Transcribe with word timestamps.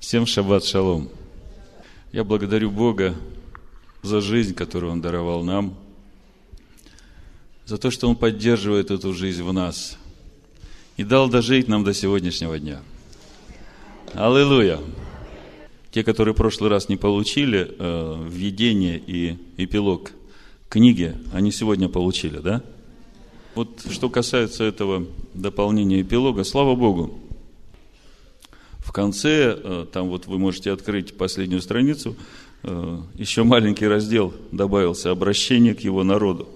Всем 0.00 0.24
шаббат 0.24 0.64
шалом. 0.64 1.10
Я 2.10 2.24
благодарю 2.24 2.70
Бога 2.70 3.14
за 4.02 4.22
жизнь, 4.22 4.54
которую 4.54 4.92
Он 4.92 5.02
даровал 5.02 5.44
нам, 5.44 5.74
за 7.66 7.76
то, 7.76 7.90
что 7.90 8.08
Он 8.08 8.16
поддерживает 8.16 8.90
эту 8.90 9.12
жизнь 9.12 9.42
в 9.42 9.52
нас 9.52 9.98
и 10.96 11.04
дал 11.04 11.28
дожить 11.28 11.68
нам 11.68 11.84
до 11.84 11.92
сегодняшнего 11.92 12.58
дня. 12.58 12.80
Аллилуйя! 14.14 14.80
Те, 15.90 16.02
которые 16.02 16.32
в 16.32 16.38
прошлый 16.38 16.70
раз 16.70 16.88
не 16.88 16.96
получили 16.96 17.70
э, 17.78 18.26
введение 18.26 18.98
и 18.98 19.36
эпилог 19.58 20.12
книги, 20.70 21.14
они 21.34 21.52
сегодня 21.52 21.90
получили, 21.90 22.38
да? 22.38 22.62
Вот 23.54 23.82
что 23.90 24.08
касается 24.08 24.64
этого 24.64 25.06
дополнения 25.34 26.00
эпилога, 26.00 26.44
слава 26.44 26.74
Богу, 26.74 27.20
в 28.90 28.92
конце, 28.92 29.56
э, 29.56 29.86
там 29.92 30.08
вот 30.08 30.26
вы 30.26 30.40
можете 30.40 30.72
открыть 30.72 31.16
последнюю 31.16 31.62
страницу, 31.62 32.16
э, 32.64 32.98
еще 33.14 33.44
маленький 33.44 33.86
раздел 33.86 34.34
добавился, 34.50 35.12
обращение 35.12 35.76
к 35.76 35.80
его 35.82 36.02
народу. 36.02 36.48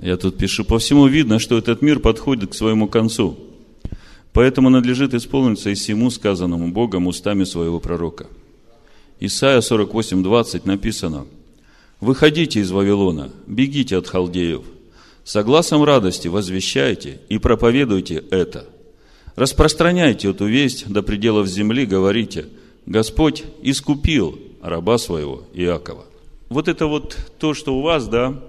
Я 0.00 0.16
тут 0.16 0.38
пишу, 0.38 0.64
по 0.64 0.78
всему 0.78 1.06
видно, 1.06 1.38
что 1.38 1.58
этот 1.58 1.82
мир 1.82 2.00
подходит 2.00 2.52
к 2.52 2.54
своему 2.54 2.88
концу. 2.88 3.36
Поэтому 4.32 4.70
надлежит 4.70 5.12
исполниться 5.12 5.68
и 5.68 5.74
всему 5.74 6.08
сказанному 6.08 6.72
Богом 6.72 7.06
устами 7.06 7.44
своего 7.44 7.80
пророка. 7.80 8.26
Исайя 9.20 9.60
48, 9.60 10.22
20 10.22 10.64
написано, 10.64 11.26
«Выходите 12.00 12.60
из 12.60 12.70
Вавилона, 12.70 13.28
бегите 13.46 13.98
от 13.98 14.08
халдеев, 14.08 14.62
согласом 15.22 15.84
радости 15.84 16.28
возвещайте 16.28 17.20
и 17.28 17.36
проповедуйте 17.36 18.24
это. 18.30 18.68
Распространяйте 19.36 20.30
эту 20.30 20.46
весть 20.46 20.88
до 20.88 21.02
пределов 21.02 21.48
земли, 21.48 21.86
говорите, 21.86 22.46
Господь 22.86 23.44
искупил 23.62 24.38
раба 24.62 24.98
своего 24.98 25.42
Иакова». 25.52 26.04
Вот 26.48 26.68
это 26.68 26.86
вот 26.86 27.16
то, 27.38 27.52
что 27.52 27.76
у 27.76 27.82
вас, 27.82 28.06
да, 28.06 28.40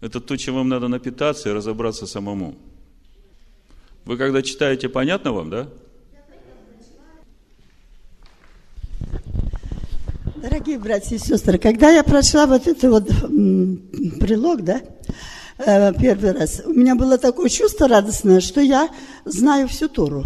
это 0.00 0.20
то, 0.20 0.36
чем 0.36 0.56
вам 0.56 0.68
надо 0.68 0.88
напитаться 0.88 1.48
и 1.48 1.52
разобраться 1.52 2.06
самому. 2.06 2.56
Вы 4.04 4.16
когда 4.16 4.42
читаете, 4.42 4.88
понятно 4.88 5.32
вам, 5.32 5.50
да? 5.50 5.68
Дорогие 10.36 10.78
братья 10.78 11.16
и 11.16 11.18
сестры, 11.18 11.58
когда 11.58 11.90
я 11.90 12.02
прочла 12.02 12.46
вот 12.46 12.66
этот 12.66 12.90
вот 12.90 13.08
прилог, 14.20 14.62
да, 14.62 14.82
э, 15.58 15.92
первый 15.94 16.32
раз, 16.32 16.62
у 16.64 16.72
меня 16.72 16.94
было 16.94 17.18
такое 17.18 17.48
чувство 17.48 17.88
радостное, 17.88 18.40
что 18.40 18.60
я 18.60 18.88
знаю 19.24 19.68
всю 19.68 19.88
Тору, 19.88 20.24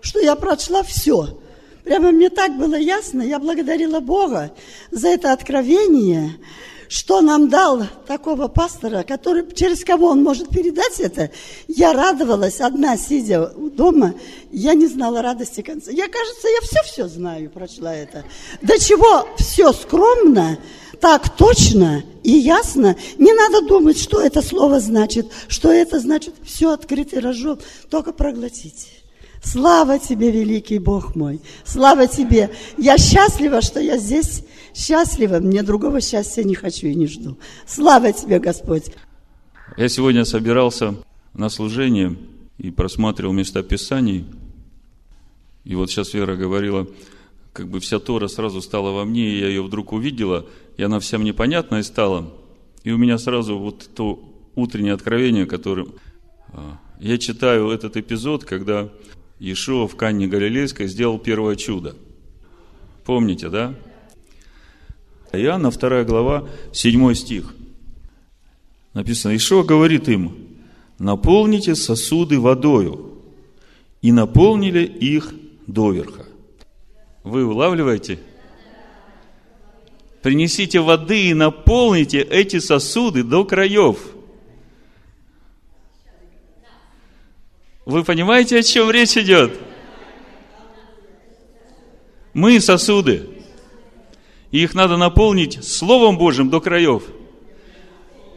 что 0.00 0.20
я 0.20 0.34
прочла 0.36 0.82
все. 0.82 1.38
Прямо 1.84 2.12
мне 2.12 2.30
так 2.30 2.56
было 2.56 2.76
ясно, 2.76 3.22
я 3.22 3.38
благодарила 3.38 4.00
Бога 4.00 4.52
за 4.90 5.08
это 5.08 5.32
откровение, 5.32 6.38
что 6.88 7.20
нам 7.20 7.48
дал 7.48 7.82
такого 8.06 8.48
пастора, 8.48 9.02
который, 9.02 9.52
через 9.52 9.84
кого 9.84 10.08
он 10.08 10.22
может 10.22 10.48
передать 10.48 10.98
это, 11.00 11.30
я 11.68 11.92
радовалась, 11.92 12.60
одна 12.60 12.96
сидя 12.96 13.48
дома, 13.48 14.14
я 14.50 14.74
не 14.74 14.86
знала 14.86 15.20
радости 15.20 15.60
конца. 15.60 15.90
Я, 15.90 16.08
кажется, 16.08 16.48
я 16.48 16.60
все-все 16.62 17.08
знаю, 17.08 17.50
прочла 17.50 17.94
это. 17.94 18.24
До 18.62 18.78
чего 18.78 19.28
все 19.36 19.72
скромно, 19.72 20.58
так 21.04 21.36
точно 21.36 22.02
и 22.22 22.30
ясно. 22.30 22.96
Не 23.18 23.34
надо 23.34 23.68
думать, 23.68 24.00
что 24.00 24.22
это 24.22 24.40
слово 24.40 24.80
значит, 24.80 25.30
что 25.48 25.70
это 25.70 26.00
значит. 26.00 26.34
Все 26.42 26.72
открытый 26.72 27.18
рожок, 27.18 27.60
только 27.90 28.14
проглотить. 28.14 28.88
Слава 29.42 29.98
тебе, 29.98 30.30
великий 30.30 30.78
Бог 30.78 31.14
мой. 31.14 31.42
Слава 31.66 32.06
тебе. 32.06 32.50
Я 32.78 32.96
счастлива, 32.96 33.60
что 33.60 33.80
я 33.80 33.98
здесь 33.98 34.44
счастлива. 34.74 35.40
Мне 35.40 35.62
другого 35.62 36.00
счастья 36.00 36.42
не 36.42 36.54
хочу 36.54 36.86
и 36.86 36.94
не 36.94 37.06
жду. 37.06 37.36
Слава 37.66 38.14
тебе, 38.14 38.38
Господь. 38.38 38.84
Я 39.76 39.90
сегодня 39.90 40.24
собирался 40.24 40.94
на 41.34 41.50
служение 41.50 42.16
и 42.56 42.70
просматривал 42.70 43.34
места 43.34 43.62
Писаний. 43.62 44.24
И 45.64 45.74
вот 45.74 45.90
сейчас 45.90 46.14
Вера 46.14 46.34
говорила, 46.34 46.86
как 47.52 47.68
бы 47.68 47.78
вся 47.80 47.98
Тора 47.98 48.28
сразу 48.28 48.62
стала 48.62 48.90
во 48.90 49.04
мне, 49.04 49.28
и 49.28 49.40
я 49.40 49.48
ее 49.48 49.62
вдруг 49.62 49.92
увидела, 49.92 50.46
и 50.76 50.82
она 50.82 51.00
вся 51.00 51.18
мне 51.18 51.32
понятная 51.32 51.82
стала. 51.82 52.32
И 52.82 52.90
у 52.90 52.98
меня 52.98 53.18
сразу 53.18 53.58
вот 53.58 53.88
то 53.94 54.22
утреннее 54.54 54.94
откровение, 54.94 55.46
которым 55.46 55.94
а, 56.52 56.78
я 57.00 57.18
читаю 57.18 57.70
этот 57.70 57.96
эпизод, 57.96 58.44
когда 58.44 58.88
Иешуа 59.38 59.86
в 59.86 59.96
Канне 59.96 60.26
Галилейской 60.26 60.86
сделал 60.86 61.18
первое 61.18 61.56
чудо. 61.56 61.96
Помните, 63.04 63.48
да? 63.48 63.74
Иоанна, 65.32 65.70
2 65.70 66.04
глава, 66.04 66.48
7 66.72 67.14
стих. 67.14 67.54
Написано, 68.92 69.32
Иешуа 69.32 69.64
говорит 69.64 70.08
им, 70.08 70.36
наполните 70.98 71.74
сосуды 71.74 72.38
водою. 72.38 73.10
И 74.00 74.12
наполнили 74.12 74.84
их 74.84 75.32
доверха. 75.66 76.26
Вы 77.22 77.46
улавливаете? 77.46 78.18
Принесите 80.24 80.80
воды 80.80 81.28
и 81.28 81.34
наполните 81.34 82.18
эти 82.18 82.58
сосуды 82.58 83.22
до 83.22 83.44
краев– 83.44 83.98
Вы 87.84 88.02
понимаете, 88.02 88.58
о 88.58 88.62
чем 88.62 88.90
речь 88.90 89.16
идет? 89.16 89.58
Мы 92.32 92.60
сосуды. 92.60 93.28
И 94.50 94.62
их 94.62 94.74
надо 94.74 94.96
наполнить 94.96 95.62
Словом 95.62 96.16
Божьим 96.16 96.48
до 96.48 96.60
краев. 96.60 97.02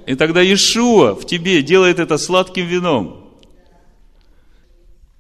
И 0.06 0.16
тогда 0.16 0.42
Иешуа 0.42 1.16
в 1.16 1.26
тебе 1.26 1.62
делает 1.62 2.00
это 2.00 2.18
сладким 2.18 2.68
вином. 2.68 3.27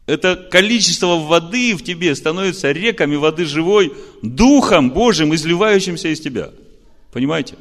Это 0.07 0.37
количество 0.37 1.17
воды 1.17 1.75
в 1.75 1.83
тебе 1.83 2.15
становится 2.15 2.71
реками 2.71 3.17
воды 3.17 3.45
живой, 3.45 3.93
Духом 4.23 4.89
Божьим, 4.91 5.35
изливающимся 5.35 6.07
из 6.07 6.21
тебя. 6.21 6.51
Понимаете? 7.11 7.55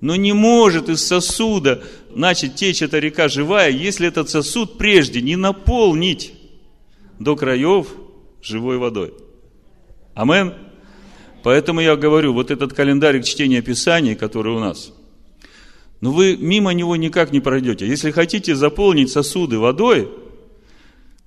Но 0.00 0.14
не 0.14 0.32
может 0.32 0.88
из 0.88 1.04
сосуда 1.04 1.82
начать 2.14 2.54
течь 2.54 2.82
эта 2.82 3.00
река 3.00 3.28
живая, 3.28 3.70
если 3.70 4.06
этот 4.06 4.30
сосуд 4.30 4.78
прежде 4.78 5.20
не 5.20 5.34
наполнить 5.34 6.34
до 7.18 7.34
краев 7.34 7.88
живой 8.40 8.78
водой. 8.78 9.12
Амен. 10.14 10.54
Поэтому 11.42 11.80
я 11.80 11.96
говорю, 11.96 12.32
вот 12.32 12.52
этот 12.52 12.72
календарик 12.72 13.24
чтения 13.24 13.60
Писаний, 13.60 14.14
который 14.14 14.54
у 14.54 14.60
нас, 14.60 14.92
но 16.00 16.10
ну 16.10 16.16
вы 16.16 16.36
мимо 16.36 16.72
него 16.72 16.96
никак 16.96 17.32
не 17.32 17.40
пройдете. 17.40 17.86
Если 17.86 18.10
хотите 18.10 18.54
заполнить 18.54 19.10
сосуды 19.10 19.58
водой, 19.58 20.08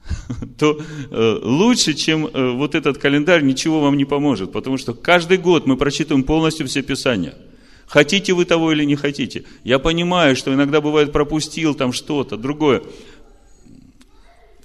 то 0.57 0.79
э, 1.11 1.39
лучше, 1.43 1.93
чем 1.93 2.27
э, 2.27 2.51
вот 2.51 2.75
этот 2.75 2.97
календарь, 2.97 3.43
ничего 3.43 3.81
вам 3.81 3.97
не 3.97 4.05
поможет. 4.05 4.51
Потому 4.51 4.77
что 4.77 4.93
каждый 4.93 5.37
год 5.37 5.65
мы 5.67 5.77
прочитываем 5.77 6.23
полностью 6.23 6.67
все 6.67 6.81
Писания– 6.81 7.35
Хотите 7.87 8.33
вы 8.33 8.43
того 8.43 8.73
или 8.73 8.83
не 8.83 8.95
хотите. 8.95 9.45
Я 9.63 9.79
понимаю, 9.79 10.35
что 10.35 10.53
иногда 10.53 10.81
бывает 10.81 11.13
пропустил 11.13 11.73
там 11.73 11.93
что-то, 11.93 12.35
другое. 12.35 12.83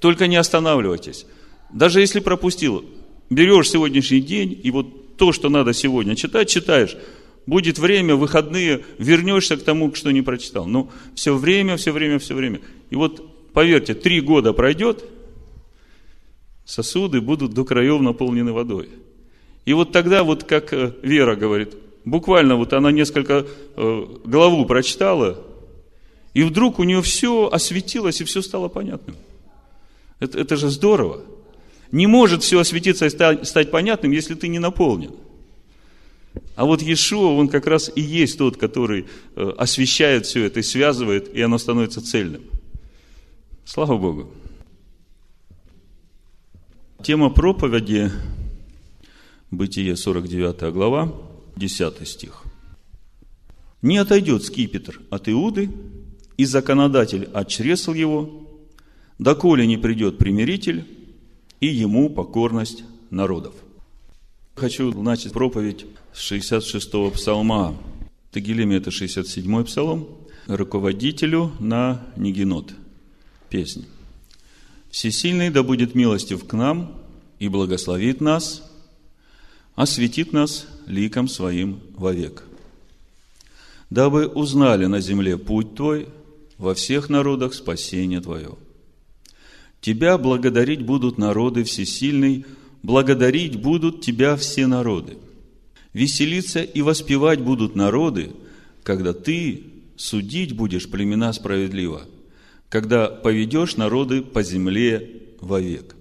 Только 0.01 0.27
не 0.27 0.35
останавливайтесь. 0.35 1.25
Даже 1.71 2.01
если 2.01 2.19
пропустил, 2.19 2.83
берешь 3.29 3.69
сегодняшний 3.69 4.19
день, 4.19 4.59
и 4.61 4.69
вот 4.71 5.15
то, 5.15 5.31
что 5.31 5.47
надо 5.49 5.73
сегодня 5.73 6.15
читать, 6.15 6.49
читаешь. 6.49 6.97
Будет 7.45 7.79
время, 7.79 8.15
выходные, 8.15 8.83
вернешься 8.97 9.55
к 9.55 9.63
тому, 9.63 9.95
что 9.95 10.11
не 10.11 10.21
прочитал. 10.21 10.65
Но 10.65 10.89
все 11.15 11.33
время, 11.33 11.77
все 11.77 11.91
время, 11.91 12.19
все 12.19 12.35
время. 12.35 12.59
И 12.89 12.95
вот, 12.95 13.53
поверьте, 13.53 13.93
три 13.93 14.19
года 14.19 14.51
пройдет, 14.51 15.05
сосуды 16.65 17.21
будут 17.21 17.53
до 17.53 17.65
краев 17.65 18.01
наполнены 18.01 18.53
водой. 18.53 18.89
И 19.65 19.73
вот 19.73 19.91
тогда, 19.91 20.23
вот 20.23 20.43
как 20.43 20.73
э, 20.73 20.93
Вера 21.01 21.35
говорит, 21.35 21.75
Буквально 22.05 22.57
вот 22.57 22.73
она 22.73 22.91
несколько 22.91 23.45
э, 23.75 24.05
главу 24.25 24.65
прочитала, 24.65 25.41
и 26.33 26.43
вдруг 26.43 26.79
у 26.79 26.83
нее 26.83 27.01
все 27.01 27.47
осветилось, 27.47 28.19
и 28.19 28.25
все 28.25 28.41
стало 28.41 28.67
понятным. 28.67 29.15
Это, 30.19 30.39
это 30.39 30.57
же 30.57 30.69
здорово. 30.69 31.21
Не 31.91 32.07
может 32.07 32.43
все 32.43 32.59
осветиться 32.59 33.05
и 33.05 33.09
стать, 33.45 33.71
понятным, 33.71 34.11
если 34.11 34.33
ты 34.33 34.47
не 34.47 34.59
наполнен. 34.59 35.11
А 36.55 36.65
вот 36.65 36.81
Иешуа, 36.81 37.37
он 37.37 37.47
как 37.47 37.67
раз 37.67 37.91
и 37.95 38.01
есть 38.01 38.37
тот, 38.37 38.57
который 38.57 39.05
э, 39.35 39.53
освещает 39.57 40.25
все 40.25 40.45
это 40.45 40.59
и 40.59 40.63
связывает, 40.63 41.33
и 41.33 41.41
оно 41.41 41.57
становится 41.57 42.01
цельным. 42.01 42.41
Слава 43.63 43.97
Богу. 43.97 44.29
Тема 47.03 47.29
проповеди, 47.29 48.11
Бытие 49.51 49.97
49 49.97 50.73
глава, 50.73 51.13
10 51.57 52.07
стих. 52.07 52.43
«Не 53.81 53.97
отойдет 53.97 54.43
скипетр 54.43 55.01
от 55.09 55.27
Иуды, 55.27 55.69
и 56.37 56.45
законодатель 56.45 57.25
от 57.33 57.49
чресл 57.49 57.91
его, 57.91 58.47
доколе 59.19 59.67
не 59.67 59.75
придет 59.75 60.17
примиритель, 60.17 60.85
и 61.59 61.67
ему 61.67 62.09
покорность 62.09 62.85
народов». 63.09 63.53
Хочу 64.55 64.93
начать 64.93 65.33
проповедь 65.33 65.85
с 66.13 66.31
66-го 66.31 67.11
псалма. 67.11 67.75
Тагилеме 68.31 68.77
это 68.77 68.91
67-й 68.91 69.65
псалом. 69.65 70.07
Руководителю 70.47 71.51
на 71.59 72.01
Нигинот. 72.15 72.73
Песнь. 73.49 73.87
Всесильный 74.93 75.49
да 75.49 75.63
будет 75.63 75.95
милостив 75.95 76.45
к 76.45 76.53
нам 76.53 76.95
и 77.39 77.47
благословит 77.47 78.21
нас, 78.21 78.61
осветит 79.73 80.33
нас 80.33 80.67
ликом 80.85 81.27
своим 81.27 81.79
вовек. 81.97 82.43
Дабы 83.89 84.27
узнали 84.27 84.85
на 84.85 85.01
земле 85.01 85.39
путь 85.39 85.73
Твой, 85.73 86.09
во 86.59 86.75
всех 86.75 87.09
народах 87.09 87.55
спасение 87.55 88.21
Твое. 88.21 88.51
Тебя 89.81 90.19
благодарить 90.19 90.85
будут 90.85 91.17
народы 91.17 91.63
всесильный, 91.63 92.45
благодарить 92.83 93.59
будут 93.59 94.01
Тебя 94.01 94.35
все 94.35 94.67
народы. 94.67 95.17
Веселиться 95.93 96.61
и 96.61 96.83
воспевать 96.83 97.41
будут 97.41 97.75
народы, 97.75 98.29
когда 98.83 99.13
Ты 99.13 99.63
судить 99.97 100.55
будешь 100.55 100.87
племена 100.87 101.33
справедливо, 101.33 102.03
когда 102.73 103.07
поведешь 103.07 103.77
народы 103.77 104.23
по 104.23 104.41
земле 104.41 105.21
вовек. 105.41 105.95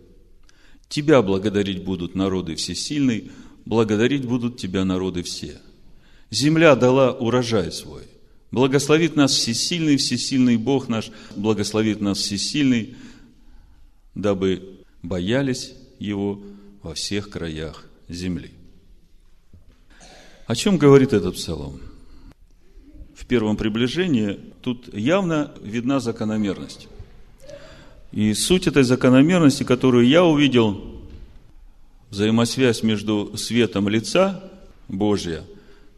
Тебя 0.88 1.20
благодарить 1.20 1.84
будут 1.84 2.14
народы 2.14 2.54
всесильный, 2.54 3.30
благодарить 3.66 4.24
будут 4.24 4.56
Тебя 4.56 4.82
народы 4.86 5.22
все. 5.22 5.60
Земля 6.30 6.74
дала 6.74 7.12
урожай 7.12 7.70
свой. 7.72 8.04
Благословит 8.50 9.16
нас 9.16 9.32
всесильный, 9.32 9.98
всесильный 9.98 10.56
Бог 10.56 10.88
наш, 10.88 11.10
благословит 11.36 12.00
нас 12.00 12.16
всесильный, 12.16 12.96
дабы 14.14 14.80
боялись 15.02 15.74
Его 15.98 16.42
во 16.82 16.94
всех 16.94 17.28
краях 17.28 17.84
земли. 18.08 18.50
О 20.46 20.56
чем 20.56 20.78
говорит 20.78 21.12
этот 21.12 21.34
псалом? 21.34 21.91
В 23.14 23.26
первом 23.26 23.56
приближении 23.56 24.38
тут 24.62 24.92
явно 24.94 25.52
видна 25.62 26.00
закономерность. 26.00 26.88
И 28.10 28.34
суть 28.34 28.66
этой 28.66 28.82
закономерности, 28.82 29.64
которую 29.64 30.06
я 30.06 30.24
увидел, 30.24 31.00
взаимосвязь 32.10 32.82
между 32.82 33.36
светом 33.36 33.88
лица 33.88 34.50
Божия, 34.88 35.44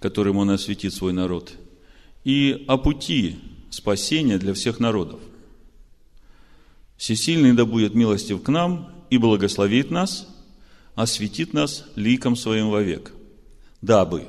которым 0.00 0.36
Он 0.36 0.50
осветит 0.50 0.94
свой 0.94 1.12
народ, 1.12 1.52
и 2.24 2.64
о 2.68 2.76
пути 2.76 3.38
спасения 3.70 4.38
для 4.38 4.54
всех 4.54 4.80
народов– 4.80 5.20
Всесильный 6.96 7.52
да 7.52 7.64
будет 7.64 7.94
милостив 7.94 8.42
к 8.42 8.48
нам 8.48 8.90
и 9.10 9.18
благословит 9.18 9.90
нас, 9.90 10.28
осветит 10.94 11.52
нас 11.52 11.84
ликом 11.96 12.36
своим 12.36 12.70
вовек. 12.70 13.12
Дабы, 13.82 14.28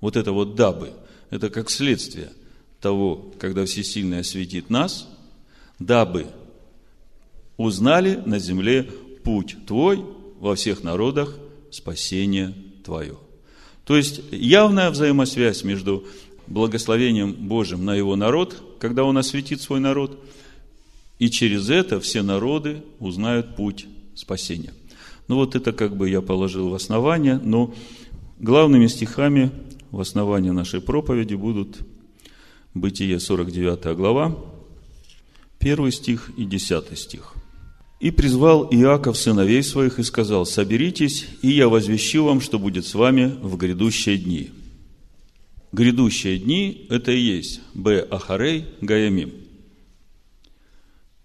вот 0.00 0.16
это 0.16 0.32
вот 0.32 0.54
дабы, 0.54 0.92
это 1.30 1.50
как 1.50 1.70
следствие 1.70 2.32
того, 2.80 3.32
когда 3.38 3.64
Всесильный 3.64 4.20
осветит 4.20 4.70
нас, 4.70 5.08
дабы 5.78 6.26
узнали 7.56 8.22
на 8.24 8.38
земле 8.38 8.88
путь 9.24 9.56
Твой 9.66 10.04
во 10.38 10.54
всех 10.54 10.82
народах 10.82 11.36
спасение 11.70 12.54
Твое. 12.84 13.16
То 13.84 13.96
есть 13.96 14.20
явная 14.30 14.90
взаимосвязь 14.90 15.64
между 15.64 16.06
благословением 16.46 17.32
Божьим 17.32 17.84
на 17.84 17.94
его 17.94 18.16
народ, 18.16 18.62
когда 18.78 19.04
он 19.04 19.18
осветит 19.18 19.60
свой 19.60 19.80
народ– 19.80 20.24
и 21.18 21.30
через 21.30 21.68
это 21.68 22.00
все 22.00 22.22
народы 22.22 22.82
узнают 23.00 23.56
путь 23.56 23.86
спасения. 24.14 24.72
Ну 25.26 25.36
вот 25.36 25.56
это 25.56 25.72
как 25.72 25.96
бы 25.96 26.08
я 26.08 26.20
положил 26.20 26.70
в 26.70 26.74
основание, 26.74 27.38
но 27.42 27.74
главными 28.38 28.86
стихами 28.86 29.50
в 29.90 30.00
основании 30.00 30.50
нашей 30.50 30.80
проповеди 30.80 31.34
будут 31.34 31.78
Бытие 32.74 33.18
49 33.18 33.96
глава, 33.96 34.38
1 35.60 35.90
стих 35.90 36.30
и 36.36 36.44
10 36.44 36.98
стих. 36.98 37.34
«И 37.98 38.10
призвал 38.10 38.68
Иаков 38.70 39.16
сыновей 39.16 39.62
своих 39.62 39.98
и 39.98 40.04
сказал, 40.04 40.46
соберитесь, 40.46 41.26
и 41.42 41.48
я 41.48 41.68
возвещу 41.68 42.24
вам, 42.24 42.40
что 42.40 42.58
будет 42.58 42.86
с 42.86 42.94
вами 42.94 43.34
в 43.42 43.56
грядущие 43.56 44.18
дни». 44.18 44.50
Грядущие 45.72 46.38
дни– 46.38 46.86
это 46.90 47.12
и 47.12 47.20
есть 47.20 47.60
Б. 47.74 48.06
Ахарей 48.10 48.66
Гаямим– 48.80 49.32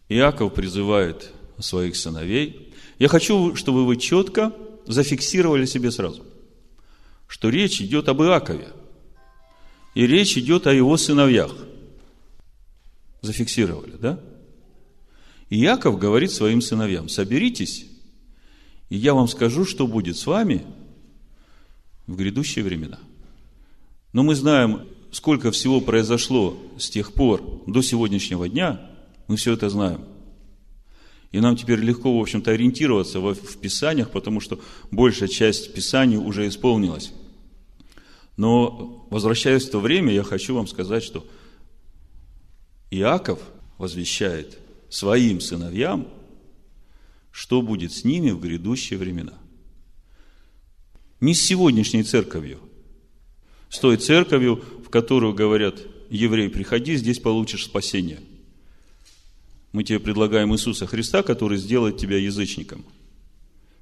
Иаков 0.09 0.53
призывает 0.53 1.31
своих 1.59 1.95
сыновей. 1.95 2.71
Я 2.99 3.07
хочу, 3.07 3.55
чтобы 3.55 3.85
вы 3.85 3.97
четко 3.97 4.53
зафиксировали 4.85 5.65
себе 5.65 5.91
сразу, 5.91 6.23
что 7.27 7.49
речь 7.49 7.81
идет 7.81 8.09
об 8.09 8.21
Иакове. 8.21 8.69
И 9.95 10.07
речь 10.07 10.37
идет 10.37 10.67
о 10.67 10.73
его 10.73 10.97
сыновьях. 10.97 11.55
Зафиксировали, 13.21 13.95
да? 13.97 14.19
И 15.49 15.61
Иаков 15.61 15.99
говорит 15.99 16.31
своим 16.31 16.61
сыновьям, 16.61 17.09
соберитесь, 17.09 17.85
и 18.89 18.97
я 18.97 19.13
вам 19.13 19.27
скажу, 19.27 19.65
что 19.65 19.87
будет 19.87 20.17
с 20.17 20.25
вами 20.25 20.65
в 22.07 22.15
грядущие 22.15 22.65
времена. 22.65 22.99
Но 24.13 24.23
мы 24.23 24.35
знаем, 24.35 24.87
сколько 25.11 25.51
всего 25.51 25.79
произошло 25.79 26.57
с 26.77 26.89
тех 26.89 27.13
пор 27.13 27.63
до 27.67 27.81
сегодняшнего 27.81 28.49
дня– 28.49 28.81
мы 29.27 29.37
все 29.37 29.53
это 29.53 29.69
знаем. 29.69 30.01
И 31.33 31.39
нам 31.39 31.55
теперь 31.55 31.79
легко, 31.79 32.15
в 32.15 32.21
общем-то, 32.21 32.51
ориентироваться 32.51 33.19
в, 33.19 33.33
в 33.33 33.57
Писаниях, 33.57 34.11
потому 34.11 34.39
что 34.39 34.59
большая 34.91 35.27
часть 35.27 35.73
Писаний 35.73 36.15
уже 36.15 36.47
исполнилась. 36.47 37.11
Но, 38.37 39.07
возвращаясь 39.09 39.65
в 39.65 39.71
то 39.71 39.79
время, 39.79 40.13
я 40.13 40.21
хочу 40.21 40.53
вам 40.53 40.67
сказать, 40.67 41.03
что 41.03 41.25
Иаков 42.91 43.39
возвещает 43.79 44.59
своим 44.89 45.41
сыновьям, 45.41 46.07
что 47.31 47.63
будет 47.63 47.91
с 47.93 48.03
ними 48.03 48.29
в 48.29 48.39
грядущие 48.39 48.99
времена. 48.99 49.33
Не 51.19 51.33
с 51.33 51.43
сегодняшней 51.43 52.03
церковью, 52.03 52.59
с 53.69 53.79
той 53.79 53.97
церковью, 53.97 54.63
в 54.85 54.89
которую 54.91 55.33
говорят, 55.33 55.79
еврей, 56.11 56.49
приходи, 56.49 56.95
здесь 56.95 57.17
получишь 57.17 57.65
спасение– 57.65 58.19
мы 59.73 59.83
тебе 59.83 59.99
предлагаем 59.99 60.53
Иисуса 60.53 60.85
Христа, 60.85 61.23
который 61.23 61.57
сделает 61.57 61.97
тебя 61.97 62.17
язычником. 62.17 62.85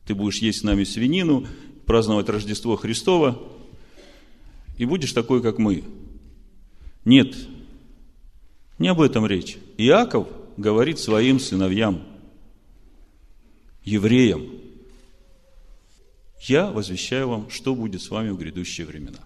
Ты 0.05 0.15
будешь 0.15 0.39
есть 0.39 0.59
с 0.59 0.63
нами 0.63 0.85
свинину, 0.85 1.45
праздновать 1.85 2.29
Рождество 2.29 2.77
Христово, 2.77 3.37
и 4.77 4.85
будешь 4.85 5.11
такой, 5.11 5.41
как 5.43 5.59
мы. 5.59 5.83
Нет, 7.03 7.35
не 8.79 8.87
об 8.87 9.01
этом 9.01 9.27
речь. 9.27 9.57
Иаков 9.77 10.27
говорит 10.55 10.97
своим 10.97 11.39
сыновьям, 11.39 12.01
евреям, 13.83 14.49
я 16.43 16.71
возвещаю 16.71 17.27
вам, 17.27 17.49
что 17.49 17.75
будет 17.75 18.01
с 18.01 18.09
вами 18.09 18.29
в 18.29 18.37
грядущие 18.37 18.87
времена. 18.87 19.19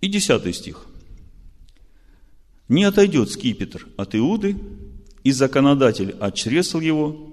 И 0.00 0.06
десятый 0.06 0.54
стих– 0.54 0.86
не 2.68 2.84
отойдет 2.84 3.30
скипетр 3.30 3.86
от 3.96 4.14
Иуды, 4.14 4.56
и 5.22 5.32
законодатель 5.32 6.10
от 6.20 6.34
чресл 6.34 6.80
его, 6.80 7.32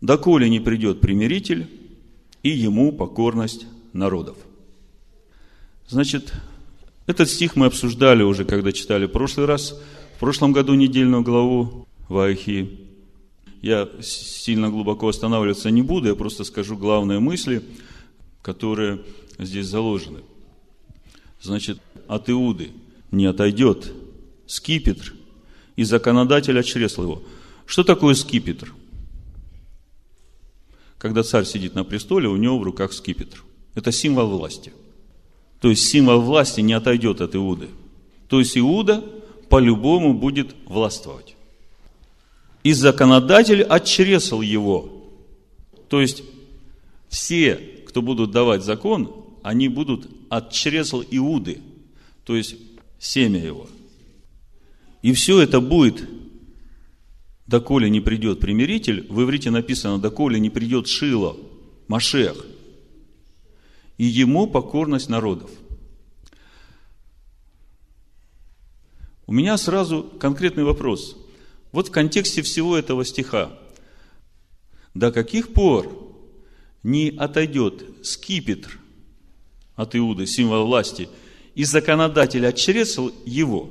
доколе 0.00 0.48
не 0.48 0.60
придет 0.60 1.00
примиритель, 1.00 1.68
и 2.42 2.48
ему 2.48 2.92
покорность 2.92 3.66
народов. 3.92 4.36
Значит, 5.88 6.32
этот 7.06 7.28
стих 7.28 7.56
мы 7.56 7.66
обсуждали 7.66 8.22
уже, 8.22 8.44
когда 8.44 8.72
читали 8.72 9.06
в 9.06 9.10
прошлый 9.10 9.46
раз, 9.46 9.78
в 10.16 10.20
прошлом 10.20 10.52
году 10.52 10.74
недельную 10.74 11.22
главу 11.22 11.86
Вайхи. 12.08 12.78
Я 13.60 13.88
сильно 14.00 14.70
глубоко 14.70 15.08
останавливаться 15.08 15.70
не 15.70 15.82
буду, 15.82 16.08
я 16.08 16.14
просто 16.14 16.44
скажу 16.44 16.78
главные 16.78 17.20
мысли, 17.20 17.62
которые 18.40 19.00
здесь 19.38 19.66
заложены. 19.66 20.20
Значит, 21.42 21.78
от 22.08 22.30
Иуды 22.30 22.70
не 23.10 23.26
отойдет 23.26 23.92
скипетр, 24.50 25.14
и 25.76 25.84
законодатель 25.84 26.60
чресла 26.64 27.04
его. 27.04 27.22
Что 27.66 27.84
такое 27.84 28.14
скипетр? 28.14 28.74
Когда 30.98 31.22
царь 31.22 31.44
сидит 31.44 31.76
на 31.76 31.84
престоле, 31.84 32.28
у 32.28 32.36
него 32.36 32.58
в 32.58 32.64
руках 32.64 32.92
скипетр. 32.92 33.44
Это 33.76 33.92
символ 33.92 34.28
власти. 34.28 34.72
То 35.60 35.70
есть 35.70 35.88
символ 35.88 36.20
власти 36.20 36.62
не 36.62 36.72
отойдет 36.72 37.20
от 37.20 37.36
Иуды. 37.36 37.68
То 38.28 38.40
есть 38.40 38.58
Иуда 38.58 39.04
по-любому 39.48 40.14
будет 40.14 40.56
властвовать. 40.66 41.36
И 42.64 42.72
законодатель 42.72 43.62
отчресал 43.62 44.42
его. 44.42 45.06
То 45.88 46.00
есть 46.00 46.24
все, 47.08 47.54
кто 47.86 48.02
будут 48.02 48.32
давать 48.32 48.64
закон, 48.64 49.14
они 49.42 49.68
будут 49.68 50.10
от 50.28 50.50
чресл 50.50 51.02
Иуды, 51.08 51.60
то 52.24 52.34
есть 52.34 52.56
семя 52.98 53.40
его– 53.40 53.68
и 55.02 55.12
все 55.12 55.40
это 55.40 55.60
будет, 55.60 56.08
доколе 57.46 57.88
не 57.88 58.00
придет 58.00 58.40
примиритель, 58.40 59.06
в 59.08 59.22
иврите 59.22 59.50
написано, 59.50 59.98
доколе 59.98 60.38
не 60.38 60.50
придет 60.50 60.86
Шило, 60.86 61.36
Машех, 61.88 62.44
и 63.98 64.04
ему 64.04 64.46
покорность 64.46 65.08
народов. 65.08 65.50
У 69.26 69.32
меня 69.32 69.56
сразу 69.56 70.02
конкретный 70.18 70.64
вопрос. 70.64 71.16
Вот 71.72 71.88
в 71.88 71.90
контексте 71.92 72.42
всего 72.42 72.76
этого 72.76 73.04
стиха. 73.04 73.56
До 74.92 75.12
каких 75.12 75.52
пор 75.52 76.16
не 76.82 77.10
отойдет 77.16 77.84
скипетр 78.02 78.80
от 79.76 79.94
Иуды, 79.94 80.26
символ 80.26 80.66
власти, 80.66 81.08
и 81.54 81.64
законодатель 81.64 82.44
отчресл 82.44 83.12
его? 83.24 83.70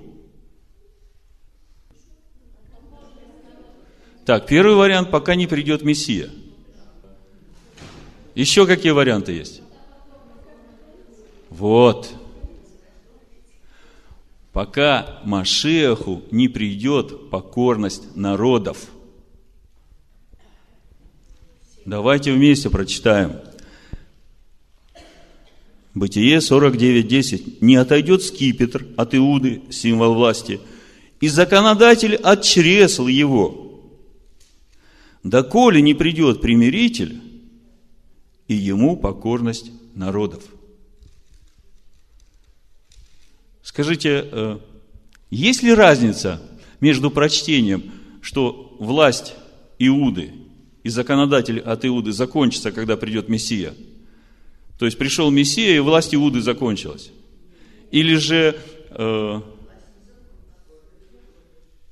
Так, 4.30 4.46
первый 4.46 4.76
вариант, 4.76 5.10
пока 5.10 5.34
не 5.34 5.48
придет 5.48 5.82
Мессия. 5.82 6.30
Еще 8.36 8.68
какие 8.68 8.92
варианты 8.92 9.32
есть? 9.32 9.64
Вот. 11.50 12.14
Пока 14.54 15.20
Машеху 15.26 16.22
не 16.30 16.48
придет 16.48 17.32
покорность 17.32 18.16
народов. 18.16 18.78
Давайте 21.86 22.32
вместе 22.32 22.70
прочитаем. 22.70 23.38
Бытие 25.96 26.38
49.10. 26.38 27.58
Не 27.62 27.78
отойдет 27.78 28.22
скипетр 28.22 28.86
от 28.96 29.16
Иуды, 29.16 29.64
символ 29.72 30.14
власти, 30.14 30.60
и 31.20 31.28
законодатель 31.30 32.14
отчресл 32.14 33.08
его. 33.08 33.69
Доколе 35.24 35.82
не 35.82 35.94
придет 35.94 36.42
примиритель, 36.42 37.22
и 38.48 38.56
ему 38.56 38.98
покорность 38.98 39.72
народов. 39.94 40.44
Скажите, 43.62 44.26
э, 44.32 44.60
есть 45.30 45.62
ли 45.62 45.74
разница 45.74 46.42
между 46.80 47.12
прочтением, 47.12 47.92
что 48.22 48.76
власть 48.80 49.36
Иуды 49.78 50.34
и 50.84 50.90
законодатель 50.90 51.60
от 51.60 51.86
Иуды 51.86 52.12
закончится, 52.12 52.72
когда 52.72 52.98
придет 52.98 53.30
Мессия? 53.30 53.76
То 54.80 54.86
есть 54.86 54.98
пришел 54.98 55.30
Мессия, 55.30 55.76
и 55.76 55.80
власть 55.80 56.16
Иуды 56.16 56.42
закончилась. 56.42 57.12
Или 57.92 58.16
же, 58.16 58.58
э, 58.90 59.42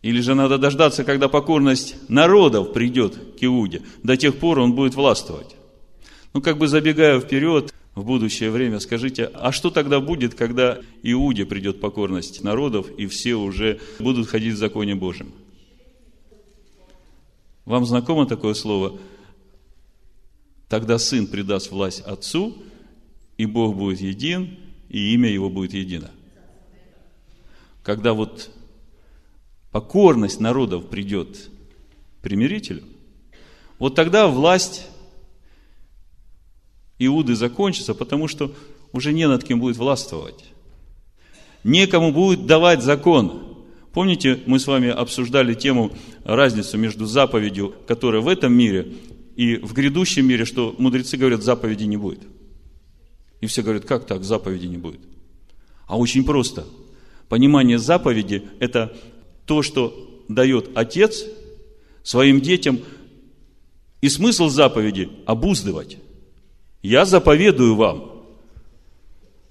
или 0.02 0.22
же 0.22 0.36
надо 0.36 0.58
дождаться, 0.58 1.04
когда 1.04 1.28
покорность 1.28 1.96
народов 2.10 2.74
придет 2.74 3.16
к 3.40 3.44
Иуде. 3.44 3.82
До 4.04 4.16
тех 4.16 4.38
пор 4.38 4.60
он 4.60 4.74
будет 4.74 4.96
властвовать. 4.96 5.56
Ну, 6.34 6.42
как 6.42 6.58
бы 6.58 6.68
забегая 6.68 7.20
вперед, 7.20 7.74
в 7.98 8.06
будущее 8.06 8.52
время, 8.52 8.80
скажите, 8.80 9.26
а 9.34 9.52
что 9.52 9.72
тогда 9.72 10.00
будет, 10.00 10.36
когда 10.36 10.80
Иуде 11.02 11.48
придет 11.48 11.82
покорность 11.82 12.44
народов, 12.44 12.92
и 12.96 13.08
все 13.08 13.34
уже 13.34 13.80
будут 13.98 14.28
ходить 14.28 14.54
в 14.54 14.58
законе 14.58 14.94
Божьем? 14.94 15.34
Вам 17.66 17.88
знакомо 17.88 18.28
такое 18.28 18.54
слово? 18.54 19.00
Тогда 20.70 21.00
сын 21.00 21.26
придаст 21.26 21.72
власть 21.72 22.02
отцу, 22.02 22.62
и 23.38 23.48
Бог 23.48 23.76
будет 23.76 24.00
един, 24.00 24.60
и 24.90 25.16
имя 25.16 25.30
его 25.30 25.50
будет 25.50 25.74
едино. 25.74 26.12
Когда 27.82 28.14
вот 28.14 28.52
покорность 29.72 30.40
народов 30.40 30.88
придет 30.90 31.50
примирителю, 32.22 32.84
вот 33.80 33.96
тогда 33.96 34.28
власть 34.28 34.88
Иуды 37.00 37.36
закончится, 37.36 37.94
потому 37.94 38.28
что 38.28 38.54
уже 38.92 39.14
не 39.14 39.28
над 39.28 39.44
кем 39.44 39.60
будет 39.60 39.78
властвовать. 39.78 40.44
Некому 41.64 42.12
будет 42.12 42.46
давать 42.46 42.82
закон. 42.82 43.66
Помните, 43.94 44.40
мы 44.46 44.60
с 44.60 44.68
вами 44.68 44.90
обсуждали 44.90 45.54
тему, 45.54 45.92
разницу 46.24 46.78
между 46.78 47.06
заповедью, 47.06 47.74
которая 47.88 48.22
в 48.22 48.28
этом 48.28 48.54
мире, 48.54 48.94
и 49.36 49.58
в 49.58 49.74
грядущем 49.74 50.26
мире, 50.28 50.46
что 50.46 50.76
мудрецы 50.78 51.18
говорят, 51.18 51.44
заповеди 51.44 51.84
не 51.84 51.98
будет. 51.98 52.22
И 53.42 53.46
все 53.46 53.62
говорят, 53.62 53.86
как 53.86 54.08
так, 54.08 54.24
заповеди 54.24 54.66
не 54.66 54.78
будет? 54.78 55.02
А 55.86 55.98
очень 55.98 56.24
просто. 56.24 56.66
Понимание 57.30 57.78
заповеди– 57.78 58.44
это 58.60 58.96
то, 59.48 59.64
что 59.64 60.24
дает 60.28 60.70
Отец 60.76 61.26
своим 62.04 62.42
детям, 62.42 62.80
и 64.02 64.10
смысл 64.10 64.50
заповеди– 64.50 65.10
обуздывать. 65.26 65.98
Я 66.84 67.06
заповедую 67.06 67.76
вам. 67.76 68.24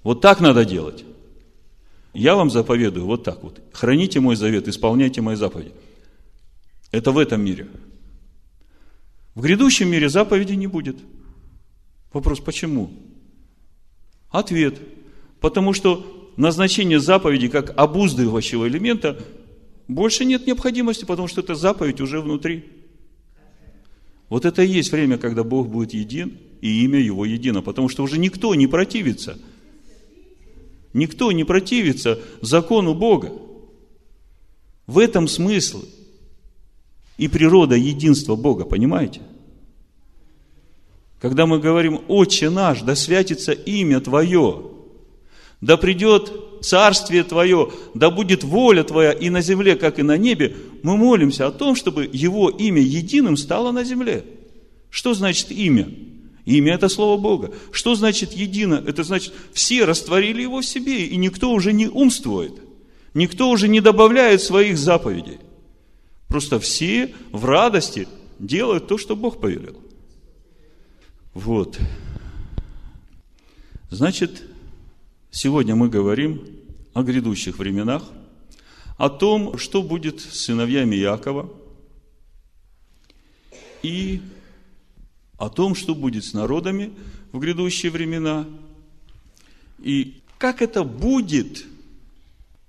Вот 0.03 0.21
так 0.21 0.39
надо 0.39 0.63
делать. 0.63 1.03
Я 2.13 2.35
вам 2.35 2.49
заповедую 2.49 3.05
вот 3.05 3.23
так 3.23 3.43
вот. 3.43 3.61
Храните 3.73 4.19
мой 4.21 4.35
завет, 4.35 4.67
исполняйте 4.67 5.21
мои 5.21 5.35
заповеди. 5.35 5.71
Это 6.91 7.11
в 7.11 7.17
этом 7.17 7.41
мире. 7.41 7.67
В 9.35 9.41
грядущем 9.41 9.89
мире 9.89 10.09
заповеди 10.09 10.53
не 10.53 10.67
будет. 10.67 10.97
Вопрос, 12.13 12.39
почему? 12.39 12.89
Ответ. 14.29 14.79
Потому 15.41 15.73
что 15.73 16.31
назначение 16.37 16.99
заповеди 16.99 17.49
как 17.49 17.77
обуздывающего 17.77 18.67
элемента 18.67 19.19
больше 19.87 20.25
нет 20.25 20.45
необходимости, 20.45 21.05
потому 21.05 21.27
что 21.27 21.41
эта 21.41 21.55
заповедь 21.55 22.01
уже 22.01 22.21
внутри. 22.21 22.65
Вот 24.29 24.45
это 24.45 24.61
и 24.61 24.67
есть 24.67 24.91
время, 24.91 25.17
когда 25.17 25.43
Бог 25.43 25.69
будет 25.69 25.93
един, 25.93 26.37
и 26.61 26.83
имя 26.83 26.99
Его 26.99 27.25
едино, 27.25 27.61
потому 27.61 27.87
что 27.87 28.03
уже 28.03 28.17
никто 28.17 28.53
не 28.55 28.67
противится. 28.67 29.39
Никто 30.93 31.31
не 31.31 31.43
противится 31.43 32.19
закону 32.41 32.93
Бога. 32.93 33.31
В 34.87 34.99
этом 34.99 35.27
смысл 35.27 35.85
и 37.17 37.27
природа 37.27 37.75
единства 37.75 38.35
Бога, 38.35 38.65
понимаете? 38.65 39.21
Когда 41.19 41.45
мы 41.45 41.59
говорим, 41.59 42.01
Отче 42.07 42.49
наш, 42.49 42.81
да 42.81 42.95
святится 42.95 43.51
имя 43.51 43.99
Твое, 43.99 44.71
да 45.61 45.77
придет 45.77 46.31
царствие 46.61 47.23
Твое, 47.23 47.71
да 47.93 48.09
будет 48.09 48.43
воля 48.43 48.83
Твоя 48.83 49.11
и 49.11 49.29
на 49.29 49.41
земле, 49.41 49.75
как 49.75 49.99
и 49.99 50.03
на 50.03 50.17
небе, 50.17 50.55
мы 50.83 50.97
молимся 50.97 51.47
о 51.47 51.51
том, 51.51 51.75
чтобы 51.75 52.09
Его 52.11 52.49
имя 52.49 52.81
единым 52.81 53.37
стало 53.37 53.71
на 53.71 53.83
земле. 53.83 54.25
Что 54.89 55.13
значит 55.13 55.51
имя? 55.51 55.89
Имя– 56.45 56.73
это 56.75 56.87
Слово 56.87 57.19
Бога. 57.19 57.51
Что 57.71 57.93
значит 57.95 58.31
едино? 58.31 58.81
Это 58.87 59.03
значит, 59.03 59.33
все 59.51 59.83
растворили 59.83 60.41
его 60.41 60.61
в 60.61 60.65
себе, 60.65 61.05
и 61.05 61.17
никто 61.17 61.51
уже 61.51 61.73
не 61.73 61.87
умствует. 61.87 62.53
Никто 63.13 63.49
уже 63.49 63.67
не 63.67 63.81
добавляет 63.81 64.41
своих 64.41 64.77
заповедей. 64.77 65.39
Просто 66.29 66.59
все 66.59 67.13
в 67.31 67.43
радости 67.43 68.07
делают 68.39 68.87
то, 68.87 68.97
что 68.97 69.15
Бог 69.15 69.41
повелел. 69.41 69.75
Вот. 71.33 71.77
Значит, 73.89 74.43
сегодня 75.31 75.75
мы 75.75 75.89
говорим 75.89 76.45
о 76.93 77.03
грядущих 77.03 77.59
временах, 77.59 78.03
о 78.97 79.09
том, 79.09 79.57
что 79.57 79.83
будет 79.83 80.21
с 80.21 80.45
сыновьями 80.45 80.95
Якова 80.95 81.51
и 83.83 84.21
о 85.37 85.49
том, 85.49 85.75
что 85.75 85.93
будет 85.93 86.25
с 86.25 86.33
народами 86.33 86.91
в 87.31 87.39
грядущие 87.39 87.91
времена, 87.91 88.47
и 89.79 90.21
как 90.37 90.61
это 90.61 90.83
будет, 90.83 91.65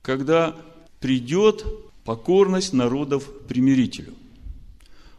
когда 0.02 0.54
придет 1.00 1.64
покорность 2.04 2.72
народов 2.72 3.28
примирителю. 3.46 4.14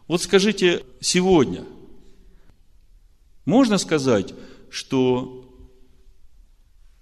Вот 0.07 0.21
скажите, 0.21 0.83
сегодня 0.99 1.65
можно 3.45 3.77
сказать, 3.77 4.33
что 4.69 5.38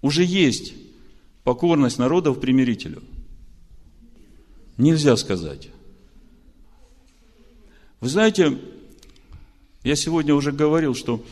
уже 0.02 0.24
есть 0.24 0.74
покорность 1.44 1.98
народов 1.98 2.40
примирителю? 2.40 3.02
Нельзя 4.76 5.16
сказать. 5.16 5.70
Вы 8.00 8.08
знаете, 8.08 8.58
я 9.82 9.96
сегодня 9.96 10.34
уже 10.34 10.52
говорил, 10.52 10.94
что 10.94 11.24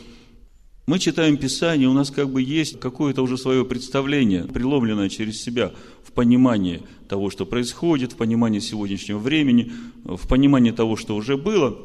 мы 0.85 0.99
читаем 0.99 1.37
Писание, 1.37 1.89
у 1.89 1.93
нас 1.93 2.11
как 2.11 2.29
бы 2.29 2.41
есть 2.41 2.79
какое-то 2.79 3.21
уже 3.21 3.37
свое 3.37 3.65
представление, 3.65 4.43
преломленное 4.45 5.09
через 5.09 5.41
себя 5.41 5.73
в 6.01 6.13
понимании 6.13 6.81
того, 7.09 7.29
что 7.29 7.45
происходит, 7.45 8.13
в 8.13 8.15
понимании 8.15 8.59
сегодняшнего 8.59 9.17
времени, 9.17 9.71
в 10.03 10.27
понимании 10.27 10.71
того, 10.71 10.95
что 10.95 11.15
уже 11.15 11.35
было. 11.35 11.77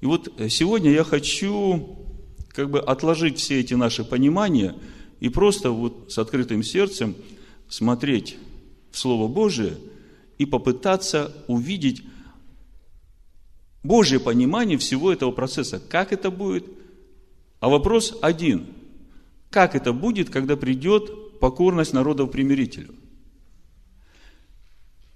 И 0.00 0.06
вот 0.06 0.32
сегодня 0.48 0.90
я 0.90 1.04
хочу 1.04 1.98
как 2.48 2.70
бы 2.70 2.80
отложить 2.80 3.38
все 3.38 3.60
эти 3.60 3.74
наши 3.74 4.02
понимания 4.02 4.74
и 5.20 5.28
просто 5.28 5.70
вот 5.70 6.12
с 6.12 6.18
открытым 6.18 6.62
сердцем 6.62 7.14
смотреть 7.68 8.36
в 8.90 8.98
Слово 8.98 9.28
Божие 9.28 9.78
и 10.38 10.46
попытаться 10.46 11.34
увидеть 11.48 12.02
Божье 13.82 14.20
понимание 14.20 14.78
всего 14.78 15.12
этого 15.12 15.30
процесса. 15.30 15.80
Как 15.80 16.12
это 16.12 16.30
будет? 16.30 16.66
А 17.60 17.68
вопрос 17.68 18.16
один. 18.22 18.66
Как 19.50 19.74
это 19.74 19.92
будет, 19.92 20.30
когда 20.30 20.56
придет 20.56 21.38
покорность 21.40 21.92
народов 21.92 22.30
примирителю? 22.30 22.94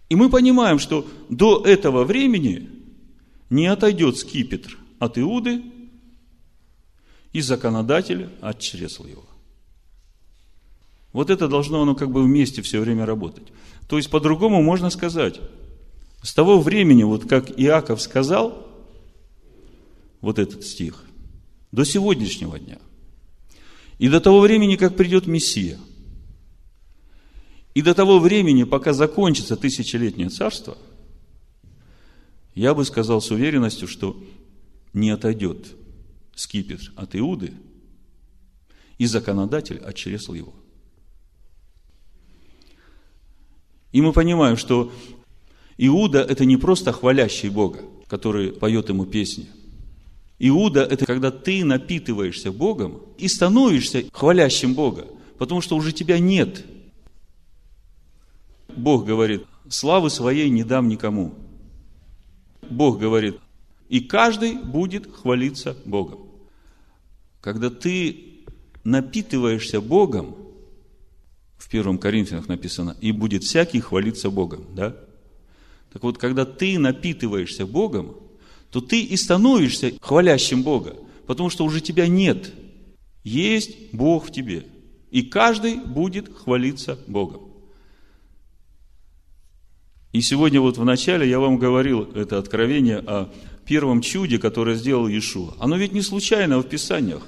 И 0.08 0.14
мы 0.14 0.28
понимаем, 0.28 0.78
что 0.78 1.06
до 1.28 1.64
этого 1.64 2.04
времени 2.04 2.68
не 3.50 3.66
отойдет 3.66 4.18
скипетр 4.18 4.78
от 4.98 5.18
Иуды, 5.18 5.62
и 7.32 7.40
законодатель 7.40 8.28
от 8.40 8.62
его. 8.62 9.24
Вот 11.12 11.30
это 11.30 11.48
должно 11.48 11.82
оно 11.82 11.94
как 11.94 12.10
бы 12.10 12.22
вместе 12.22 12.62
все 12.62 12.80
время 12.80 13.04
работать. 13.06 13.48
То 13.88 13.96
есть, 13.96 14.10
по-другому 14.10 14.62
можно 14.62 14.90
сказать, 14.90 15.40
с 16.22 16.32
того 16.32 16.60
времени, 16.60 17.02
вот 17.02 17.28
как 17.28 17.50
Иаков 17.60 18.00
сказал, 18.00 18.66
вот 20.20 20.38
этот 20.38 20.64
стих, 20.64 21.04
до 21.72 21.84
сегодняшнего 21.84 22.58
дня, 22.58 22.78
и 23.98 24.08
до 24.08 24.20
того 24.20 24.40
времени, 24.40 24.76
как 24.76 24.96
придет 24.96 25.26
Мессия– 25.26 25.78
и 27.74 27.80
до 27.80 27.94
того 27.94 28.18
времени, 28.18 28.64
пока 28.64 28.92
закончится 28.92 29.56
тысячелетнее 29.56 30.28
царство, 30.28 30.76
я 32.54 32.74
бы 32.74 32.84
сказал 32.84 33.22
с 33.22 33.30
уверенностью, 33.30 33.88
что 33.88 34.22
не 34.92 35.10
отойдет 35.10 35.74
скипетр 36.34 36.92
от 36.96 37.16
Иуды, 37.16 37.54
и 38.98 39.06
законодатель 39.06 39.78
от 39.78 39.96
чресла 39.96 40.36
его. 40.36 40.54
И 43.92 44.00
мы 44.00 44.12
понимаем, 44.12 44.56
что 44.56 44.90
Иуда– 45.78 46.20
это 46.28 46.44
не 46.44 46.56
просто 46.56 46.92
хвалящий 46.92 47.48
Бога, 47.48 47.80
который 48.08 48.52
поет 48.52 48.88
ему 48.88 49.06
песни. 49.06 49.48
Иуда– 50.38 50.82
это 50.90 51.06
когда 51.06 51.30
ты 51.30 51.64
напитываешься 51.64 52.50
Богом 52.50 53.02
и 53.18 53.28
становишься 53.28 54.04
хвалящим 54.12 54.74
Бога, 54.74 55.06
потому 55.38 55.60
что 55.60 55.76
уже 55.76 55.92
тебя 55.92 56.18
нет– 56.18 56.64
Бог 58.76 59.04
говорит, 59.04 59.44
славы 59.68 60.10
своей 60.10 60.48
не 60.50 60.64
дам 60.64 60.88
никому. 60.88 61.34
Бог 62.68 62.98
говорит, 62.98 63.38
и 63.88 64.00
каждый 64.00 64.54
будет 64.54 65.12
хвалиться 65.12 65.76
Богом. 65.84 66.20
Когда 67.40 67.70
ты 67.70 68.44
напитываешься 68.84 69.80
Богом, 69.80 70.36
в 71.72 71.74
первом 71.74 71.96
Коринфянах 71.96 72.48
написано, 72.48 72.98
и 73.00 73.12
будет 73.12 73.44
всякий 73.44 73.80
хвалиться 73.80 74.28
Богом, 74.28 74.66
да? 74.74 74.94
Так 75.90 76.02
вот, 76.02 76.18
когда 76.18 76.44
ты 76.44 76.78
напитываешься 76.78 77.64
Богом, 77.64 78.14
то 78.70 78.82
ты 78.82 79.00
и 79.02 79.16
становишься 79.16 79.94
хвалящим 79.98 80.64
Бога, 80.64 80.96
потому 81.26 81.48
что 81.48 81.64
уже 81.64 81.80
тебя 81.80 82.08
нет. 82.08 82.52
Есть 83.24 83.90
Бог 83.90 84.26
в 84.26 84.30
тебе. 84.30 84.66
И 85.10 85.22
каждый 85.22 85.76
будет 85.76 86.30
хвалиться 86.36 86.98
Богом. 87.06 87.40
И 90.12 90.20
сегодня 90.20 90.60
вот 90.60 90.76
в 90.76 90.84
начале 90.84 91.26
я 91.26 91.40
вам 91.40 91.56
говорил 91.56 92.02
это 92.02 92.36
откровение 92.36 92.98
о 92.98 93.32
первом 93.64 94.02
чуде, 94.02 94.38
которое 94.38 94.76
сделал 94.76 95.08
Иешуа. 95.08 95.54
Оно 95.58 95.78
ведь 95.78 95.92
не 95.92 96.02
случайно 96.02 96.58
в 96.58 96.68
Писаниях. 96.68 97.26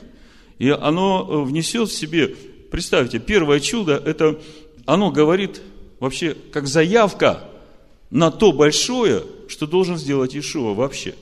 И 0.59 0.69
оно 0.69 1.27
э, 1.27 1.49
внесет 1.49 1.89
в 1.89 1.95
себе, 1.95 2.37
представьте, 2.75 3.21
первое 3.21 3.61
чудо, 3.61 4.03
это 4.05 4.41
оно 4.85 5.13
говорит 5.13 5.63
вообще 6.01 6.37
как 6.53 6.67
заявка 6.67 7.45
на 8.11 8.33
то 8.33 8.51
большое, 8.51 9.23
что 9.47 9.69
должен 9.69 9.97
сделать 9.97 10.35
Иешуа 10.35 10.75
вообще. 10.75 11.15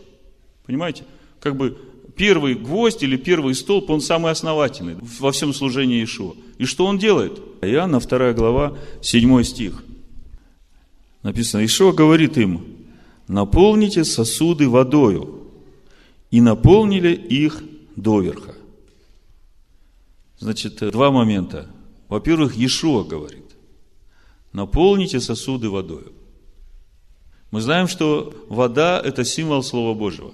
Понимаете? 0.65 1.05
Как 1.41 1.55
бы 1.55 1.77
первый 2.17 2.55
гвоздь 2.55 3.03
или 3.03 3.19
первый 3.19 3.55
столб, 3.55 3.91
он 3.91 4.01
самый 4.01 4.33
основательный 4.33 4.97
во 5.21 5.31
всем 5.31 5.53
служении 5.53 5.99
Иешуа. 5.99 6.37
И 6.57 6.65
что 6.65 6.87
он 6.87 6.97
делает? 6.97 7.39
Иоанна, 7.61 8.01
2 8.01 8.33
глава, 8.33 8.79
7 9.03 9.43
стих 9.43 9.85
написано, 11.23 11.63
Ишуа 11.67 11.93
говорит 11.93 12.39
им, 12.39 12.65
наполните 13.29 14.05
сосуды 14.05 14.71
водою. 14.71 15.39
И 16.31 16.41
наполнили 16.41 17.13
их 17.13 17.63
доверха. 17.95 18.55
Значит, 20.43 20.81
два 20.91 21.13
момента. 21.13 21.71
Во-первых, 22.09 22.57
Иешуа 22.57 23.05
говорит, 23.05 23.45
наполните 24.53 25.21
сосуды 25.21 25.71
водою. 25.71 26.13
Мы 27.53 27.61
знаем, 27.61 27.87
что 27.87 28.35
вода– 28.49 29.01
это 29.05 29.25
символ 29.25 29.63
Слова 29.63 29.97
Божьего. 29.97 30.33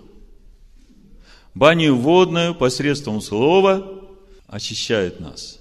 Баню 1.55 1.95
водную 1.95 2.55
посредством 2.55 3.21
Слова 3.21 3.87
очищает 4.47 5.21
нас. 5.21 5.61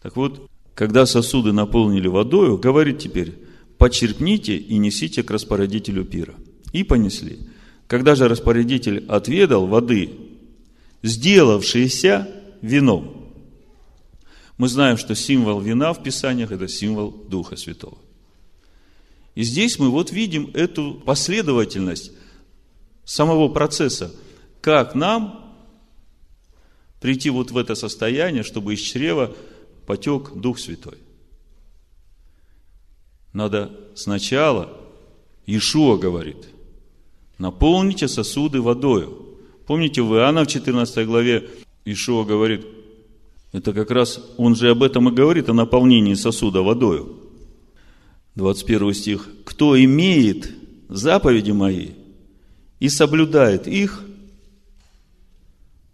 Так 0.00 0.14
вот, 0.14 0.48
когда 0.76 1.06
сосуды 1.06 1.50
наполнили 1.52 2.06
водою, 2.06 2.56
говорит 2.56 3.00
теперь, 3.00 3.34
почерпните 3.78 4.56
и 4.56 4.78
несите 4.78 5.24
к 5.24 5.30
распорядителю 5.32 6.04
пира. 6.04 6.36
И 6.72 6.84
понесли. 6.84 7.48
Когда 7.88 8.14
же 8.14 8.28
распорядитель 8.28 9.04
отведал 9.08 9.66
воды, 9.66 10.12
сделавшейся 11.02 12.28
вином. 12.62 13.26
Мы 14.58 14.68
знаем, 14.68 14.96
что 14.96 15.14
символ 15.14 15.60
вина 15.60 15.92
в 15.92 16.02
Писаниях– 16.02 16.50
это 16.52 16.68
символ 16.68 17.10
Духа 17.10 17.56
Святого. 17.56 17.98
И 19.34 19.42
здесь 19.42 19.78
мы 19.78 19.90
вот 19.90 20.12
видим 20.12 20.50
эту 20.54 20.94
последовательность 20.94 22.12
самого 23.04 23.48
процесса, 23.48 24.14
как 24.62 24.94
нам 24.94 25.54
прийти 27.00 27.28
вот 27.28 27.50
в 27.50 27.58
это 27.58 27.74
состояние, 27.74 28.42
чтобы 28.42 28.74
из 28.74 28.80
чрева 28.80 29.36
потек 29.86 30.32
Дух 30.34 30.58
Святой. 30.58 30.98
Надо 33.34 33.70
сначала, 33.94 34.80
Иешуа 35.44 35.98
говорит, 35.98 36.48
наполните 37.36 38.08
сосуды 38.08 38.62
водою. 38.62 39.36
Помните, 39.66 40.00
в 40.00 40.14
Иоанна 40.14 40.44
в 40.44 40.46
14 40.46 41.06
главе 41.06 41.50
Иешуа 41.86 42.24
говорит, 42.24 42.66
это 43.52 43.72
как 43.72 43.90
раз, 43.90 44.20
он 44.36 44.54
же 44.54 44.70
об 44.70 44.82
этом 44.82 45.08
и 45.08 45.12
говорит, 45.12 45.48
о 45.48 45.54
наполнении 45.54 46.12
сосуда 46.12 46.60
водою. 46.60 47.16
21 48.34 48.92
стих. 48.92 49.30
«Кто 49.46 49.82
имеет 49.82 50.52
заповеди 50.90 51.52
мои 51.52 51.92
и 52.80 52.90
соблюдает 52.90 53.66
их, 53.66 54.04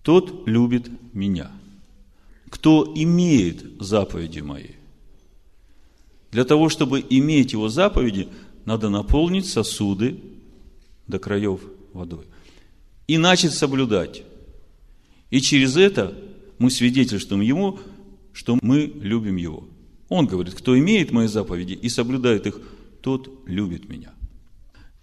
тот 0.02 0.48
любит 0.48 0.90
меня». 1.12 1.52
Кто 2.50 2.92
имеет 2.96 3.64
заповеди 3.78 4.40
мои– 4.40 4.70
для 6.33 6.46
того, 6.46 6.70
чтобы 6.70 7.05
иметь 7.09 7.52
его 7.52 7.68
заповеди, 7.68 8.26
надо 8.64 8.88
наполнить 8.88 9.46
сосуды 9.46 10.18
до 11.07 11.18
краев 11.18 11.61
водой. 11.92 12.24
И 13.07 13.18
начать 13.18 13.52
соблюдать. 13.52 14.22
И 15.32 15.40
через 15.40 15.78
это 15.78 16.14
мы 16.58 16.70
свидетельствуем 16.70 17.40
ему, 17.40 17.80
что 18.34 18.58
мы 18.60 18.92
любим 19.00 19.36
его. 19.36 19.66
Он 20.10 20.26
говорит, 20.26 20.54
кто 20.54 20.78
имеет 20.78 21.10
мои 21.10 21.26
заповеди 21.26 21.72
и 21.72 21.88
соблюдает 21.88 22.46
их, 22.46 22.60
тот 23.00 23.30
любит 23.46 23.88
меня. 23.88 24.12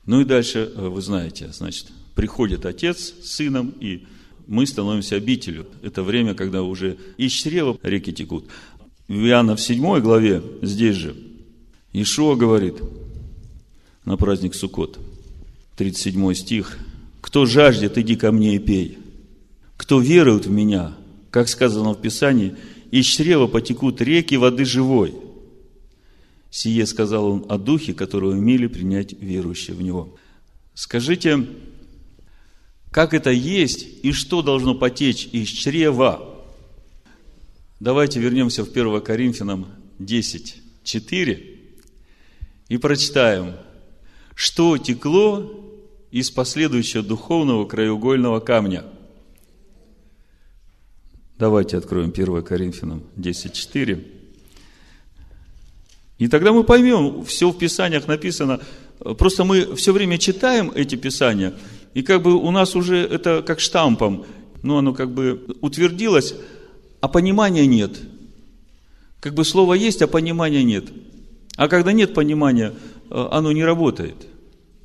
Ну 0.05 0.21
и 0.21 0.25
дальше, 0.25 0.71
э, 0.73 0.87
вы 0.87 1.01
знаете, 1.01 1.51
значит, 1.51 1.87
приходит 2.13 2.67
отец 2.67 3.15
с 3.23 3.31
сыном, 3.31 3.73
и 3.79 4.05
мы 4.45 4.67
становимся 4.67 5.15
обителю. 5.15 5.65
Это 5.81 6.03
время, 6.03 6.35
когда 6.35 6.61
уже 6.61 6.97
из 7.17 7.31
чрева 7.31 7.79
реки 7.81 8.13
текут. 8.13 8.45
В 9.07 9.25
Иоанна 9.25 9.55
в 9.55 9.61
7 9.61 9.99
главе, 9.99 10.43
здесь 10.61 10.95
же, 10.95 11.15
Ишуа 11.91 12.35
говорит 12.35 12.75
на 14.05 14.15
праздник 14.15 14.53
Суккот, 14.53 14.99
37 15.75 16.35
стих, 16.35 16.77
«Кто 17.19 17.47
жаждет, 17.47 17.97
иди 17.97 18.15
ко 18.15 18.31
мне 18.31 18.55
и 18.55 18.59
пей. 18.59 18.99
Кто 19.79 20.01
верует 20.01 20.45
в 20.45 20.51
меня, 20.51 20.97
как 21.31 21.47
сказано 21.47 21.93
в 21.93 22.01
Писании, 22.01 22.57
из 22.91 23.05
чрева 23.05 23.47
потекут 23.47 24.01
реки 24.01 24.35
воды 24.35 24.65
живой». 24.65 25.15
Сие 26.51 26.85
сказал 26.85 27.27
он 27.27 27.45
о 27.47 27.57
духе, 27.57 27.93
которого 27.93 28.33
имели 28.33 28.67
принять 28.67 29.13
верующие 29.13 29.77
в 29.77 29.81
него. 29.81 30.17
Скажите, 30.73 31.47
как 32.91 33.13
это 33.13 33.31
есть 33.31 33.87
и 34.03 34.11
что 34.11 34.41
должно 34.41 34.75
потечь 34.75 35.29
из 35.31 35.47
чрева? 35.47 36.43
Давайте 37.79 38.19
вернемся 38.19 38.65
в 38.65 38.71
1 38.71 38.99
Коринфянам 38.99 39.67
10, 39.99 40.57
4 40.83 41.59
и 42.67 42.77
прочитаем, 42.77 43.53
что 44.35 44.77
текло 44.77 45.49
из 46.11 46.31
последующего 46.31 47.01
духовного 47.01 47.65
краеугольного 47.65 48.41
камня. 48.41 48.83
Давайте 51.39 51.78
откроем 51.78 52.10
1 52.10 52.43
Коринфянам 52.43 53.02
10.4. 53.15 54.06
И 56.17 56.28
тогда 56.28 56.52
мы 56.52 56.65
поймем, 56.65 57.23
все 57.23 57.49
в 57.49 57.58
Писаниях 57.58 58.08
написано. 58.08 58.60
Просто 59.17 59.45
мы 59.45 59.73
все 59.78 59.93
время 59.93 60.17
читаем 60.17 60.69
эти 60.75 60.95
Писания, 60.95 61.54
и 61.93 62.04
как 62.04 62.23
бы 62.23 62.36
у 62.36 62.52
нас 62.52 62.75
уже 62.75 62.97
это 62.97 63.41
как 63.41 63.62
штампом, 63.62 64.25
ну, 64.63 64.80
оно 64.80 64.93
как 64.93 65.12
бы 65.12 65.45
утвердилось, 65.62 66.36
а 66.99 67.08
понимания 67.08 67.65
нет. 67.65 68.02
Как 69.21 69.34
бы 69.34 69.45
слово 69.45 69.75
есть, 69.75 70.02
а 70.02 70.08
понимания 70.08 70.63
нет. 70.65 70.91
А 71.56 71.69
когда 71.69 71.93
нет 71.93 72.13
понимания, 72.13 72.73
э, 73.10 73.28
оно 73.32 73.54
не 73.54 73.63
работает. 73.63 74.28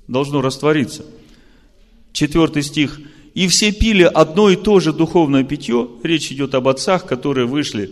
Должно 0.06 0.40
раствориться. 0.40 1.04
Четвертый 2.12 2.62
стих. 2.62 3.00
«И 3.34 3.48
все 3.48 3.72
пили 3.72 4.02
одно 4.02 4.48
и 4.50 4.56
то 4.56 4.80
же 4.80 4.92
духовное 4.92 5.44
питье». 5.44 5.88
Речь 6.02 6.30
идет 6.32 6.54
об 6.54 6.68
отцах, 6.68 7.04
которые 7.04 7.46
вышли 7.46 7.90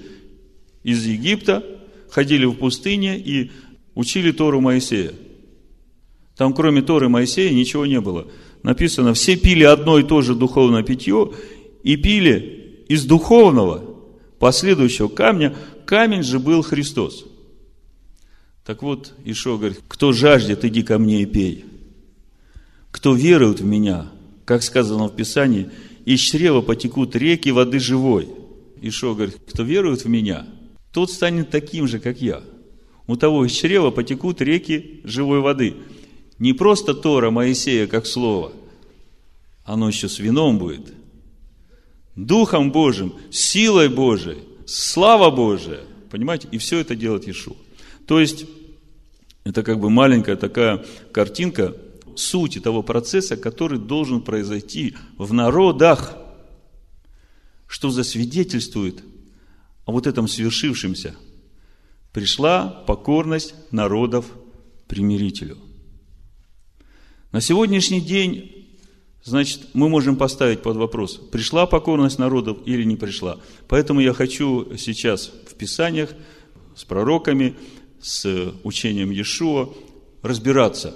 из 0.83 1.05
Египта, 1.05 1.64
ходили 2.11 2.44
в 2.44 2.55
пустыне 2.55 3.18
и 3.18 3.50
учили 3.94 4.33
Тору 4.33 4.61
Моисея. 4.61 5.12
Там 6.37 6.55
кроме 6.55 6.83
Торы 6.83 7.09
Моисея 7.09 7.52
ничего 7.52 7.87
не 7.87 8.00
было. 8.00 8.26
Написано, 8.62 9.14
все 9.14 9.37
пили 9.37 9.64
одно 9.64 9.98
и 9.98 10.02
то 10.02 10.22
же 10.22 10.35
духовное 10.35 10.83
питье 10.83 11.33
и 11.83 11.96
пили 11.96 12.85
из 12.88 13.05
духовного 13.05 13.85
последующего 14.38 15.09
камня. 15.09 15.55
Камень 15.85 16.22
же 16.22 16.38
был 16.38 16.62
Христос. 16.62 17.26
Так 18.64 18.83
вот, 18.83 19.12
Ишо 19.24 19.59
говорит, 19.59 19.81
кто 19.88 20.12
жаждет, 20.12 20.64
иди 20.64 20.83
ко 20.83 20.98
мне 20.98 21.22
и 21.22 21.26
пей. 21.26 21.64
Кто 22.92 23.14
верует 23.14 23.61
в 23.61 23.64
меня, 23.64 24.11
как 24.44 24.62
сказано 24.62 25.07
в 25.07 25.16
Писании, 25.16 25.70
из 26.05 26.20
чрева 26.20 26.61
потекут 26.61 27.14
реки 27.16 27.50
воды 27.50 27.78
живой. 27.78 28.28
Ишо 28.81 29.14
говорит, 29.14 29.38
кто 29.48 29.62
верует 29.62 30.05
в 30.05 30.09
меня, 30.09 30.46
тот 30.92 31.11
станет 31.11 31.50
таким 31.50 31.87
же, 31.87 32.00
как 32.00 32.20
я. 32.20 32.42
У 33.07 33.16
того 33.16 33.44
из 33.44 33.52
чрева 33.52 33.90
потекут 33.90 34.40
реки 34.40 35.00
живой 35.05 35.40
воды. 35.40 35.74
Не 36.38 36.52
просто 36.52 36.94
Тора 36.94 37.31
Моисея, 37.31 37.87
как 37.87 38.07
слово. 38.07 38.52
Оно 39.64 39.88
еще 39.88 40.09
с 40.09 40.18
вином 40.18 40.59
будет. 40.59 40.92
Духом 42.16 42.72
Божьим, 42.72 43.14
силой 43.31 43.88
Божией, 43.88 44.38
слава 44.66 45.31
Божия. 45.31 45.81
Понимаете? 46.11 46.48
И 46.50 46.59
все 46.59 46.78
это 46.78 46.94
делает 46.94 47.26
Иешуа. 47.26 47.57
То 48.07 48.20
есть, 48.20 48.44
это 49.44 49.62
как 49.62 49.81
бы 49.81 49.88
маленькая 49.88 50.37
такая 50.37 50.85
картинка 51.11 51.74
сути 52.16 52.59
того 52.61 52.83
процесса, 52.83 53.37
который 53.37 53.79
должен 53.79 54.20
произойти 54.20 54.96
в 55.18 55.33
народах, 55.33 56.16
что 57.66 57.90
засвидетельствует 57.90 59.03
о 59.87 59.92
вот 59.92 60.07
этом 60.07 60.29
свершившемся. 60.29 61.14
Пришла 62.12 62.68
покорность 62.87 63.55
народов 63.70 64.27
примирителю. 64.87 65.59
На 67.33 67.40
сегодняшний 67.40 68.03
день, 68.03 68.68
значит, 69.25 69.68
мы 69.72 69.88
можем 69.88 70.16
поставить 70.16 70.62
под 70.62 70.77
вопрос, 70.77 71.14
пришла 71.14 71.66
покорность 71.66 72.18
народов 72.18 72.59
или 72.66 72.85
не 72.85 72.96
пришла. 72.96 73.40
Поэтому 73.68 74.01
я 74.01 74.12
хочу 74.12 74.77
сейчас 74.77 75.33
в 75.51 75.55
Писаниях 75.55 76.11
с 76.77 76.85
пророками 76.85 77.57
с 78.03 78.53
учением 78.64 79.11
Иешуа, 79.11 79.72
разбираться, 80.22 80.94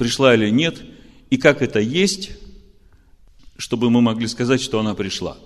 пришла 0.00 0.34
или 0.34 0.48
нет, 0.48 0.82
и 1.28 1.36
как 1.36 1.60
это 1.60 1.78
есть, 1.78 2.30
чтобы 3.58 3.90
мы 3.90 4.00
могли 4.00 4.26
сказать, 4.28 4.62
что 4.62 4.80
она 4.80 4.94
пришла. 4.94 5.36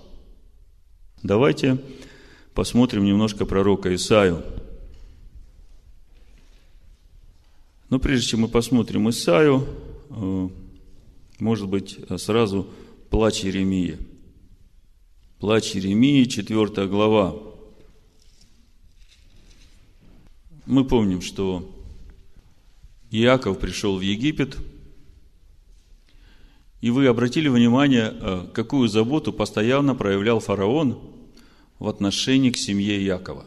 Давайте 1.21 1.77
посмотрим 2.53 3.03
немножко 3.03 3.45
пророка 3.45 3.93
Исаию. 3.93 4.45
Но 7.89 7.99
прежде 7.99 8.29
чем 8.29 8.41
мы 8.41 8.47
посмотрим 8.47 9.09
Исаию, 9.09 9.67
э, 10.09 10.49
может 11.39 11.67
быть, 11.67 11.99
сразу 12.17 12.69
плач 13.09 13.41
Еремии. 13.41 13.97
Плач 15.39 15.71
Еремии, 15.71 16.23
4 16.23 16.87
глава. 16.87 17.35
Мы 20.65 20.85
помним, 20.85 21.21
что 21.21 21.74
Иаков 23.23 23.59
пришел 23.59 23.97
в 23.97 24.01
Египет, 24.01 24.57
и 26.81 26.89
вы 26.89 27.07
обратили 27.07 27.47
внимание, 27.47 28.13
э, 28.13 28.47
какую 28.53 28.89
заботу 28.89 29.31
постоянно 29.33 29.95
проявлял 29.95 30.39
фараон 30.39 30.99
в 31.79 31.87
отношении 31.87 32.51
к 32.51 32.57
семье 32.57 33.03
Иакова. 33.05 33.45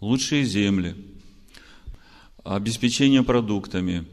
Лучшие 0.00 0.44
земли, 0.44 0.96
обеспечение 2.44 3.22
продуктами. 3.22 4.06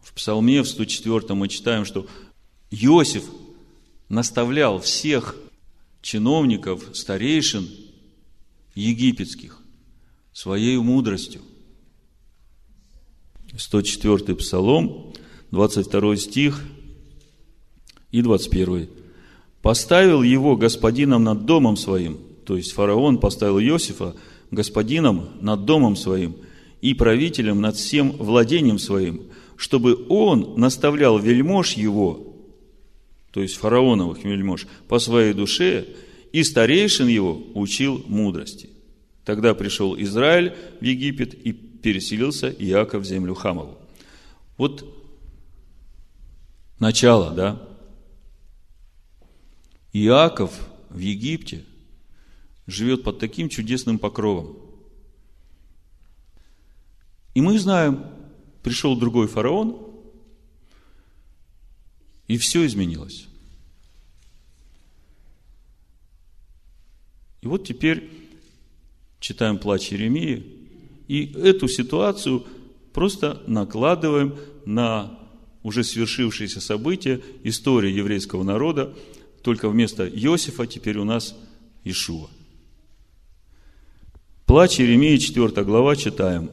В 0.00 0.12
Псалме, 0.12 0.62
в 0.62 0.68
104 0.68 1.34
мы 1.34 1.48
читаем, 1.48 1.84
что 1.84 2.06
Иосиф 2.70 3.24
наставлял 4.08 4.80
всех 4.80 5.36
чиновников, 6.00 6.84
старейшин 6.94 7.68
египетских 8.74 9.60
своей 10.32 10.76
мудростью. 10.78 11.42
104 13.58 14.36
Псалом, 14.36 15.12
22 15.50 16.16
стих 16.16 16.62
и 18.12 18.22
21. 18.22 18.88
«Поставил 19.62 20.22
его 20.22 20.56
господином 20.56 21.24
над 21.24 21.44
домом 21.44 21.76
своим». 21.76 22.18
То 22.46 22.56
есть 22.56 22.72
фараон 22.72 23.18
поставил 23.18 23.58
Иосифа 23.58 24.14
господином 24.50 25.28
над 25.40 25.64
домом 25.66 25.96
своим 25.96 26.36
и 26.80 26.94
правителем 26.94 27.60
над 27.60 27.76
всем 27.76 28.12
владением 28.12 28.78
своим, 28.78 29.24
чтобы 29.56 30.06
он 30.08 30.54
наставлял 30.56 31.18
вельмож 31.18 31.72
его, 31.72 32.36
то 33.32 33.42
есть 33.42 33.56
фараоновых 33.56 34.24
вельмож, 34.24 34.66
по 34.86 34.98
своей 34.98 35.34
душе, 35.34 35.88
и 36.32 36.42
старейшин 36.44 37.08
его 37.08 37.42
учил 37.54 38.02
мудрости. 38.06 38.70
Тогда 39.24 39.52
пришел 39.52 39.94
Израиль 40.00 40.54
в 40.80 40.84
Египет 40.84 41.34
и 41.34 41.52
переселился 41.82 42.50
Иаков 42.50 43.02
в 43.02 43.06
землю 43.06 43.34
Хамову. 43.34 43.78
Вот 44.56 44.84
начало, 46.78 47.32
да? 47.32 47.68
Иаков 49.92 50.52
в 50.90 50.98
Египте 50.98 51.64
живет 52.66 53.02
под 53.02 53.18
таким 53.18 53.48
чудесным 53.48 53.98
покровом. 53.98 54.56
И 57.34 57.40
мы 57.40 57.58
знаем, 57.58 58.04
пришел 58.62 58.96
другой 58.96 59.28
фараон, 59.28 59.88
и 62.26 62.36
все 62.36 62.66
изменилось. 62.66 63.26
И 67.40 67.46
вот 67.46 67.66
теперь 67.66 68.10
читаем 69.20 69.58
плач 69.58 69.88
Еремии, 69.88 70.57
и 71.08 71.32
эту 71.32 71.66
ситуацию 71.68 72.46
просто 72.92 73.42
накладываем 73.46 74.36
на 74.66 75.18
уже 75.62 75.82
свершившиеся 75.82 76.60
события 76.60 77.20
истории 77.42 77.90
еврейского 77.90 78.42
народа, 78.42 78.94
только 79.42 79.68
вместо 79.68 80.06
Иосифа 80.06 80.66
теперь 80.66 80.98
у 80.98 81.04
нас 81.04 81.34
Ишуа. 81.84 82.28
Плач 84.46 84.78
Еремии, 84.78 85.16
4 85.16 85.64
глава, 85.64 85.96
читаем 85.96 86.50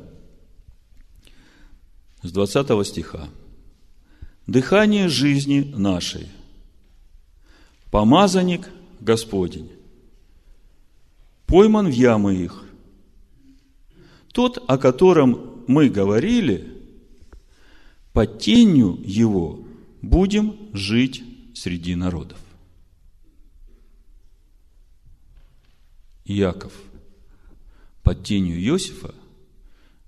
с 2.24 2.32
20 2.32 2.88
стиха. 2.88 3.30
«Дыхание 4.48 5.10
жизни 5.10 5.74
нашей, 5.76 6.28
помазанник 7.92 8.70
Господень, 9.00 9.72
пойман 11.48 11.88
в 11.88 11.94
ямы 11.94 12.36
их. 12.36 12.65
Тот, 14.36 14.62
о 14.68 14.78
котором 14.78 15.64
мы 15.66 15.88
говорили, 15.88 16.70
под 18.12 18.40
тенью 18.40 19.00
его 19.02 19.66
будем 20.02 20.58
жить 20.74 21.24
среди 21.54 21.96
народов. 21.96 22.38
Иаков 26.26 26.74
под 28.04 28.26
тенью 28.26 28.60
Иосифа 28.60 29.16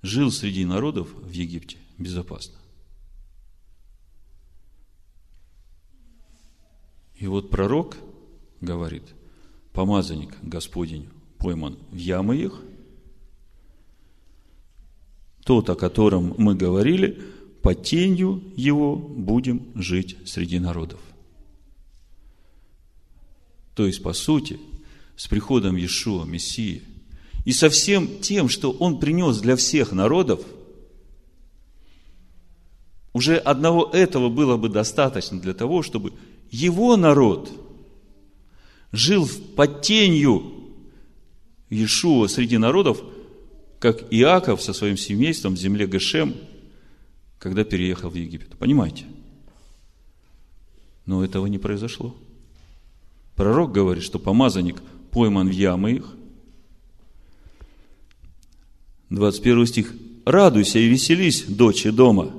жил 0.02 0.30
среди 0.30 0.66
народов 0.66 1.08
в 1.14 1.32
Египте 1.32 1.78
безопасно. 1.98 2.58
И 7.16 7.28
вот 7.28 7.50
пророк 7.50 7.96
говорит, 8.60 9.06
помазанник 9.72 10.36
Господень 10.42 11.08
пойман 11.38 11.78
в 11.92 11.96
ямы 11.96 12.36
их. 12.36 12.62
Тот, 15.48 15.70
о 15.70 15.76
котором 15.76 16.36
мы 16.38 16.56
говорили, 16.56 17.22
под 17.62 17.82
тенью 17.82 18.44
его 18.58 18.98
будем 18.98 19.66
жить 19.76 20.18
среди 20.26 20.60
народов. 20.60 21.00
То 23.74 23.88
есть, 23.88 24.04
по 24.04 24.12
сути, 24.12 24.60
с 25.16 25.26
приходом 25.30 25.78
Иешуа, 25.78 26.26
Мессии, 26.26 26.82
и 27.46 27.54
со 27.54 27.70
всем 27.70 28.20
тем, 28.20 28.50
что 28.50 28.72
Он 28.72 29.00
принес 29.00 29.40
для 29.40 29.56
всех 29.56 29.94
народов, 29.94 30.42
уже 33.14 33.38
одного 33.38 33.90
этого 33.94 34.28
было 34.28 34.58
бы 34.58 34.68
достаточно 34.68 35.40
для 35.40 35.54
того, 35.54 35.82
чтобы 35.82 36.12
Его 36.52 36.98
народ 36.98 37.50
жил 38.92 39.26
под 39.56 39.82
тенью 39.82 40.44
Иешуа 41.70 42.28
среди 42.28 42.58
народов, 42.58 43.02
как 43.80 44.12
Иаков 44.12 44.62
со 44.62 44.74
своим 44.74 44.98
семейством 44.98 45.56
в 45.56 45.58
земле 45.58 45.88
Гешем, 45.88 46.36
когда 47.40 47.64
переехал 47.64 48.10
в 48.10 48.16
Египет. 48.16 48.58
Понимаете? 48.58 49.06
Но 51.06 51.24
этого 51.24 51.46
не 51.46 51.58
произошло. 51.58 52.16
Пророк 53.36 53.72
говорит, 53.72 54.04
что 54.04 54.20
помазанник 54.20 54.82
пойман 55.12 55.48
в 55.48 55.52
ямы 55.52 55.94
их. 55.94 56.14
21 59.10 59.66
стих. 59.68 59.94
«Радуйся 60.26 60.80
и 60.80 60.90
веселись, 60.90 61.46
дочь 61.46 61.86
дома. 61.86 62.34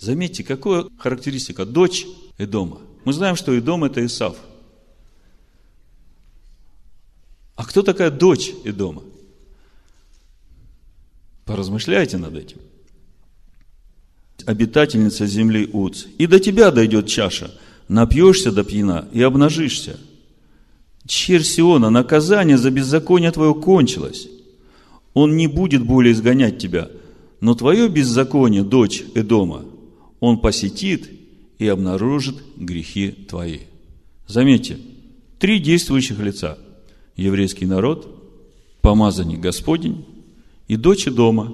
Заметьте, 0.00 0.42
какая 0.42 0.86
характеристика. 0.98 1.64
Дочь 1.64 2.04
дома. 2.38 2.80
Мы 3.04 3.12
знаем, 3.12 3.36
что 3.36 3.56
Идом– 3.56 3.84
это 3.84 4.04
Исав. 4.04 4.36
А 7.54 7.64
кто 7.64 7.82
такая 7.82 8.10
дочь 8.10 8.50
Идома? 8.64 9.04
Поразмышляйте 11.50 12.16
над 12.16 12.36
этим. 12.36 12.58
Обитательница 14.46 15.26
земли 15.26 15.68
Уц. 15.72 16.06
И 16.16 16.28
до 16.28 16.38
тебя 16.38 16.70
дойдет 16.70 17.08
чаша. 17.08 17.50
Напьешься 17.88 18.52
до 18.52 18.62
пьяна 18.62 19.08
и 19.12 19.20
обнажишься. 19.20 19.98
Черь 21.08 21.42
Сиона, 21.42 21.90
наказание 21.90 22.56
за 22.56 22.70
беззаконие 22.70 23.32
твое 23.32 23.52
кончилось. 23.52 24.28
Он 25.12 25.36
не 25.36 25.48
будет 25.48 25.84
более 25.84 26.12
изгонять 26.12 26.58
тебя, 26.58 26.88
но 27.40 27.56
твое 27.56 27.88
беззаконие, 27.88 28.62
дочь 28.62 29.02
Эдома, 29.16 29.64
он 30.20 30.38
посетит 30.38 31.10
и 31.58 31.66
обнаружит 31.66 32.36
грехи 32.58 33.10
твои. 33.10 33.62
Заметьте, 34.28 34.78
три 35.40 35.58
действующих 35.58 36.20
лица. 36.20 36.58
Еврейский 37.16 37.66
народ, 37.66 38.06
помазанник 38.82 39.40
Господень 39.40 40.04
и 40.70 40.76
дочь 40.76 41.06
дома. 41.06 41.52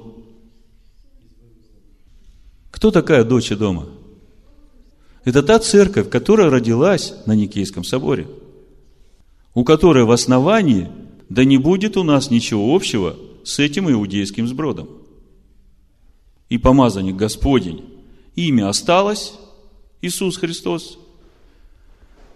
Кто 2.71 2.91
такая 2.91 3.25
дочь 3.25 3.49
дома? 3.49 3.89
Это 5.25 5.43
та 5.43 5.59
церковь, 5.59 6.11
которая 6.11 6.51
родилась 6.51 7.15
на 7.25 7.33
Никейском 7.33 7.83
соборе, 7.83 8.29
у 9.55 9.65
которой 9.65 10.05
в 10.05 10.11
основании 10.11 10.91
да 11.31 11.47
не 11.47 11.57
будет 11.57 11.97
у 11.97 12.03
нас 12.03 12.31
ничего 12.31 12.77
общего 12.77 13.17
с 13.43 13.59
этим 13.59 13.91
иудейским 13.91 14.47
сбродом. 14.47 14.91
И 16.51 16.59
помазанник 16.59 17.17
Господень, 17.17 17.87
имя 18.35 18.69
осталось, 18.69 19.33
Иисус 20.03 20.37
Христос. 20.37 20.99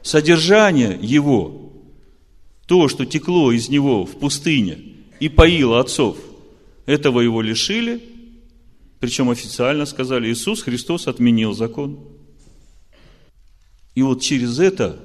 Содержание 0.01 0.99
Его, 1.03 1.75
то, 2.67 2.89
что 2.89 3.05
текло 3.05 3.53
из 3.53 3.69
Него 3.69 4.07
в 4.07 4.13
пустыне 4.13 4.79
и 5.21 5.29
поило 5.29 5.79
отцов, 5.79 6.17
этого 6.87 7.21
Его 7.21 7.43
лишили, 7.43 8.03
причем 9.01 9.31
официально 9.31 9.87
сказали, 9.87 10.31
Иисус 10.31 10.63
Христос 10.63 11.07
отменил 11.07 11.55
закон. 11.55 11.99
И 13.95 14.03
вот 14.03 14.21
через 14.21 14.59
это 14.59 15.01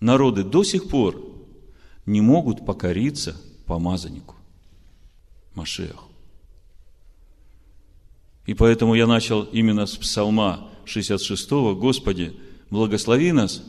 народы 0.00 0.42
до 0.42 0.64
сих 0.64 0.88
пор 0.88 1.22
не 2.06 2.20
могут 2.20 2.64
покориться 2.66 3.36
помазаннику, 3.66 4.34
Машеху. 5.54 6.08
И 8.46 8.54
поэтому 8.54 8.94
я 8.94 9.06
начал 9.06 9.44
именно 9.44 9.86
с 9.86 9.96
псалма 9.96 10.68
66-го, 10.84 11.76
Господи, 11.76 12.34
благослови 12.70 13.30
нас, 13.32 13.62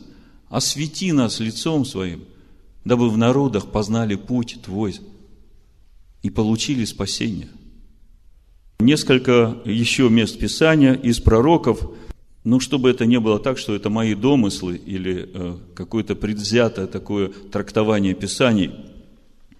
освети 0.49 1.11
нас 1.11 1.39
лицом 1.39 1.85
Своим, 1.85 2.25
дабы 2.83 3.09
в 3.09 3.17
народах 3.17 3.71
познали 3.71 4.15
путь 4.15 4.57
Твой 4.63 4.99
и 6.23 6.29
получили 6.29 6.85
спасение. 6.85 7.49
Несколько 8.79 9.57
еще 9.65 10.09
мест 10.09 10.39
Писания 10.39 10.93
из 10.93 11.19
пророков, 11.19 11.91
ну, 12.43 12.59
чтобы 12.59 12.89
это 12.89 13.05
не 13.05 13.19
было 13.19 13.39
так, 13.39 13.57
что 13.57 13.75
это 13.75 13.89
мои 13.89 14.15
домыслы 14.15 14.75
или 14.75 15.29
э, 15.33 15.57
какое-то 15.75 16.15
предвзятое 16.15 16.87
такое 16.87 17.29
трактование 17.29 18.15
Писаний. 18.15 18.71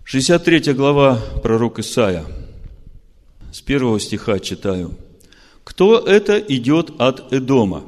63 0.05 0.73
глава 0.73 1.21
пророк 1.41 1.79
Исаия. 1.79 2.25
С 3.51 3.61
первого 3.61 3.99
стиха 3.99 4.39
читаю. 4.39 4.97
Кто 5.63 5.99
это 5.99 6.37
идет 6.39 6.91
от 6.97 7.31
Эдома? 7.31 7.83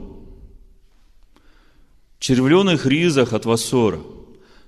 Червленых 2.19 2.85
ризах 2.85 3.33
от 3.33 3.45
Вассора, 3.45 3.99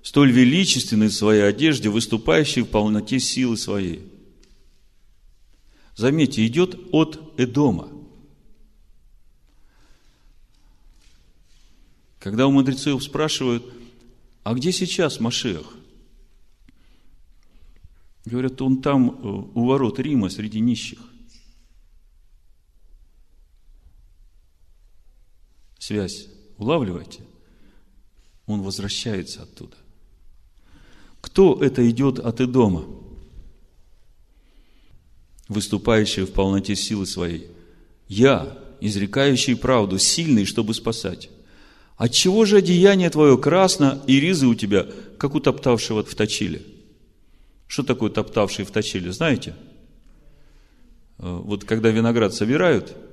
столь 0.08 0.32
величественный 0.32 1.10
в 1.10 1.13
своей 1.13 1.41
одежде, 1.41 1.89
выступающий 1.89 2.62
в 2.62 2.67
полноте 2.67 3.20
силы 3.20 3.58
своей. 3.58 4.10
Заметьте, 5.98 6.48
идет 6.48 6.80
от 6.93 7.38
Эдома. 7.38 7.89
Когда 12.20 12.48
у 12.48 12.52
мудрецов 12.52 13.04
спрашивают, 13.04 13.65
а 14.46 14.54
где 14.54 14.72
сейчас 14.72 15.20
Машех? 15.20 15.76
Говорят, 18.24 18.62
он 18.62 18.82
там 18.82 19.10
э, 19.10 19.28
у 19.56 19.65
ворот 19.65 20.00
Рима 20.00 20.30
среди 20.30 20.62
нищих. 20.62 21.00
связь 25.80 26.28
улавливаете, 26.58 27.24
он 28.46 28.62
возвращается 28.62 29.43
оттуда. 29.43 29.78
Кто 31.28 31.62
это 31.62 31.88
идет 31.90 32.20
от 32.20 32.40
Идома? 32.40 32.86
Выступающий 35.50 36.24
в 36.24 36.32
полноте 36.32 36.76
силы 36.76 37.06
своей. 37.06 37.48
Я, 38.08 38.58
изрекающий 38.80 39.58
правду, 39.58 40.00
сильный, 40.00 40.46
чтобы 40.46 40.74
спасать. 40.74 41.30
Отчего 41.98 42.46
же 42.46 42.58
одеяние 42.58 43.10
твое 43.10 43.38
красно 43.38 44.02
и 44.08 44.22
ризы 44.22 44.48
у 44.48 44.56
тебя, 44.56 44.88
как 45.18 45.36
у 45.36 45.42
топтавшего 45.42 46.04
в 46.04 46.16
точиле? 46.16 46.62
Что 47.68 47.84
такое 47.84 48.10
топтавший 48.10 48.63
в 48.63 48.72
точиле, 48.72 49.12
знаете? 49.12 49.54
Э, 51.18 51.42
вот 51.44 51.66
когда 51.66 51.90
виноград 51.90 52.34
собирают– 52.34 52.96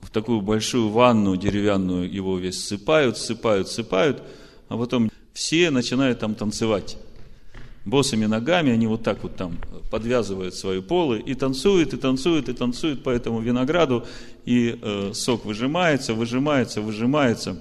в 0.00 0.10
такую 0.10 0.40
большую 0.40 0.88
ванну 0.88 1.36
деревянную 1.36 2.10
его 2.10 2.38
весь 2.38 2.64
сыпают, 2.64 3.18
сыпают, 3.18 3.68
сыпают, 3.68 4.22
а 4.68 4.78
потом 4.78 5.10
все 5.34 5.70
начинают 5.70 6.20
там 6.20 6.34
танцевать. 6.34 6.96
Босыми 7.90 8.26
ногами 8.26 8.72
они 8.72 8.86
вот 8.86 9.02
так 9.02 9.22
вот 9.22 9.36
там 9.36 9.58
подвязывают 9.90 10.54
свои 10.54 10.80
полы 10.80 11.18
и 11.20 11.34
танцуют, 11.34 11.92
и 11.92 11.96
танцуют, 11.96 12.48
и 12.48 12.52
танцуют 12.52 13.02
по 13.02 13.10
этому 13.10 13.40
винограду, 13.40 14.06
и 14.46 14.78
э, 14.80 15.12
сок 15.12 15.44
выжимается, 15.44 16.14
выжимается, 16.14 16.80
выжимается. 16.80 17.60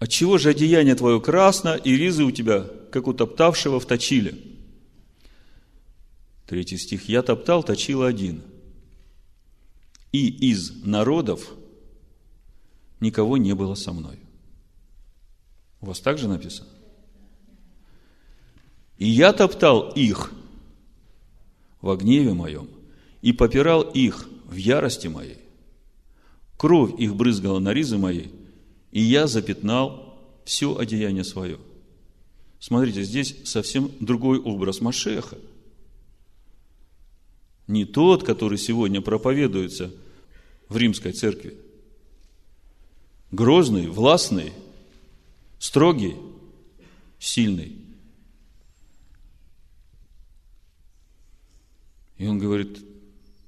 От 0.00 0.08
чего 0.08 0.36
же 0.36 0.50
одеяние 0.50 0.96
твое 0.96 1.20
красно, 1.20 1.74
и 1.76 1.96
ризы 1.96 2.24
у 2.24 2.30
тебя, 2.30 2.66
как 2.90 3.06
у 3.06 3.14
топтавшего 3.14 3.80
в 3.80 3.86
точиле? 3.86 4.34
Третий 6.46 6.76
стих. 6.76 7.08
Я 7.08 7.22
топтал, 7.22 7.62
точил 7.62 8.02
один– 8.02 8.42
и 10.14 10.28
из 10.28 10.84
народов 10.84 11.54
никого 13.00 13.36
не 13.36 13.52
было 13.52 13.74
со 13.74 13.92
мной. 13.92 14.20
У 15.80 15.86
вас 15.86 15.98
также 15.98 16.28
написано? 16.28 16.68
И 18.98 19.08
я 19.08 19.32
топтал 19.32 19.90
их 19.90 20.32
в 21.80 21.94
гневе 21.96 22.32
моем, 22.32 22.68
и 23.22 23.32
попирал 23.32 23.82
их 23.82 24.28
в 24.46 24.54
ярости 24.54 25.08
моей. 25.08 25.38
Кровь 26.56 26.98
их 26.98 27.14
брызгала 27.14 27.58
на 27.58 27.72
ризы 27.72 27.98
моей, 27.98 28.30
и 28.92 29.00
я 29.00 29.26
запятнал 29.26 30.18
все 30.44 30.76
одеяние 30.76 31.24
свое. 31.24 31.58
Смотрите, 32.60 33.02
здесь 33.02 33.36
совсем 33.44 33.90
другой 34.00 34.38
образ 34.38 34.80
Машеха. 34.80 35.38
Не 37.66 37.84
тот, 37.84 38.24
который 38.24 38.58
сегодня 38.58 39.00
проповедуется– 39.00 39.90
в 40.68 40.76
римской 40.76 41.12
церкви. 41.12 41.56
Грозный, 43.30 43.88
властный, 43.88 44.52
строгий, 45.58 46.16
сильный. 47.18 47.76
И 52.24 52.26
он 52.26 52.38
говорит, 52.38 52.78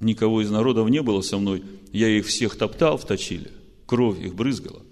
никого 0.01 0.43
из 0.43 0.51
народов 0.51 0.91
не 0.91 1.01
было 1.01 1.23
со 1.23 1.39
мной, 1.39 1.65
я 1.93 2.11
их 2.11 2.27
всех 2.27 2.57
топтал 2.57 2.99
в 2.99 3.07
точиле, 3.07 3.51
кровь 3.87 4.21
их 4.21 4.35
брызгала. 4.35 4.83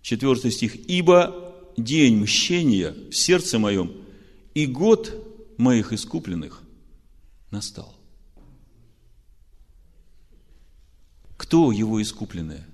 Четвертый 0.00 0.50
стих. 0.50 0.74
«Ибо 0.88 1.54
день 1.76 2.16
мщения 2.16 2.94
в 3.10 3.14
сердце 3.14 3.58
моем, 3.58 3.92
и 4.54 4.64
год 4.64 5.52
моих 5.58 5.92
искупленных 5.92 6.62
настал». 7.50 7.94
Кто 11.36 11.72
его 11.72 12.00
искупленные? 12.00 12.66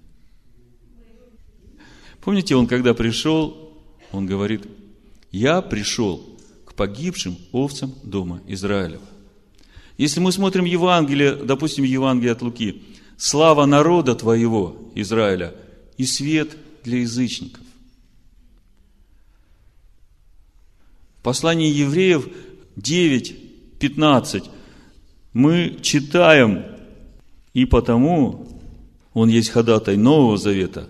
Помните, 2.21 2.55
он 2.55 2.69
когда 2.69 2.95
пришел 2.95 3.83
Он 4.13 4.27
говорит, 4.27 4.63
я 5.33 5.61
пришел 5.61 6.25
к 6.67 6.75
погибшим 6.75 7.37
овцам 7.51 7.97
дома 8.05 8.41
Израилева. 8.47 9.09
Если 9.97 10.21
мы 10.21 10.33
смотрим 10.33 10.65
Евангелие, 10.65 11.35
допустим, 11.35 11.85
Евангелие 11.85 12.33
от 12.33 12.43
Луки, 12.43 12.83
слава 13.17 13.65
народа 13.67 14.15
твоего, 14.15 14.77
Израиля, 14.95 15.55
и 15.97 16.05
свет 16.05 16.57
для 16.83 16.99
язычников. 16.99 17.63
Послание 21.23 21.71
евреев 21.71 22.29
9, 22.77 23.79
15 23.79 24.45
мы 25.33 25.79
читаем, 25.81 26.65
и 27.55 27.65
потому 27.65 28.49
он 29.15 29.29
есть 29.29 29.51
ходатай 29.51 29.97
Нового 29.97 30.37
Завета, 30.37 30.89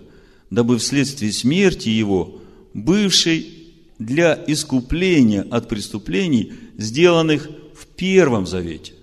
дабы 0.49 0.77
вследствие 0.77 1.31
смерти 1.31 1.89
его, 1.89 2.41
бывший 2.73 3.47
для 3.97 4.43
искупления 4.47 5.43
от 5.49 5.69
преступлений, 5.69 6.53
сделанных 6.77 7.49
в 7.73 7.87
Первом 7.87 8.45
Завете, 8.45 8.93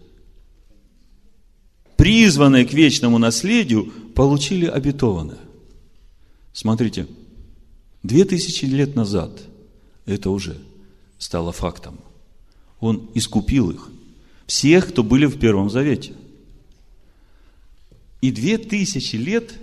призванные 2.03 2.67
к 2.67 2.73
вечному 2.73 3.19
наследию, 3.19 3.93
получили 4.17 4.67
обетованное. 4.67 5.39
Смотрите, 6.53 7.07
две 8.03 8.25
тысячи 8.25 8.65
лет 8.65 8.97
назад 8.97 9.31
это 10.05 10.31
уже 10.31 10.59
стало 11.19 11.53
фактом. 11.53 12.01
Он 12.81 13.09
искупил 13.15 13.71
их. 13.71 13.89
Всех, 14.49 14.89
кто 14.89 15.05
были 15.05 15.27
в 15.27 15.39
Первом 15.39 15.71
Завете. 15.71 16.15
И 18.21 18.33
две 18.33 18.59
тысячи 18.59 19.15
лет 19.15 19.55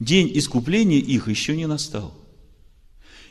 день 0.00 0.30
искупления 0.34 0.98
их 0.98 1.28
еще 1.28 1.56
не 1.56 1.64
настал. 1.64 2.12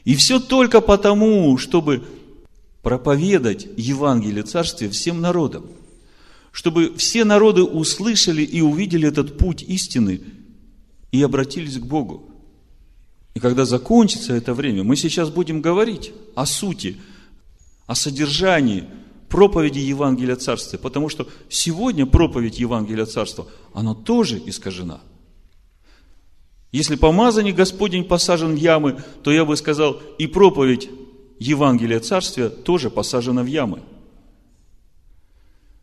И 0.06 0.16
все 0.16 0.40
только 0.40 0.82
потому, 0.82 1.56
чтобы 1.60 2.04
проповедать 2.82 3.68
Евангелие 3.78 4.42
Царствия 4.42 4.90
всем 4.90 5.22
народам. 5.22 5.68
Чтобы 6.52 6.96
все 6.96 7.24
народы 7.24 7.64
услышали 7.64 8.42
и 8.44 8.62
увидели 8.62 9.08
этот 9.08 9.38
путь 9.38 9.64
истины 9.64 10.22
и 11.12 11.22
обратились 11.22 11.78
к 11.78 11.86
Богу. 11.86 12.30
И 13.36 13.40
когда 13.40 13.66
закончится 13.66 14.34
это 14.34 14.54
время, 14.54 14.84
мы 14.84 14.96
сейчас 14.96 15.30
будем 15.30 15.62
говорить 15.62 16.12
о 16.36 16.46
сути, 16.46 16.98
о 17.86 17.96
содержании 17.96 18.86
проповеди 19.30 19.80
Евангелия 19.80 20.36
Царствия. 20.36 20.80
Потому 20.80 21.10
что 21.10 21.28
сегодня 21.50 22.06
проповедь 22.06 22.60
Евангелия 22.60 23.06
Царства, 23.06 23.48
она 23.74 23.94
тоже 23.94 24.42
искажена. 24.46 25.02
Если 26.72 26.96
помазанник 26.96 27.56
Господень 27.56 28.04
посажен 28.04 28.54
в 28.54 28.58
ямы, 28.58 29.02
то 29.24 29.32
я 29.32 29.46
бы 29.46 29.56
сказал, 29.58 30.02
и 30.18 30.28
проповедь 30.28 30.90
Евангелия 31.40 32.00
Царствия 32.00 32.50
тоже 32.50 32.90
посажена 32.90 33.44
в 33.44 33.48
ямы. 33.48 33.82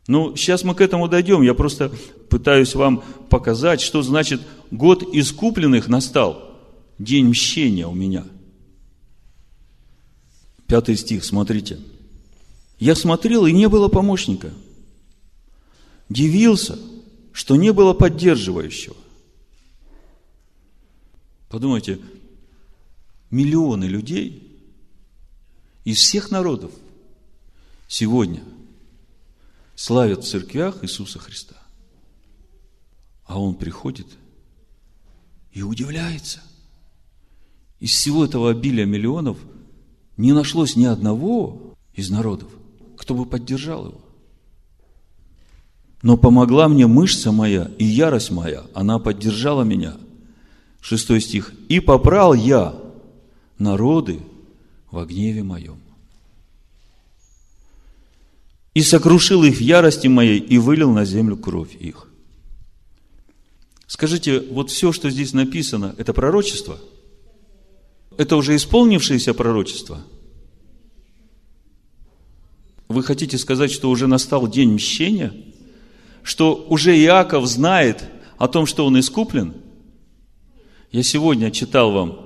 Ну, 0.06 0.36
сейчас 0.36 0.62
мы 0.62 0.74
к 0.74 0.80
этому 0.80 1.08
дойдем. 1.08 1.42
Я 1.42 1.54
просто 1.54 1.92
пытаюсь 2.30 2.74
вам 2.74 3.02
показать, 3.28 3.80
что 3.80 4.02
значит 4.02 4.40
год 4.70 5.02
искупленных 5.02 5.88
настал. 5.88 6.56
День 6.98 7.28
мщения 7.28 7.86
у 7.86 7.94
меня. 7.94 8.24
Пятый 10.66 10.96
стих, 10.96 11.24
смотрите. 11.24 11.78
Я 12.78 12.94
смотрел, 12.94 13.46
и 13.46 13.52
не 13.52 13.68
было 13.68 13.88
помощника. 13.88 14.52
Дивился, 16.08 16.78
что 17.32 17.56
не 17.56 17.72
было 17.72 17.92
поддерживающего. 17.92 18.96
Подумайте, 21.48 22.00
миллионы 23.30 23.84
людей 23.84 24.42
из 25.84 25.98
всех 25.98 26.30
народов 26.30 26.72
сегодня 27.88 28.42
славят 29.76 30.24
в 30.24 30.28
церквях 30.28 30.82
Иисуса 30.82 31.20
Христа. 31.20 31.54
А 33.24 33.40
Он 33.40 33.54
приходит 33.54 34.08
и 35.52 35.62
удивляется. 35.62 36.40
Из 37.78 37.90
всего 37.90 38.24
этого 38.24 38.50
обилия 38.50 38.86
миллионов 38.86 39.38
не 40.16 40.32
нашлось 40.32 40.76
ни 40.76 40.86
одного 40.86 41.74
из 41.94 42.10
народов, 42.10 42.48
кто 42.96 43.14
бы 43.14 43.26
поддержал 43.26 43.86
его. 43.86 44.00
Но 46.02 46.16
помогла 46.16 46.68
мне 46.68 46.86
мышца 46.86 47.32
моя 47.32 47.70
и 47.78 47.84
ярость 47.84 48.30
моя, 48.30 48.64
она 48.74 48.98
поддержала 48.98 49.62
меня. 49.62 49.96
Шестой 50.80 51.20
стих. 51.20 51.52
И 51.68 51.80
попрал 51.80 52.32
я 52.32 52.78
народы 53.58 54.20
во 54.90 55.04
гневе 55.04 55.42
моем. 55.42 55.78
И 58.76 58.82
сокрушил 58.82 59.42
их 59.44 59.56
в 59.56 59.60
ярости 59.60 60.06
моей, 60.06 60.38
и 60.38 60.58
вылил 60.58 60.92
на 60.92 61.04
землю 61.04 61.36
кровь 61.36 61.74
их. 61.80 62.08
Скажите, 63.86 64.40
вот 64.40 64.70
все, 64.70 64.92
что 64.92 65.08
здесь 65.10 65.32
написано, 65.32 65.94
это 65.96 66.12
пророчество? 66.12 66.78
Это 68.18 68.36
уже 68.36 68.54
исполнившееся 68.54 69.34
пророчество– 69.34 70.04
вы 72.88 73.02
хотите 73.02 73.36
сказать, 73.36 73.72
что 73.72 73.90
уже 73.90 74.06
настал 74.06 74.48
день 74.48 74.74
мщения? 74.74 75.32
Что 76.22 76.54
уже 76.68 76.96
Иаков 76.96 77.46
знает 77.46 78.04
о 78.38 78.48
том, 78.48 78.66
что 78.66 78.86
он 78.86 78.98
искуплен? 78.98 79.54
Я 80.92 81.02
сегодня 81.02 81.50
читал 81.50 81.90
вам 81.92 82.20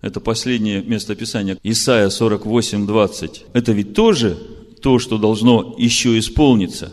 это 0.00 0.20
последнее 0.20 0.82
местописание, 0.82 1.58
Исайя 1.62 2.10
48, 2.10 2.86
20. 2.86 3.44
Это 3.52 3.72
ведь 3.72 3.94
тоже 3.94 4.36
то, 4.84 5.00
что 5.00 5.18
должно 5.18 5.74
еще 5.78 6.16
исполниться. 6.18 6.92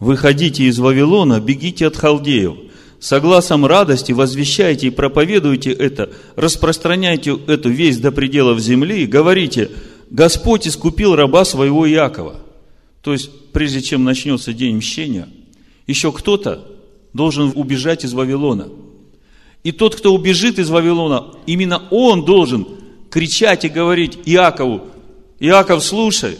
Выходите 0.00 0.64
из 0.64 0.80
Вавилона, 0.80 1.38
бегите 1.38 1.86
от 1.86 1.96
халдеев. 1.96 2.54
Согласом 2.98 3.66
радости 3.66 4.10
возвещайте 4.10 4.88
и 4.88 4.90
проповедуйте 4.90 5.70
это, 5.70 6.10
распространяйте 6.34 7.38
эту 7.46 7.68
весть 7.68 8.00
до 8.00 8.10
пределов 8.10 8.58
земли, 8.58 9.06
говорите– 9.06 9.70
Господь 10.10 10.68
искупил 10.68 11.16
раба 11.16 11.44
своего 11.44 11.88
Иакова. 11.88 12.40
То 13.02 13.12
есть, 13.12 13.30
прежде 13.52 13.82
чем 13.82 14.04
начнется 14.04 14.52
день 14.52 14.76
мщения, 14.76 15.28
еще 15.86 16.12
кто-то 16.12 16.66
должен 17.12 17.52
убежать 17.54 18.04
из 18.04 18.12
Вавилона. 18.12 18.68
И 19.62 19.72
тот, 19.72 19.96
кто 19.96 20.14
убежит 20.14 20.58
из 20.58 20.70
Вавилона, 20.70 21.34
именно 21.46 21.82
он 21.90 22.24
должен 22.24 22.66
кричать 23.10 23.64
и 23.64 23.68
говорить 23.68 24.18
Иакову, 24.26 24.86
Иаков, 25.40 25.82
слушай, 25.82 26.38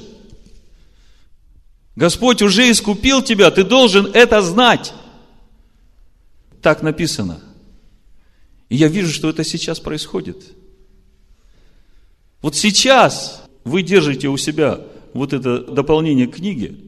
Господь 1.96 2.42
уже 2.42 2.70
искупил 2.70 3.22
тебя, 3.22 3.50
ты 3.50 3.64
должен 3.64 4.06
это 4.12 4.42
знать. 4.42 4.92
Так 6.60 6.82
написано. 6.82 7.40
И 8.68 8.76
я 8.76 8.88
вижу, 8.88 9.10
что 9.10 9.30
это 9.30 9.44
сейчас 9.44 9.80
происходит. 9.80 10.36
Вот 12.42 12.54
сейчас 12.54 13.42
вы 13.64 13.82
держите 13.82 14.28
у 14.28 14.36
себя 14.36 14.80
вот 15.14 15.32
это 15.32 15.60
дополнение 15.60 16.26
книги, 16.26 16.78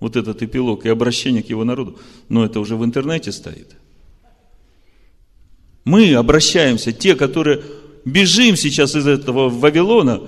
вот 0.00 0.16
этот 0.16 0.42
эпилог 0.42 0.86
и 0.86 0.88
обращение 0.88 1.42
к 1.42 1.50
его 1.50 1.64
народу, 1.64 1.98
но 2.28 2.44
это 2.44 2.58
уже 2.58 2.76
в 2.76 2.84
интернете 2.84 3.32
стоит. 3.32 3.76
Мы 5.84 6.14
обращаемся, 6.14 6.92
те, 6.92 7.14
которые 7.14 7.62
бежим 8.04 8.56
сейчас 8.56 8.96
из 8.96 9.06
этого 9.06 9.50
Вавилона, 9.50 10.22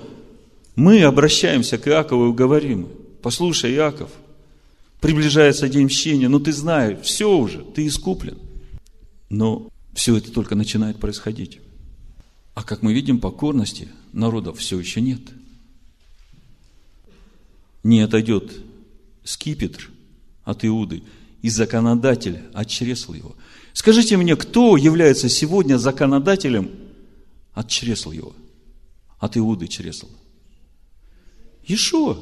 мы 0.75 1.03
обращаемся 1.03 1.77
к 1.77 1.87
Иакову 1.87 2.29
и 2.29 2.35
говорим, 2.35 2.87
послушай, 3.21 3.73
Иаков, 3.73 4.11
приближается 4.99 5.69
день 5.69 5.85
мщения, 5.85 6.29
но 6.29 6.39
ты 6.39 6.51
знаешь, 6.51 6.99
все 7.01 7.35
уже, 7.35 7.63
ты 7.63 7.87
искуплен. 7.87 8.37
Но 9.29 9.69
все 9.93 10.17
это 10.17 10.31
только 10.31 10.55
начинает 10.55 10.99
происходить. 10.99 11.59
А 12.55 12.63
как 12.63 12.81
мы 12.81 12.93
видим, 12.93 13.19
покорности 13.19 13.89
народов 14.13 14.59
все 14.59 14.79
еще 14.79 15.01
нет– 15.01 15.21
не 17.83 18.01
отойдет 18.01 18.51
скипетр 19.23 19.89
от 20.43 20.65
Иуды, 20.65 21.03
и 21.41 21.49
законодатель 21.49 22.41
от 22.53 22.67
чресла 22.67 23.15
его. 23.15 23.35
Скажите 23.71 24.17
мне, 24.17 24.35
кто 24.35 24.75
является 24.75 25.29
сегодня 25.29 25.77
законодателем 25.77 26.69
от 27.53 27.69
чресла 27.69 28.13
его? 28.13 28.35
От 29.19 29.37
Иуды 29.37 29.67
чресла. 29.67 30.09
Ишуа. 31.65 32.17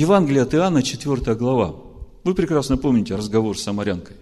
Евангелие 0.00 0.44
от 0.44 0.54
Иоанна, 0.54 0.82
4 0.82 1.34
глава. 1.34 1.76
Вы 2.24 2.34
прекрасно 2.34 2.78
помните 2.78 3.14
разговор 3.14 3.58
с 3.58 3.62
самарянкой. 3.62 4.16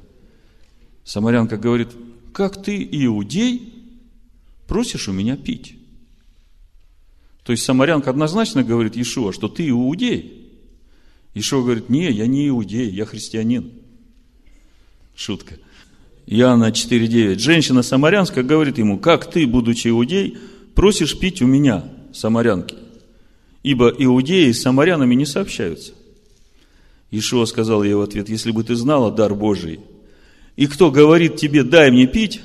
Самарянка 1.05 1.57
говорит, 1.57 1.91
как 2.33 2.61
ты, 2.61 2.83
иудей, 2.91 3.75
просишь 4.67 5.09
у 5.09 5.13
меня 5.13 5.37
пить? 5.37 5.77
То 7.45 7.53
есть 7.53 7.65
самарянка 7.65 8.11
однозначно 8.11 8.65
говорит 8.65 8.97
Иешуа, 8.97 9.33
что 9.33 9.47
ты 9.47 9.69
иудей. 9.69 10.51
Иешуа 11.35 11.63
говорит, 11.63 11.89
не, 11.89 12.11
я 12.11 12.27
не 12.27 12.49
иудей, 12.49 12.91
я 12.91 13.05
христианин. 13.07 13.71
Шутка. 15.15 15.59
Иоанна 16.27 16.73
4.9. 16.73 17.39
Женщина 17.39 17.85
самарянская 17.85 18.43
говорит 18.43 18.79
ему, 18.79 18.99
как 18.99 19.31
ты, 19.31 19.47
будучи 19.47 19.87
иудей, 19.87 20.39
просишь 20.75 21.17
пить 21.17 21.41
у 21.41 21.47
меня, 21.47 21.85
самарянки? 22.13 22.88
Ибо 23.69 23.91
иудеи 23.91 24.51
с 24.51 24.63
самарянами 24.63 25.15
не 25.15 25.27
сообщаются. 25.27 25.93
Ишуа 27.11 27.45
сказал 27.45 27.83
ей 27.83 27.93
в 27.93 28.01
ответ, 28.01 28.31
если 28.31 28.51
бы 28.51 28.65
ты 28.65 28.75
знала 28.75 29.13
дар 29.13 29.35
Божий, 29.35 29.81
и 30.57 30.67
кто 30.67 30.91
говорит 30.91 31.37
тебе, 31.37 31.65
дай 31.65 31.91
мне 31.91 32.07
пить, 32.07 32.41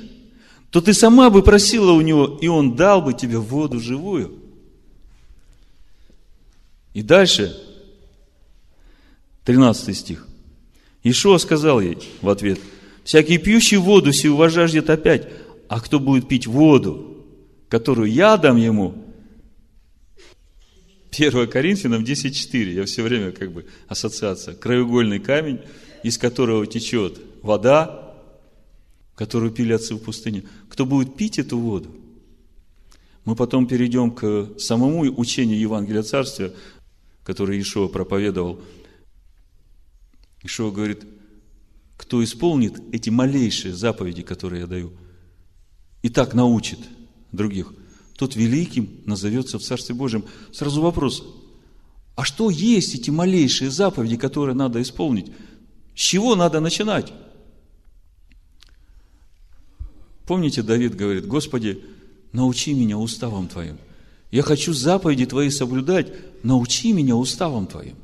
то 0.68 0.82
ты 0.82 0.92
сама 0.92 1.30
бы 1.30 1.42
просила 1.42 1.92
у 1.92 2.02
него, 2.02 2.38
и 2.42 2.48
он 2.48 2.76
дал 2.76 3.00
бы 3.00 3.14
тебе 3.14 3.38
воду 3.38 3.80
живую. 3.80 4.34
И 6.92 7.00
дальше, 7.00 7.58
13 9.46 9.96
стих. 9.96 10.28
Ишуа 11.04 11.38
сказал 11.38 11.80
ей 11.80 11.96
в 12.20 12.28
ответ, 12.28 12.60
всякий 13.02 13.38
пьющий 13.38 13.78
воду 13.78 14.12
сию 14.12 14.50
жаждет 14.50 14.90
опять, 14.90 15.26
а 15.68 15.80
кто 15.80 15.98
будет 15.98 16.28
пить 16.28 16.46
воду, 16.46 17.24
которую 17.70 18.12
я 18.12 18.36
дам 18.36 18.58
ему, 18.58 19.03
1 21.16 21.48
Коринфянам 21.48 22.02
10.4, 22.02 22.72
я 22.72 22.84
все 22.84 23.02
время 23.02 23.30
как 23.30 23.52
бы 23.52 23.66
ассоциация, 23.86 24.54
краеугольный 24.54 25.20
камень, 25.20 25.60
из 26.02 26.18
которого 26.18 26.66
течет 26.66 27.20
вода, 27.42 28.16
которую 29.14 29.52
пили 29.52 29.72
отцы 29.72 29.94
в 29.94 29.98
пустыне. 29.98 30.44
Кто 30.68 30.84
будет 30.84 31.16
пить 31.16 31.38
эту 31.38 31.58
воду? 31.58 31.94
Мы 33.24 33.36
потом 33.36 33.66
перейдем 33.66 34.10
к 34.10 34.58
самому 34.58 35.02
учению 35.02 35.58
Евангелия 35.58 36.02
Царствия, 36.02 36.52
которое 37.22 37.60
Ишуа 37.60 37.88
проповедовал. 37.88 38.60
Ишуа 40.42 40.70
говорит, 40.72 41.04
кто 41.96 42.22
исполнит 42.24 42.74
эти 42.92 43.08
малейшие 43.08 43.72
заповеди, 43.72 44.22
которые 44.22 44.62
я 44.62 44.66
даю, 44.66 44.92
и 46.02 46.08
так 46.08 46.34
научит 46.34 46.80
других– 47.30 47.72
тот 48.24 48.36
великим 48.36 48.88
назовется 49.04 49.58
в 49.58 49.62
Царстве 49.62 49.94
Божьем. 49.94 50.24
Сразу 50.50 50.80
вопрос, 50.80 51.22
а 52.16 52.24
что 52.24 52.48
есть 52.48 52.94
эти 52.94 53.10
малейшие 53.10 53.70
заповеди, 53.70 54.16
которые 54.16 54.54
надо 54.54 54.80
исполнить? 54.80 55.30
С 55.94 56.00
чего 56.00 56.34
надо 56.34 56.60
начинать? 56.60 57.12
Помните, 60.26 60.62
Давид 60.62 60.96
говорит, 60.96 61.26
Господи, 61.26 61.84
научи 62.32 62.72
меня 62.72 62.96
уставом 62.96 63.46
Твоим. 63.46 63.76
Я 64.30 64.42
хочу 64.42 64.72
заповеди 64.72 65.26
Твои 65.26 65.50
соблюдать, 65.50 66.10
научи 66.42 66.94
меня 66.94 67.16
уставом 67.16 67.66
Твоим. 67.66 67.96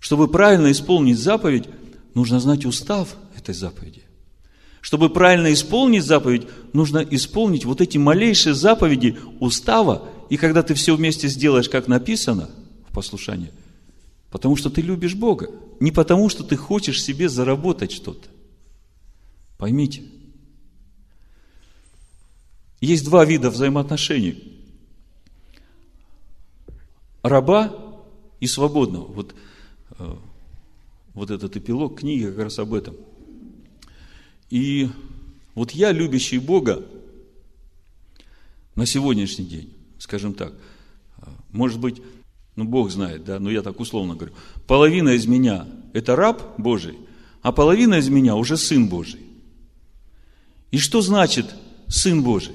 Чтобы 0.00 0.28
правильно 0.28 0.70
исполнить 0.70 1.18
заповедь, 1.18 1.64
нужно 2.12 2.40
знать 2.40 2.66
устав 2.66 3.16
этой 3.34 3.54
заповеди. 3.54 4.02
Чтобы 4.80 5.10
правильно 5.10 5.52
исполнить 5.52 6.04
заповедь, 6.04 6.46
нужно 6.72 6.98
исполнить 6.98 7.64
вот 7.64 7.80
эти 7.80 7.98
малейшие 7.98 8.54
заповеди 8.54 9.18
устава, 9.40 10.08
и 10.30 10.36
когда 10.36 10.62
ты 10.62 10.74
все 10.74 10.94
вместе 10.94 11.28
сделаешь, 11.28 11.68
как 11.68 11.88
написано 11.88 12.48
в 12.88 12.94
послушании, 12.94 13.52
потому 14.30 14.56
что 14.56 14.70
ты 14.70 14.80
любишь 14.80 15.14
Бога, 15.14 15.50
не 15.80 15.90
потому 15.90 16.28
что 16.28 16.44
ты 16.44 16.56
хочешь 16.56 17.02
себе 17.02 17.28
заработать 17.28 17.92
что-то. 17.92 18.28
Поймите. 19.56 20.04
Есть 22.80 23.04
два 23.04 23.24
вида 23.24 23.50
взаимоотношений. 23.50 24.54
Раба 27.22 27.74
и 28.38 28.46
свободного. 28.46 29.06
Вот, 29.06 29.34
э, 29.98 30.14
вот 31.14 31.30
этот 31.32 31.56
эпилог 31.56 31.98
книги 31.98 32.26
как 32.26 32.38
раз 32.38 32.60
об 32.60 32.74
этом– 32.74 32.94
и 34.50 34.88
вот 35.54 35.72
я, 35.72 35.92
любящий 35.92 36.38
Бога, 36.38 36.84
на 38.74 38.86
сегодняшний 38.86 39.44
день, 39.44 39.74
скажем 39.98 40.34
так, 40.34 40.52
может 41.50 41.80
быть, 41.80 42.00
ну, 42.54 42.64
Бог 42.64 42.90
знает, 42.90 43.24
да, 43.24 43.38
но 43.38 43.50
я 43.50 43.62
так 43.62 43.80
условно 43.80 44.14
говорю, 44.14 44.32
половина 44.66 45.10
из 45.10 45.26
меня– 45.26 45.66
это 45.92 46.16
раб 46.16 46.42
Божий, 46.58 46.96
а 47.42 47.52
половина 47.52 47.96
из 47.96 48.08
меня 48.08 48.36
уже 48.36 48.56
Сын 48.56 48.88
Божий. 48.88 49.20
И 50.70 50.78
что 50.78 51.00
значит 51.00 51.54
Сын 51.88 52.22
Божий? 52.22 52.54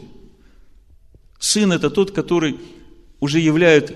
Сын– 1.39 1.71
это 1.73 1.89
тот, 1.89 2.11
который 2.11 2.59
уже 3.19 3.39
являет, 3.39 3.93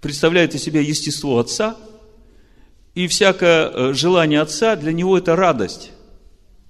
представляет 0.00 0.54
из 0.54 0.62
себя 0.62 0.80
естество 0.80 1.38
Отца, 1.38 1.76
и 2.94 3.06
всякое 3.06 3.68
э, 3.68 3.94
желание 3.94 4.40
Отца 4.40 4.76
для 4.76 4.92
него– 4.92 5.16
это 5.18 5.34
радость. 5.34 5.92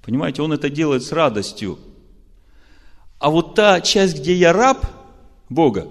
Понимаете, 0.04 0.42
он 0.42 0.52
это 0.52 0.68
делает 0.68 1.02
с 1.02 1.12
радостью. 1.12 1.78
А 3.18 3.30
вот 3.30 3.54
та 3.54 3.80
часть, 3.80 4.18
где 4.18 4.34
я 4.34 4.52
раб 4.52 4.84
Бога, 5.48 5.88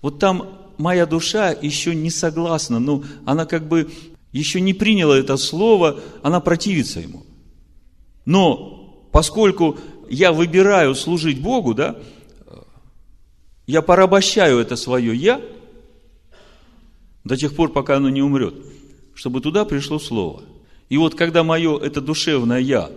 вот 0.00 0.18
там 0.18 0.48
моя 0.78 1.06
душа 1.06 1.50
еще 1.50 1.94
не 1.94 2.10
согласна, 2.10 2.78
ну, 2.78 3.04
она 3.26 3.44
как 3.44 3.68
бы 3.68 3.90
еще 4.32 4.60
не 4.60 4.74
приняла 4.74 5.18
это 5.18 5.36
слово, 5.36 6.00
она 6.22 6.40
противится 6.40 7.00
ему. 7.00 7.24
Но 8.24 9.08
поскольку 9.12 9.78
я 10.08 10.32
выбираю 10.32 10.94
служить 10.94 11.40
Богу, 11.40 11.74
да, 11.74 11.96
я 13.66 13.82
порабощаю 13.82 14.58
это 14.58 14.76
свое 14.76 15.14
«я» 15.14 15.40
до 17.24 17.36
тех 17.36 17.54
пор, 17.56 17.72
пока 17.72 17.96
оно 17.96 18.08
не 18.08 18.22
умрет, 18.22 18.54
чтобы 19.14 19.40
туда 19.40 19.64
пришло 19.64 19.98
Слово. 19.98 20.44
И 20.88 20.96
вот 20.96 21.16
когда 21.16 21.42
мое 21.42 21.76
это 21.78 22.00
душевное 22.00 22.60
«я» 22.60 22.90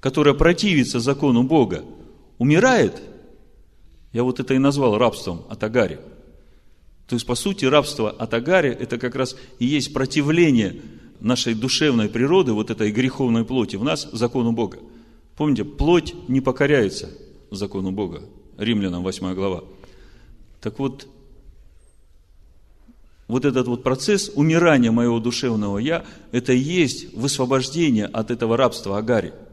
которая 0.00 0.34
противится 0.34 1.00
закону 1.00 1.42
Бога, 1.42 1.84
умирает, 2.38 3.02
я 4.12 4.22
вот 4.22 4.40
это 4.40 4.54
и 4.54 4.58
назвал 4.58 4.98
рабством 4.98 5.44
от 5.48 5.62
Агари. 5.62 5.98
То 7.06 7.14
есть, 7.14 7.26
по 7.26 7.34
сути, 7.34 7.64
рабство 7.64 8.10
от 8.10 8.34
Агари– 8.34 8.70
это 8.80 8.98
как 8.98 9.14
раз 9.14 9.36
и 9.58 9.66
есть 9.66 9.92
противление 9.92 10.80
нашей 11.20 11.54
душевной 11.54 12.08
природы, 12.08 12.52
вот 12.52 12.70
этой 12.70 12.90
греховной 12.90 13.44
плоти 13.44 13.76
в 13.76 13.84
нас, 13.84 14.08
закону 14.12 14.52
Бога. 14.52 14.78
Помните, 15.36 15.64
плоть 15.64 16.14
не 16.28 16.40
покоряется 16.40 17.10
закону 17.50 17.92
Бога. 17.92 18.22
Римлянам 18.58 19.02
8 19.02 19.34
глава. 19.34 19.64
Так 20.60 20.78
вот, 20.78 21.06
вот 23.28 23.44
этот 23.44 23.68
вот 23.68 23.82
процесс 23.82 24.30
умирания 24.34 24.90
моего 24.90 25.20
душевного 25.20 25.78
«я»– 25.78 26.04
это 26.32 26.52
и 26.52 26.58
есть 26.58 27.12
высвобождение 27.14 28.06
от 28.06 28.30
этого 28.30 28.56
рабства 28.56 28.98
Агари– 28.98 29.32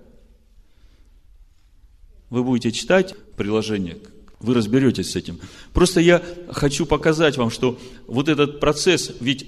вы 2.34 2.43
будете 2.43 2.71
читать 2.71 3.13
приложение, 3.38 3.99
вы 4.39 4.55
разберетесь 4.55 5.11
с 5.11 5.15
этим. 5.15 5.39
Просто 5.71 6.01
я 6.01 6.23
хочу 6.49 6.88
показать 6.88 7.38
вам, 7.38 7.51
что 7.51 7.77
вот 8.07 8.27
этот 8.27 8.59
процесс, 8.59 9.11
ведь 9.19 9.45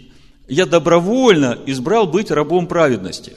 я 0.47 0.67
добровольно 0.67 1.57
избрал 1.65 2.05
быть 2.05 2.29
рабом 2.29 2.67
праведности. 2.67 3.33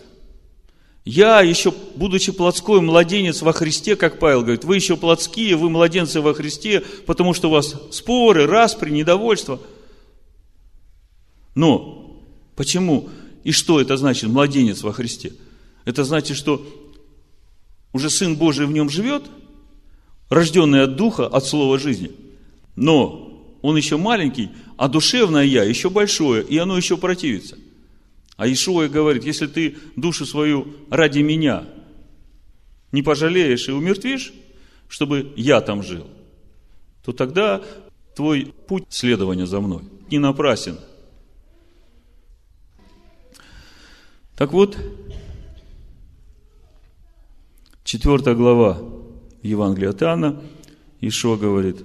Я 1.07 1.41
еще, 1.41 1.73
будучи 1.97 2.31
плотской 2.31 2.83
младенец 2.83 3.41
во 3.41 3.55
Христе, 3.55 3.97
как 3.97 4.19
Павел 4.19 4.43
говорит, 4.43 4.65
вы 4.65 4.77
еще 4.77 4.99
плотские, 4.99 5.57
вы 5.57 5.71
младенцы 5.71 6.21
во 6.21 6.35
Христе, 6.35 6.83
потому 7.07 7.33
что 7.33 7.49
у 7.49 7.53
вас 7.53 7.75
споры, 7.91 8.47
распри, 8.47 8.91
недовольство. 8.91 9.63
Но 11.55 12.21
почему 12.55 13.09
и 13.45 13.53
что 13.53 13.81
это 13.81 13.97
значит 13.97 14.29
младенец 14.29 14.83
во 14.83 14.93
Христе? 14.93 15.33
Это 15.87 16.05
значит, 16.05 16.37
что 16.37 16.63
уже 17.93 18.11
Сын 18.11 18.37
Божий 18.37 18.67
в 18.67 18.73
нем 18.73 18.91
живет, 18.91 19.25
рожденный 20.29 20.83
от 20.83 20.97
Духа, 20.97 21.27
от 21.27 21.47
Слова 21.47 21.79
жизни. 21.79 22.11
Но 22.77 23.57
он 23.63 23.77
еще 23.77 23.97
маленький, 23.97 24.51
а 24.77 24.89
душевное 24.89 25.45
я 25.45 25.65
еще 25.65 25.91
большое, 25.91 26.45
и 26.45 26.57
оно 26.59 26.77
еще 26.77 26.97
противится. 26.97 27.57
А 28.37 28.47
Ишуа 28.47 28.87
говорит, 28.87 29.25
если 29.25 29.49
ты 29.49 29.77
душу 29.97 30.25
свою 30.25 30.69
ради 30.91 31.19
меня 31.19 31.65
не 32.93 33.03
пожалеешь 33.03 33.69
и 33.69 33.73
умертвишь, 33.73 34.33
чтобы 34.89 35.33
я 35.37 35.61
там 35.61 35.83
жил, 35.83 36.07
то 37.05 37.13
тогда 37.13 37.63
твой 38.15 38.55
путь 38.69 38.85
следования 38.91 39.47
за 39.47 39.61
мной 39.61 39.83
не 40.11 40.19
напрасен. 40.19 40.79
Так 44.37 44.53
вот, 44.53 44.79
четвертая 47.89 48.35
глава 48.35 48.83
Евангелия 49.43 49.89
от 49.89 50.03
Иоанна, 50.03 50.43
Ишо 51.01 51.39
говорит, 51.39 51.79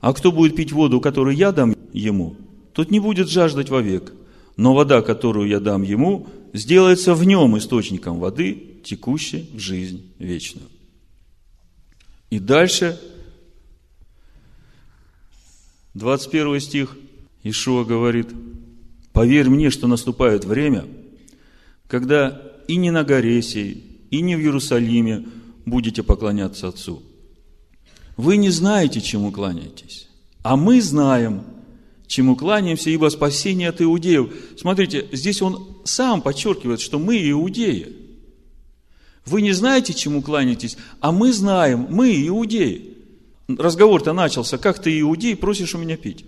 а 0.00 0.14
кто 0.14 0.32
будет 0.32 0.56
пить 0.56 0.72
воду, 0.72 1.02
которую 1.02 1.36
я 1.36 1.52
дам 1.52 1.76
ему, 1.92 2.34
тот 2.72 2.90
не 2.90 2.98
будет 2.98 3.28
жаждать 3.28 3.68
вовек, 3.68 4.10
но 4.56 4.72
вода, 4.72 5.02
которую 5.02 5.50
я 5.50 5.60
дам 5.60 5.82
ему, 5.82 6.26
сделается 6.54 7.14
в 7.14 7.24
нем 7.24 7.58
источником 7.58 8.18
воды, 8.18 8.78
текущей 8.84 9.50
в 9.52 9.58
жизнь 9.58 10.10
вечную. 10.18 10.66
И 12.30 12.38
дальше, 12.38 12.98
21 15.92 16.58
стих, 16.60 16.96
Ишуа 17.42 17.84
говорит, 17.84 18.28
«Поверь 19.12 19.50
мне, 19.50 19.68
что 19.68 19.88
наступает 19.88 20.46
время, 20.46 20.86
когда 21.86 22.40
и 22.66 22.76
не 22.76 22.90
на 22.90 23.04
горе 23.04 23.42
сей, 23.42 23.84
и 24.10 24.22
не 24.22 24.36
в 24.36 24.40
Иерусалиме 24.40 25.26
будете 25.70 26.02
поклоняться 26.02 26.68
Отцу. 26.68 27.02
вы 28.16 28.36
не 28.36 28.50
знаете, 28.50 29.00
чему 29.00 29.32
кланяетесь, 29.32 30.08
а 30.42 30.56
мы 30.56 30.82
знаем, 30.82 31.44
чему 32.06 32.36
кланяемся, 32.36 32.90
ибо 32.90 33.08
спасение 33.08 33.68
от 33.68 33.80
иудеев. 33.80 34.32
Смотрите, 34.58 35.08
здесь 35.12 35.40
он 35.40 35.78
сам 35.84 36.20
подчеркивает, 36.20 36.80
что 36.80 36.98
мы 36.98 37.16
иудеи. 37.30 37.96
Вы 39.24 39.42
не 39.42 39.52
знаете, 39.52 39.94
чему 39.94 40.22
кланяетесь, 40.22 40.76
а 41.00 41.12
мы 41.12 41.32
знаем, 41.32 41.86
мы 41.88 42.26
иудеи. 42.26 42.96
Разговор-то 43.48 44.12
начался, 44.12 44.58
как 44.58 44.82
ты 44.82 44.98
иудей, 45.00 45.36
просишь 45.36 45.74
у 45.74 45.78
меня 45.78 45.96
пить. 45.96 46.24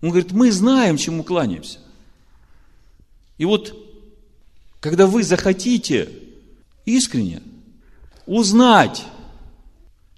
Он 0.00 0.08
говорит, 0.10 0.32
мы 0.32 0.50
знаем, 0.50 0.96
чему 0.96 1.22
кланяемся. 1.22 1.78
И 3.38 3.44
вот, 3.44 3.76
когда 4.80 5.06
вы 5.06 5.22
захотите 5.22 6.08
искренне 6.86 7.42
узнать, 8.26 9.04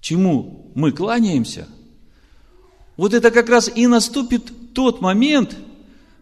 чему 0.01 0.71
мы 0.75 0.93
кланяемся, 0.93 1.69
вот 2.97 3.15
это 3.15 3.31
как 3.31 3.49
раз 3.49 3.71
и 3.75 3.87
наступит 3.87 4.73
тот 4.75 5.01
момент, 5.01 5.57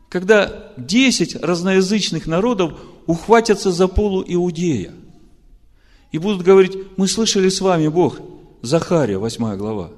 когда 0.09 0.73
10 0.77 1.37
разноязычных 1.37 2.27
народов 2.27 2.79
ухватятся 3.07 3.73
за 3.73 3.89
полу 3.89 4.25
Иудея. 4.27 4.93
И 6.13 6.19
будут 6.19 6.43
говорить, 6.43 6.77
мы 6.97 7.09
слышали 7.09 7.49
с 7.49 7.61
вами, 7.61 7.89
Бог, 7.89 8.21
Захария, 8.61 9.19
8 9.19 9.57
глава. 9.57 9.91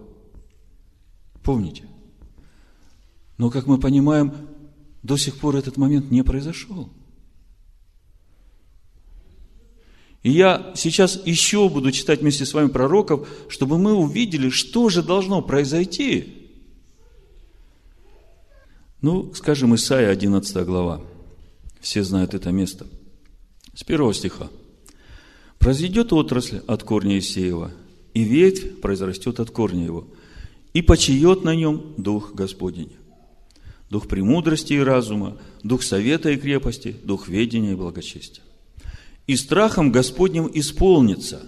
Помните? 1.42 1.84
Но, 3.36 3.50
как 3.50 3.66
мы 3.66 3.78
понимаем, 3.78 4.32
до 5.02 5.16
сих 5.16 5.36
пор 5.36 5.56
этот 5.56 5.76
момент 5.76 6.10
не 6.10 6.22
произошел. 6.22 6.88
И 10.24 10.30
я 10.30 10.72
сейчас 10.74 11.20
еще 11.26 11.68
буду 11.68 11.92
читать 11.92 12.22
вместе 12.22 12.46
с 12.46 12.54
вами 12.54 12.68
пророков, 12.68 13.28
чтобы 13.50 13.78
мы 13.78 13.92
увидели, 13.92 14.48
что 14.48 14.88
же 14.88 15.02
должно 15.02 15.42
произойти. 15.42 16.48
Ну, 19.02 19.34
скажем, 19.34 19.74
Исаия 19.74 20.08
11 20.08 20.64
глава. 20.64 21.02
Все 21.78 22.02
знают 22.02 22.32
это 22.32 22.50
место. 22.52 22.86
С 23.74 23.84
первого 23.84 24.14
стиха. 24.14 24.48
«Произойдет 25.58 26.12
отрасль 26.14 26.62
от 26.66 26.82
корня 26.84 27.18
Исеева, 27.18 27.70
и 28.14 28.22
ветвь 28.22 28.80
произрастет 28.80 29.40
от 29.40 29.50
корня 29.50 29.84
его, 29.84 30.08
и 30.72 30.80
почиет 30.80 31.44
на 31.44 31.54
нем 31.54 31.94
Дух 31.98 32.34
Господень. 32.34 32.92
Дух 33.90 34.08
премудрости 34.08 34.72
и 34.72 34.78
разума, 34.78 35.36
Дух 35.62 35.82
совета 35.82 36.30
и 36.30 36.36
крепости, 36.36 36.96
Дух 37.04 37.28
ведения 37.28 37.72
и 37.72 37.76
благочестия 37.76 38.43
и 39.26 39.36
страхом 39.36 39.90
Господним 39.90 40.50
исполнится, 40.52 41.46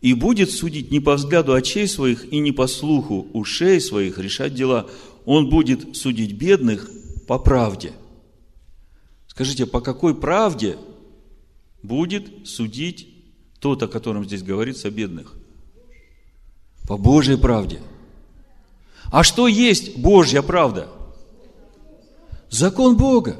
и 0.00 0.14
будет 0.14 0.50
судить 0.50 0.90
не 0.90 1.00
по 1.00 1.14
взгляду 1.14 1.54
очей 1.54 1.86
своих 1.86 2.32
и 2.32 2.38
не 2.38 2.50
по 2.50 2.66
слуху 2.66 3.28
ушей 3.32 3.80
своих 3.80 4.18
решать 4.18 4.54
дела. 4.54 4.88
Он 5.24 5.48
будет 5.48 5.96
судить 5.96 6.32
бедных 6.32 6.90
по 7.28 7.38
правде. 7.38 7.92
Скажите, 9.28 9.64
по 9.64 9.80
какой 9.80 10.14
правде 10.14 10.76
будет 11.82 12.48
судить 12.48 13.08
тот, 13.60 13.82
о 13.84 13.88
котором 13.88 14.24
здесь 14.24 14.42
говорится, 14.42 14.90
бедных? 14.90 15.36
По 16.88 16.96
Божьей 16.96 17.36
правде. 17.36 17.80
А 19.12 19.22
что 19.22 19.46
есть 19.46 19.96
Божья 19.96 20.42
правда? 20.42 20.88
Закон 22.50 22.96
Бога. 22.96 23.36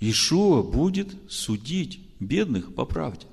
Ишуа 0.00 0.62
будет 0.62 1.14
судить 1.30 2.00
бедных 2.20 2.74
по 2.74 2.84
правде. 2.84 3.26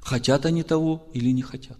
Хотят 0.00 0.46
они 0.46 0.62
того 0.62 1.08
или 1.12 1.30
не 1.30 1.42
хотят. 1.42 1.78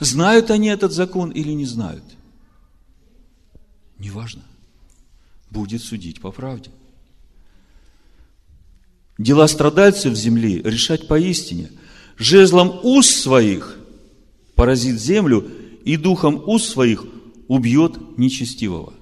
Знают 0.00 0.50
они 0.50 0.68
этот 0.68 0.92
закон 0.92 1.30
или 1.30 1.52
не 1.52 1.66
знают. 1.66 2.04
Неважно. 3.98 4.42
Будет 5.50 5.82
судить 5.82 6.20
по 6.20 6.32
правде. 6.32 6.70
Дела 9.18 9.46
страдальцев 9.46 10.14
земли 10.14 10.62
решать 10.62 11.06
поистине. 11.06 11.70
Жезлом 12.16 12.80
уст 12.82 13.20
своих 13.20 13.78
поразит 14.54 14.98
землю 14.98 15.59
и 15.84 15.96
духом 15.96 16.42
уст 16.46 16.70
своих 16.70 17.04
убьет 17.48 18.18
нечестивого. 18.18 18.94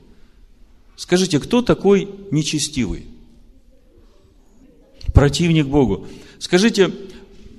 Скажите, 0.97 1.39
кто 1.39 1.63
такой 1.63 2.09
нечестивый? 2.31 3.07
Противник 5.15 5.67
Богу. 5.67 6.07
Скажите, 6.39 6.93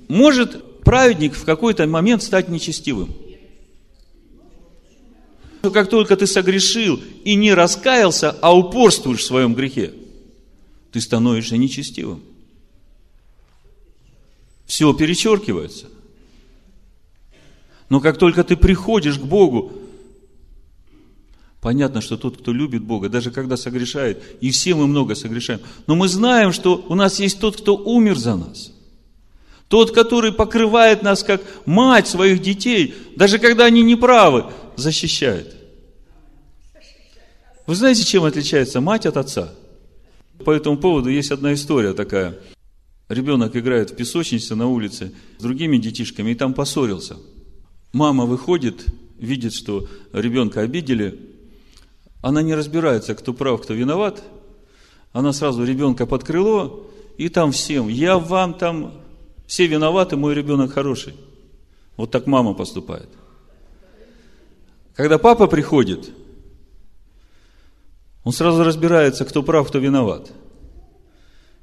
может 0.08 0.82
праведник 0.82 1.34
в 1.34 1.44
какой-то 1.44 1.86
момент 1.86 2.22
стать 2.22 2.48
нечестивым? 2.48 3.14
Как 5.62 5.90
только 5.90 6.16
ты 6.16 6.26
согрешил 6.26 7.00
и 7.24 7.34
не 7.34 7.52
раскаялся, 7.52 8.30
а 8.30 8.56
упорствуешь 8.56 9.20
в 9.20 9.26
своем 9.26 9.54
грехе, 9.54 9.92
ты 10.90 11.00
становишься 11.00 11.56
нечестивым. 11.56 12.22
Все 14.66 14.92
перечеркивается– 14.94 15.86
но 17.90 18.00
как 18.00 18.16
только 18.16 18.44
ты 18.44 18.56
приходишь 18.56 19.18
к 19.18 19.24
Богу, 19.24 19.72
понятно, 21.60 22.00
что 22.00 22.16
тот, 22.16 22.38
кто 22.38 22.52
любит 22.52 22.82
Бога, 22.82 23.08
даже 23.08 23.32
когда 23.32 23.56
согрешает, 23.56 24.22
и 24.40 24.52
все 24.52 24.74
мы 24.74 24.86
много 24.86 25.16
согрешаем, 25.16 25.60
но 25.88 25.96
мы 25.96 26.08
знаем, 26.08 26.52
что 26.52 26.86
у 26.88 26.94
нас 26.94 27.18
есть 27.18 27.40
тот, 27.40 27.56
кто 27.56 27.76
умер 27.76 28.16
за 28.16 28.36
нас. 28.36 28.72
Тот, 29.66 29.90
который 29.90 30.32
покрывает 30.32 31.02
нас 31.02 31.22
как 31.22 31.42
мать 31.66 32.06
своих 32.06 32.40
детей, 32.40 32.94
даже 33.16 33.38
когда 33.38 33.66
они 33.66 33.82
неправы, 33.82 34.46
защищает. 34.76 35.56
Вы 37.66 37.74
знаете, 37.74 38.04
чем 38.04 38.24
отличается 38.24 38.80
мать 38.80 39.06
от 39.06 39.16
отца? 39.16 39.52
По 40.44 40.52
этому 40.52 40.76
поводу 40.76 41.08
есть 41.08 41.30
одна 41.30 41.54
история 41.54 41.92
такая. 41.92 42.38
Ребенок 43.08 43.56
играет 43.56 43.90
в 43.90 43.96
песочнице 43.96 44.54
на 44.54 44.68
улице 44.68 45.12
с 45.38 45.42
другими 45.42 45.76
детишками 45.76 46.30
и 46.30 46.34
там 46.36 46.54
поссорился– 46.54 47.16
Мама 47.92 48.24
выходит, 48.24 48.86
видит, 49.18 49.52
что 49.52 49.86
ребенка 50.12 50.60
обидели, 50.60 51.18
она 52.22 52.42
не 52.42 52.54
разбирается, 52.54 53.14
кто 53.14 53.32
прав, 53.32 53.62
кто 53.62 53.74
виноват. 53.74 54.22
Она 55.12 55.32
сразу 55.32 55.64
ребенка 55.64 56.06
под 56.06 56.22
крыло, 56.22 56.86
и 57.18 57.28
там 57.28 57.52
всем, 57.52 57.88
я 57.88 58.18
вам 58.18 58.54
там, 58.54 58.94
все 59.46 59.66
виноваты, 59.66 60.16
мой 60.16 60.34
ребенок 60.34 60.72
хороший. 60.72 61.14
Вот 61.96 62.10
так 62.10 62.26
мама 62.26 62.54
поступает. 62.54 63.08
Когда 64.94 65.18
папа 65.18 65.46
приходит, 65.46 66.10
он 68.22 68.32
сразу 68.32 68.62
разбирается, 68.62 69.24
кто 69.24 69.42
прав, 69.42 69.68
кто 69.68 69.78
виноват. 69.78 70.30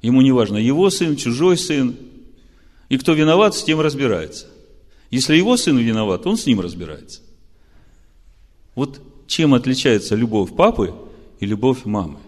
Ему 0.02 0.20
не 0.22 0.32
важно, 0.32 0.58
его 0.58 0.90
сын, 0.90 1.16
чужой 1.16 1.56
сын. 1.56 1.96
И 2.88 2.98
кто 2.98 3.12
виноват, 3.12 3.54
с 3.54 3.62
тем 3.62 3.80
разбирается. 3.80 4.46
Если 5.10 5.36
его 5.36 5.56
сын 5.56 5.78
виноват, 5.78 6.26
он 6.26 6.36
с 6.36 6.46
ним 6.46 6.60
разбирается. 6.60 7.20
Вот 8.74 9.00
чем 9.26 9.54
отличается 9.54 10.14
любовь 10.14 10.54
папы 10.54 10.94
и 11.40 11.46
любовь 11.46 11.84
мамы. 11.84 12.18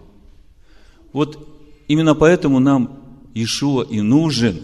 Вот 1.13 1.47
именно 1.87 2.15
поэтому 2.15 2.59
нам 2.59 2.99
Ишуа 3.33 3.83
и 3.83 4.01
нужен. 4.01 4.61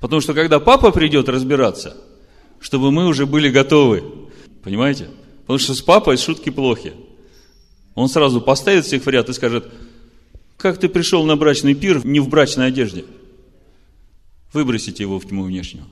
Потому 0.00 0.20
что 0.20 0.34
когда 0.34 0.60
папа 0.60 0.90
придет 0.92 1.28
разбираться, 1.28 1.96
чтобы 2.60 2.90
мы 2.90 3.06
уже 3.06 3.26
были 3.26 3.50
готовы. 3.50 4.02
Понимаете? 4.62 5.08
Потому 5.42 5.58
что 5.58 5.74
с 5.74 5.82
папой 5.82 6.16
шутки 6.16 6.50
плохи. 6.50 6.94
Он 7.94 8.08
сразу 8.08 8.40
поставит 8.40 8.86
всех 8.86 9.04
в 9.04 9.08
ряд 9.08 9.28
и 9.28 9.32
скажет, 9.32 9.70
как 10.56 10.78
ты 10.78 10.88
пришел 10.88 11.24
на 11.24 11.36
брачный 11.36 11.74
пир 11.74 12.04
не 12.04 12.20
в 12.20 12.28
брачной 12.28 12.68
одежде? 12.68 13.04
Выбросите 14.52 15.02
его 15.02 15.18
в 15.18 15.28
тьму 15.28 15.44
внешнюю. 15.44 15.84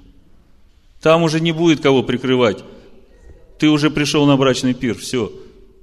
Там 1.02 1.24
уже 1.24 1.40
не 1.40 1.50
будет 1.50 1.80
кого 1.80 2.04
прикрывать. 2.04 2.62
Ты 3.58 3.68
уже 3.68 3.90
пришел 3.90 4.24
на 4.24 4.36
брачный 4.36 4.72
пир, 4.72 4.96
все. 4.96 5.32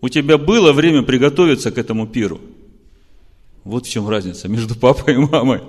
У 0.02 0.08
тебя 0.08 0.38
было 0.38 0.72
время 0.72 1.04
приготовиться 1.04 1.72
к 1.72 1.78
этому 1.78 2.08
пиру. 2.08 2.40
Вот 3.66 3.86
в 3.86 3.90
чем 3.90 4.08
разница 4.08 4.48
между 4.48 4.76
папой 4.76 5.16
и 5.16 5.18
мамой. 5.18 5.62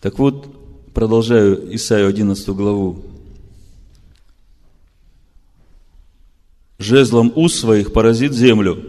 Так 0.00 0.18
вот, 0.18 0.92
продолжаю 0.92 1.72
Исаию 1.74 2.08
11 2.08 2.48
главу. 2.48 3.04
Жезлом 6.78 7.32
уст 7.36 7.60
своих 7.60 7.92
поразит 7.92 8.32
землю, 8.32 8.84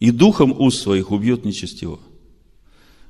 и 0.00 0.10
духом 0.10 0.58
уст 0.58 0.82
своих 0.82 1.10
убьет 1.10 1.44
нечестиво. 1.44 2.00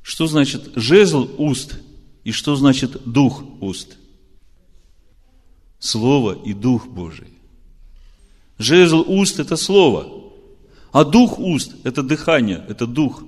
Что 0.02 0.26
значит 0.26 0.72
жезл 0.74 1.30
уст– 1.38 1.78
и 2.24 2.32
что 2.32 2.56
значит 2.56 3.02
дух 3.04 3.42
уст? 3.60 3.96
Слово 5.78 6.40
и 6.44 6.52
дух 6.52 6.86
Божий. 6.86 7.28
Жезл 8.58 9.04
уст– 9.08 9.38
это 9.40 9.56
слово, 9.56 10.30
а 10.92 11.04
дух 11.04 11.38
уст– 11.38 11.74
это 11.84 12.02
дыхание, 12.02 12.64
это 12.68 12.86
дух. 12.86 13.24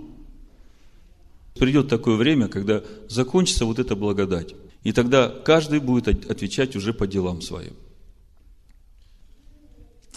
Придет 1.58 1.88
такое 1.88 2.16
время, 2.16 2.48
когда 2.48 2.82
закончится 3.08 3.64
вот 3.64 3.78
эта 3.78 3.96
благодать. 3.96 4.54
И 4.84 4.92
тогда 4.92 5.28
каждый 5.28 5.80
будет 5.80 6.08
отвечать 6.30 6.76
уже 6.76 6.92
по 6.92 7.06
делам 7.06 7.40
своим. 7.40 7.72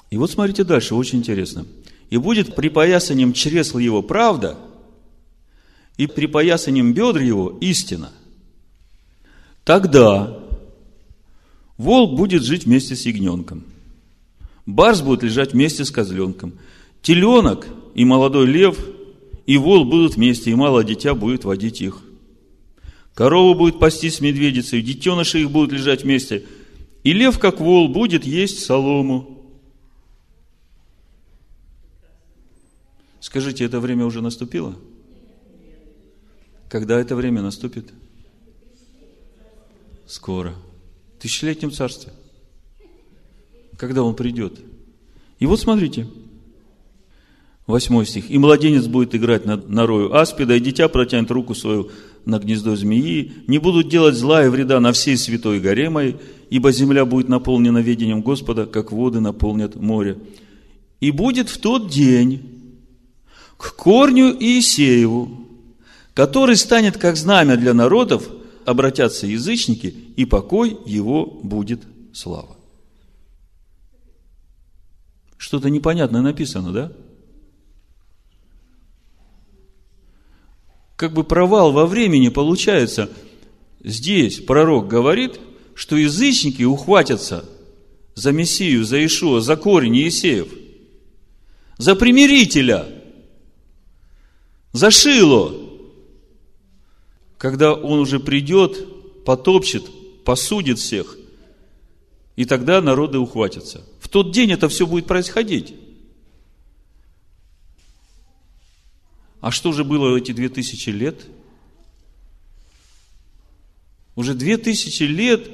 И 0.09 0.17
вот 0.17 0.31
смотрите 0.31 0.63
дальше, 0.63 0.95
очень 0.95 1.19
интересно. 1.19 1.65
«И 2.09 2.17
будет 2.17 2.55
припоясанием 2.55 3.33
чресл 3.33 3.79
его 3.79 4.01
правда, 4.01 4.57
и 5.97 6.07
припоясанием 6.07 6.93
бедр 6.93 7.21
его 7.21 7.57
истина. 7.59 8.11
Тогда 9.67 10.39
волк 11.77 12.17
будет 12.17 12.41
жить 12.41 12.63
вместе 12.63 12.95
с 12.95 13.05
ягненком, 13.05 13.65
барс 14.65 15.01
будет 15.01 15.23
лежать 15.23 15.51
вместе 15.51 15.83
с 15.83 15.91
козленком, 15.91 16.53
теленок 17.01 17.67
и 17.93 18.05
молодой 18.05 18.47
лев 18.47 18.79
и 19.45 19.57
вол 19.57 19.83
будут 19.83 20.15
вместе, 20.15 20.51
и 20.51 20.55
малое 20.55 20.85
дитя 20.85 21.13
будет 21.15 21.43
водить 21.43 21.81
их. 21.81 22.01
Корова 23.13 23.57
будет 23.57 23.77
пасти 23.77 24.09
с 24.09 24.21
медведицей, 24.21 24.81
детеныши 24.81 25.41
их 25.41 25.51
будут 25.51 25.73
лежать 25.73 26.03
вместе, 26.03 26.45
и 27.03 27.11
лев, 27.11 27.37
как 27.37 27.59
вол, 27.59 27.89
будет 27.89 28.25
есть 28.25 28.63
солому. 28.63 29.43
Скажите, 33.19 33.65
это 33.65 33.81
время 33.81 34.05
уже 34.05 34.21
наступило? 34.21 34.77
Когда 36.69 36.97
это 36.97 37.17
время 37.17 37.41
наступит? 37.41 37.91
Скоро. 40.07 40.55
В 41.17 41.21
тысячелетнем 41.21 41.71
царстве. 41.71 42.13
Когда 43.77 44.03
он 44.03 44.15
придет? 44.15 44.59
И 45.39 45.45
вот 45.45 45.59
смотрите, 45.59 46.07
восьмой 47.67 48.05
стих. 48.05 48.31
«И 48.31 48.37
младенец 48.37 48.85
будет 48.87 49.13
играть 49.13 49.45
на, 49.45 49.57
на 49.57 49.85
рою 49.85 50.15
аспида, 50.15 50.55
и 50.55 50.59
дитя 50.59 50.87
протянет 50.87 51.29
руку 51.29 51.53
свою 51.53 51.91
на 52.25 52.39
гнездо 52.39 52.75
змеи. 52.75 53.33
Не 53.47 53.57
будут 53.57 53.89
делать 53.89 54.15
зла 54.15 54.45
и 54.45 54.49
вреда 54.49 54.79
на 54.79 54.93
всей 54.93 55.17
святой 55.17 55.59
горе 55.59 55.89
моей, 55.89 56.15
ибо 56.49 56.71
земля 56.71 57.05
будет 57.05 57.27
наполнена 57.27 57.79
ведением 57.79 58.21
Господа, 58.21 58.65
как 58.65 58.91
воды 58.91 59.19
наполнят 59.19 59.75
море. 59.75 60.17
И 61.01 61.11
будет 61.11 61.49
в 61.49 61.59
тот 61.59 61.89
день 61.89 62.41
к 63.57 63.75
корню 63.75 64.35
Иисееву, 64.39 65.29
который 66.13 66.55
станет 66.55 66.97
как 66.97 67.17
знамя 67.17 67.57
для 67.57 67.73
народов, 67.73 68.27
обратятся 68.67 69.27
язычники, 69.27 69.87
и 70.17 70.25
покой 70.25 70.77
его 70.85 71.25
будет 71.25 71.83
слава. 72.11 72.57
Что-то 75.37 75.69
непонятное 75.69 76.21
написано, 76.21 76.73
да? 76.73 76.91
Как 80.97 81.13
бы 81.13 81.23
провал 81.23 81.71
во 81.71 81.85
времени 81.85 82.27
получается. 82.27 83.09
Здесь 83.81 84.41
пророк 84.41 84.89
говорит, 84.89 85.39
что 85.73 85.95
язычники 85.95 86.63
ухватятся 86.63 87.45
за 88.15 88.33
Мессию, 88.33 88.83
за 88.83 89.05
Ишуа, 89.05 89.39
за 89.39 89.55
корень 89.55 89.95
Иисеев, 89.95 90.49
за 91.77 91.95
примирителя, 91.95 92.85
за 94.73 94.91
Шило, 94.91 95.66
когда 97.37 97.73
он 97.73 97.99
уже 97.99 98.19
придет, 98.19 99.23
потопчет, 99.23 99.83
посудит 100.23 100.79
всех, 100.79 101.17
и 102.35 102.45
тогда 102.45 102.81
народы 102.81 103.17
ухватятся. 103.17 103.85
В 103.99 104.09
тот 104.09 104.31
день 104.31 104.51
это 104.51 104.69
все 104.69 104.85
будет 104.85 105.07
происходить. 105.07 105.75
А 109.39 109.51
что 109.51 109.71
же 109.71 109.83
было 109.83 110.17
эти 110.17 110.31
две 110.31 110.49
тысячи 110.49 110.89
лет? 110.89 111.25
Уже 114.15 114.33
две 114.33 114.57
тысячи 114.57 115.03
лет 115.03 115.47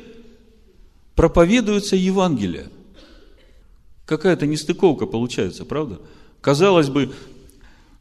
проповедуется 1.15 1.95
Евангелие. 1.95 2.69
Какая-то 4.05 4.45
нестыковка 4.47 5.05
получается, 5.05 5.65
правда? 5.65 5.99
Казалось 6.41 6.89
бы, 6.89 7.13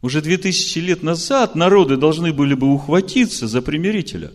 уже 0.03 0.21
две 0.21 0.37
тысячи 0.37 0.79
лет 0.79 1.01
назад 1.01 1.55
народы 1.55 1.95
должны 1.95 2.33
были 2.33 2.53
бы 2.53 2.71
ухватиться 2.71 3.47
за 3.47 3.61
примирителя. 3.61 4.31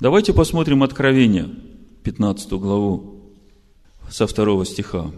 Давайте 0.00 0.32
посмотрим 0.32 0.82
Откровение, 0.82 1.50
15 2.02 2.50
главу, 2.52 3.20
со 4.10 4.26
второго 4.26 4.64
стиха. 4.64 5.12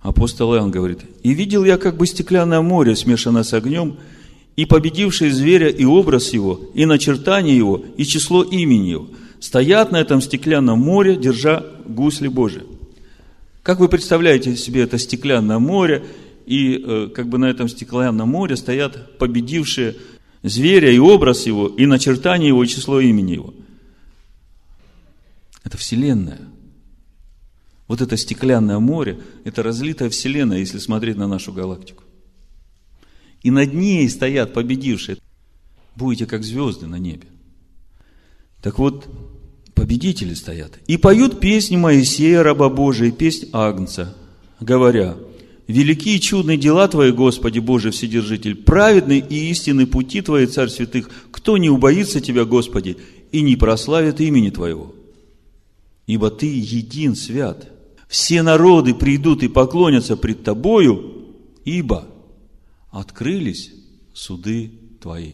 Апостол 0.00 0.54
Иоанн 0.54 0.70
говорит, 0.70 1.00
«И 1.24 1.34
видел 1.34 1.64
я 1.64 1.76
как 1.76 1.96
бы 1.96 2.06
стеклянное 2.06 2.60
море, 2.60 2.94
смешанное 2.94 3.42
с 3.42 3.52
огнем, 3.52 3.96
и 4.54 4.64
победивший 4.64 5.30
зверя, 5.30 5.68
и 5.68 5.84
образ 5.84 6.32
его, 6.32 6.60
и 6.72 6.86
начертание 6.86 7.56
его, 7.56 7.82
и 7.96 8.04
число 8.04 8.44
имени 8.44 8.90
его, 8.90 9.08
стоят 9.40 9.90
на 9.90 9.96
этом 9.96 10.20
стеклянном 10.20 10.78
море, 10.78 11.16
держа 11.16 11.66
гусли 11.84 12.28
Божии». 12.28 12.62
Как 13.64 13.80
вы 13.80 13.88
представляете 13.88 14.56
себе 14.56 14.82
это 14.82 14.98
стеклянное 14.98 15.58
море 15.58 16.04
и 16.46 16.76
э, 16.76 17.08
как 17.14 17.28
бы 17.28 17.38
на 17.38 17.46
этом 17.46 17.68
стеклянном 17.68 18.28
море 18.28 18.56
стоят 18.56 19.18
победившие 19.18 19.96
зверя 20.42 20.90
и 20.90 20.98
образ 20.98 21.46
его, 21.46 21.68
и 21.68 21.86
начертание 21.86 22.48
его, 22.48 22.62
и 22.62 22.68
число 22.68 23.00
имени 23.00 23.32
его. 23.32 23.54
Это 25.64 25.78
Вселенная. 25.78 26.40
Вот 27.88 28.00
это 28.00 28.16
стеклянное 28.16 28.78
море, 28.78 29.20
это 29.44 29.62
разлитая 29.62 30.10
Вселенная, 30.10 30.58
если 30.58 30.78
смотреть 30.78 31.16
на 31.16 31.26
нашу 31.26 31.52
галактику. 31.52 32.04
И 33.42 33.50
над 33.50 33.72
ней 33.74 34.08
стоят 34.08 34.52
победившие. 34.52 35.18
Будете 35.96 36.26
как 36.26 36.44
звезды 36.44 36.86
на 36.86 36.96
небе. 36.96 37.26
Так 38.62 38.78
вот, 38.78 39.06
победители 39.74 40.34
стоят. 40.34 40.78
И 40.86 40.96
поют 40.96 41.40
песни 41.40 41.76
Моисея, 41.76 42.42
раба 42.42 42.68
Божия, 42.68 43.10
песнь 43.10 43.48
Агнца, 43.52 44.14
говоря– 44.60 45.16
Великие 45.66 46.18
чудные 46.18 46.58
дела 46.58 46.88
Твои, 46.88 47.10
Господи 47.10 47.58
Боже 47.58 47.90
Вседержитель, 47.90 48.54
праведны 48.54 49.18
и 49.18 49.50
истинны 49.50 49.86
пути 49.86 50.20
Твои, 50.20 50.46
Царь 50.46 50.68
Святых, 50.68 51.08
кто 51.30 51.56
не 51.56 51.70
убоится 51.70 52.20
Тебя, 52.20 52.44
Господи, 52.44 52.98
и 53.32 53.40
не 53.40 53.56
прославит 53.56 54.20
имени 54.20 54.50
Твоего. 54.50 54.94
Ибо 56.06 56.30
Ты 56.30 56.54
един 56.54 57.16
свят. 57.16 57.70
Все 58.08 58.42
народы 58.42 58.94
придут 58.94 59.42
и 59.42 59.48
поклонятся 59.48 60.16
пред 60.16 60.44
Тобою, 60.44 61.34
ибо 61.64 62.06
открылись 62.90 63.72
суды 64.12 64.70
Твои. 65.00 65.32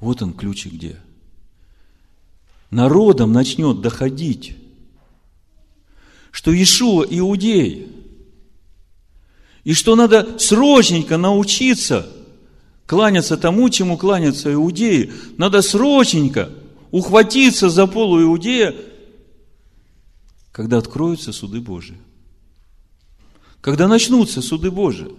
Вот 0.00 0.22
он 0.22 0.32
ключик 0.32 0.72
где. 0.72 0.96
Народом 2.70 3.32
начнет 3.32 3.82
доходить, 3.82 4.56
что 6.30 6.50
Иешуа 6.50 7.04
иудей– 7.08 7.88
и 9.68 9.74
что 9.74 9.96
надо 9.96 10.38
срочненько 10.38 11.18
научиться 11.18 12.10
кланяться 12.86 13.36
тому, 13.36 13.68
чему 13.68 13.98
кланятся 13.98 14.50
иудеи. 14.50 15.12
Надо 15.36 15.60
срочненько 15.60 16.48
ухватиться 16.90 17.68
за 17.68 17.86
полу 17.86 18.18
иудея, 18.22 18.74
когда 20.52 20.78
откроются 20.78 21.34
суды 21.34 21.60
Божии. 21.60 21.98
Когда 23.60 23.88
начнутся 23.88 24.40
суды 24.40 24.70
Божии. 24.70 25.14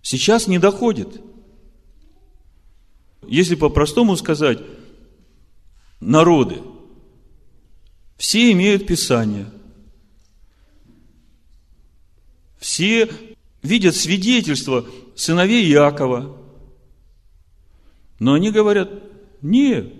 Сейчас 0.00 0.46
не 0.46 0.58
доходит. 0.58 1.20
Если 3.28 3.56
по-простому 3.56 4.16
сказать, 4.16 4.58
народы, 6.00 6.62
все 8.16 8.52
имеют 8.52 8.86
Писание– 8.86 9.50
все 12.64 13.10
видят 13.62 13.94
свидетельство 13.94 14.86
сыновей 15.14 15.66
Якова. 15.66 16.34
Но 18.18 18.32
они 18.32 18.50
говорят, 18.50 18.90
нет, 19.42 19.92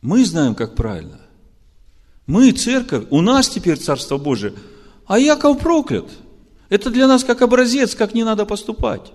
мы 0.00 0.24
знаем, 0.24 0.54
как 0.54 0.76
правильно. 0.76 1.20
Мы 2.26 2.52
церковь, 2.52 3.04
у 3.10 3.20
нас 3.20 3.50
теперь 3.50 3.76
Царство 3.76 4.16
Божие, 4.16 4.54
а 5.06 5.18
Яков 5.18 5.58
проклят. 5.58 6.10
Это 6.70 6.88
для 6.88 7.06
нас 7.06 7.22
как 7.22 7.42
образец, 7.42 7.94
как 7.94 8.14
не 8.14 8.24
надо 8.24 8.46
поступать. 8.46 9.12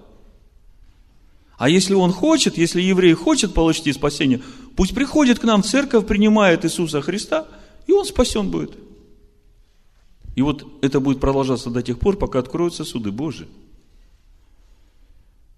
А 1.58 1.70
если 1.70 1.96
он 1.96 2.12
хочет, 2.12 2.56
если 2.60 2.82
еврей 2.82 3.14
хочет 3.14 3.56
получить 3.56 3.96
спасение, 3.96 4.44
пусть 4.76 4.94
приходит 4.94 5.40
к 5.40 5.44
нам 5.44 5.64
в 5.64 5.66
церковь, 5.66 6.06
принимает 6.06 6.66
Иисуса 6.66 7.02
Христа, 7.02 7.48
и 7.88 7.94
он 7.94 8.06
спасен 8.06 8.52
будет. 8.52 8.91
И 10.36 10.42
вот 10.42 10.66
это 10.82 11.00
будет 11.00 11.20
продолжаться 11.20 11.70
до 11.70 11.82
тех 11.82 12.00
пор, 12.00 12.18
пока 12.18 12.40
откроются 12.40 12.84
суды 12.84 13.12
Божии. 13.12 13.48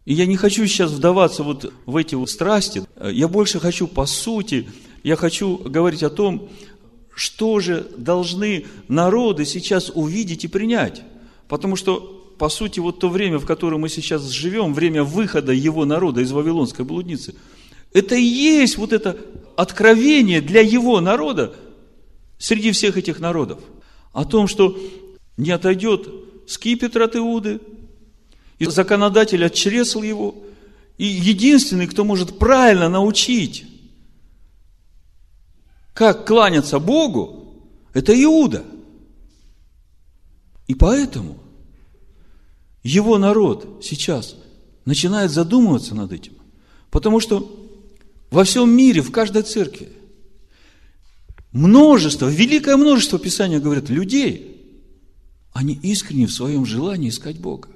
И 0.05 0.13
я 0.13 0.25
не 0.25 0.35
хочу 0.35 0.65
сейчас 0.67 0.91
вдаваться 0.91 1.43
вот 1.43 1.71
в 1.85 1.95
эти 1.95 2.15
вот 2.15 2.29
страсти. 2.29 2.83
Я 3.01 3.27
больше 3.27 3.59
хочу 3.59 3.87
по 3.87 4.05
сути, 4.05 4.67
я 5.03 5.15
хочу 5.15 5.57
говорить 5.57 6.03
о 6.03 6.09
том, 6.09 6.49
что 7.15 7.59
же 7.59 7.87
должны 7.97 8.65
народы 8.87 9.45
сейчас 9.45 9.91
увидеть 9.93 10.43
и 10.43 10.47
принять. 10.47 11.03
Потому 11.47 11.75
что 11.75 12.19
по 12.37 12.49
сути, 12.49 12.79
вот 12.79 12.99
то 12.99 13.09
время, 13.09 13.37
в 13.37 13.45
котором 13.45 13.81
мы 13.81 13.89
сейчас 13.89 14.27
живем, 14.27 14.73
время 14.73 15.03
выхода 15.03 15.53
его 15.53 15.85
народа 15.85 16.21
из 16.21 16.31
Вавилонской 16.31 16.83
блудницы, 16.83 17.35
это 17.93 18.15
и 18.15 18.23
есть 18.23 18.77
вот 18.77 18.91
это 18.91 19.17
откровение 19.55 20.41
для 20.41 20.61
его 20.61 20.99
народа 20.99 21.55
среди 22.39 22.71
всех 22.71 22.97
этих 22.97 23.19
народов. 23.19 23.59
О 24.13 24.25
том, 24.25 24.47
что 24.47 24.77
не 25.35 25.51
отойдет 25.51 26.07
скипетр 26.47 27.01
от 27.01 27.15
Иуды, 27.15 27.59
и 28.59 28.65
законодатель 28.65 29.43
отчресл 29.43 30.01
его, 30.01 30.35
и 30.97 31.05
единственный, 31.05 31.87
кто 31.87 32.05
может 32.05 32.37
правильно 32.37 32.87
научить, 32.87 33.65
как 35.93 36.25
кланяться 36.25 36.79
Богу, 36.79 37.69
это 37.93 38.13
Иуда. 38.23 38.63
И 40.67 40.75
поэтому 40.75 41.37
его 42.83 43.17
народ 43.17 43.83
сейчас 43.83 44.35
начинает 44.85 45.31
задумываться 45.31 45.95
над 45.95 46.11
этим. 46.11 46.33
Потому 46.89 47.19
что 47.19 47.49
во 48.31 48.43
всем 48.43 48.69
мире, 48.69 49.01
в 49.01 49.11
каждой 49.11 49.43
церкви, 49.43 49.89
множество, 51.53 52.27
великое 52.27 52.75
множество 52.75 53.17
Писания 53.17 53.59
говорят, 53.59 53.89
людей, 53.89 54.57
они 55.53 55.79
искренне 55.81 56.25
в 56.25 56.33
своем 56.33 56.65
желании 56.65 57.09
искать 57.09 57.39
Бога. 57.39 57.69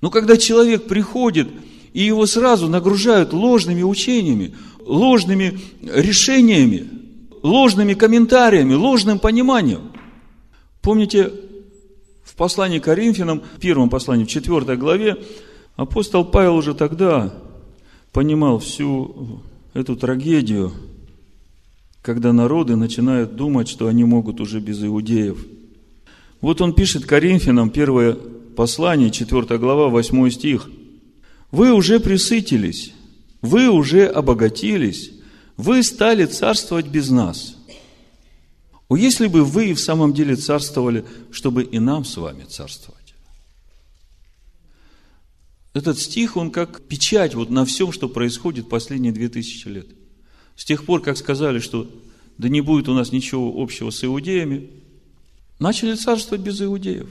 Но 0.00 0.10
когда 0.10 0.36
человек 0.36 0.88
приходит, 0.88 1.48
и 1.92 2.02
его 2.02 2.26
сразу 2.26 2.68
нагружают 2.68 3.32
ложными 3.32 3.82
учениями, 3.82 4.54
ложными 4.80 5.60
решениями, 5.82 6.88
ложными 7.42 7.94
комментариями, 7.94 8.74
ложным 8.74 9.18
пониманием. 9.18 9.92
Помните, 10.80 11.32
в 12.24 12.34
послании 12.34 12.78
к 12.78 12.84
Коринфянам, 12.84 13.42
в 13.56 13.60
первом 13.60 13.90
послании, 13.90 14.24
в 14.24 14.28
четвертой 14.28 14.76
главе, 14.76 15.22
апостол 15.76 16.24
Павел 16.24 16.56
уже 16.56 16.74
тогда 16.74 17.34
понимал 18.10 18.58
всю 18.58 19.42
эту 19.74 19.96
трагедию, 19.96 20.72
когда 22.02 22.32
народы 22.32 22.74
начинают 22.74 23.36
думать, 23.36 23.68
что 23.68 23.86
они 23.86 24.04
могут 24.04 24.40
уже 24.40 24.58
без 24.60 24.82
иудеев. 24.82 25.46
Вот 26.40 26.60
он 26.60 26.74
пишет 26.74 27.06
Коринфянам, 27.06 27.70
первое 27.70 28.14
послание, 28.14 29.10
4 29.10 29.58
глава, 29.58 29.88
8 29.88 30.30
стих. 30.30 30.68
«Вы 31.52 31.72
уже 31.72 32.00
присытились, 32.00 32.92
вы 33.40 33.68
уже 33.68 34.06
обогатились, 34.06 35.12
вы 35.56 35.82
стали 35.82 36.26
царствовать 36.26 36.86
без 36.86 37.10
нас». 37.10 37.56
О, 38.88 38.96
если 38.96 39.26
бы 39.26 39.44
вы 39.44 39.70
и 39.70 39.74
в 39.74 39.80
самом 39.80 40.12
деле 40.12 40.36
царствовали, 40.36 41.06
чтобы 41.30 41.62
и 41.62 41.78
нам 41.78 42.04
с 42.04 42.16
вами 42.16 42.44
царствовать. 42.44 43.14
Этот 45.72 45.98
стих, 45.98 46.36
он 46.36 46.50
как 46.50 46.82
печать 46.82 47.34
вот 47.34 47.48
на 47.48 47.64
всем, 47.64 47.92
что 47.92 48.08
происходит 48.08 48.68
последние 48.68 49.12
две 49.12 49.30
тысячи 49.30 49.68
лет. 49.68 49.86
С 50.56 50.64
тех 50.64 50.84
пор, 50.84 51.02
как 51.02 51.16
сказали, 51.16 51.58
что 51.58 51.90
да 52.38 52.48
не 52.48 52.60
будет 52.60 52.88
у 52.88 52.94
нас 52.94 53.12
ничего 53.12 53.62
общего 53.62 53.90
с 53.90 54.04
иудеями, 54.04 54.70
начали 55.58 55.94
царствовать 55.94 56.42
без 56.42 56.60
иудеев. 56.60 57.08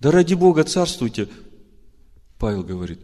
Да 0.00 0.10
ради 0.10 0.34
Бога 0.34 0.64
царствуйте, 0.64 1.28
Павел 2.38 2.62
говорит, 2.62 3.00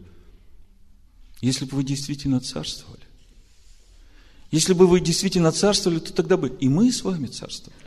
если 1.41 1.65
бы 1.65 1.77
вы 1.77 1.83
действительно 1.83 2.39
царствовали. 2.39 3.03
Если 4.49 4.73
бы 4.73 4.87
вы 4.87 5.01
действительно 5.01 5.51
царствовали, 5.51 5.99
то 5.99 6.13
тогда 6.13 6.37
бы 6.37 6.49
и 6.49 6.69
мы 6.69 6.91
с 6.91 7.03
вами 7.03 7.27
царствовали. 7.27 7.77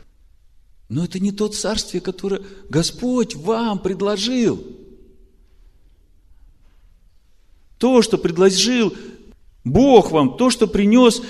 Но 0.89 1.05
это 1.05 1.19
не 1.19 1.33
то 1.33 1.49
царствие, 1.49 2.01
которое 2.01 2.43
Господь 2.69 3.35
вам 3.35 3.79
предложил– 3.79 4.65
то, 7.81 8.03
что 8.03 8.19
предложил 8.19 8.95
Бог 9.65 10.11
вам, 10.11 10.37
то, 10.37 10.51
что 10.51 10.67
принес 10.67 11.23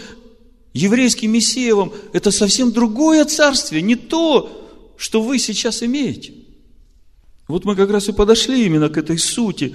еврейский 0.73 1.27
Мессия 1.27 1.75
вам, 1.75 1.93
это 2.13 2.31
совсем 2.31 2.73
другое 2.73 3.25
царствие, 3.25 3.83
не 3.83 3.97
то, 3.97 4.51
что 4.97 5.23
вы 5.23 5.39
сейчас 5.39 5.83
имеете. 5.83 6.35
Вот 7.49 7.65
мы 7.65 7.75
как 7.75 7.91
раз 7.91 8.09
и 8.09 8.13
подошли 8.13 8.67
именно 8.67 8.89
к 8.89 8.97
этой 8.97 9.19
сути. 9.19 9.75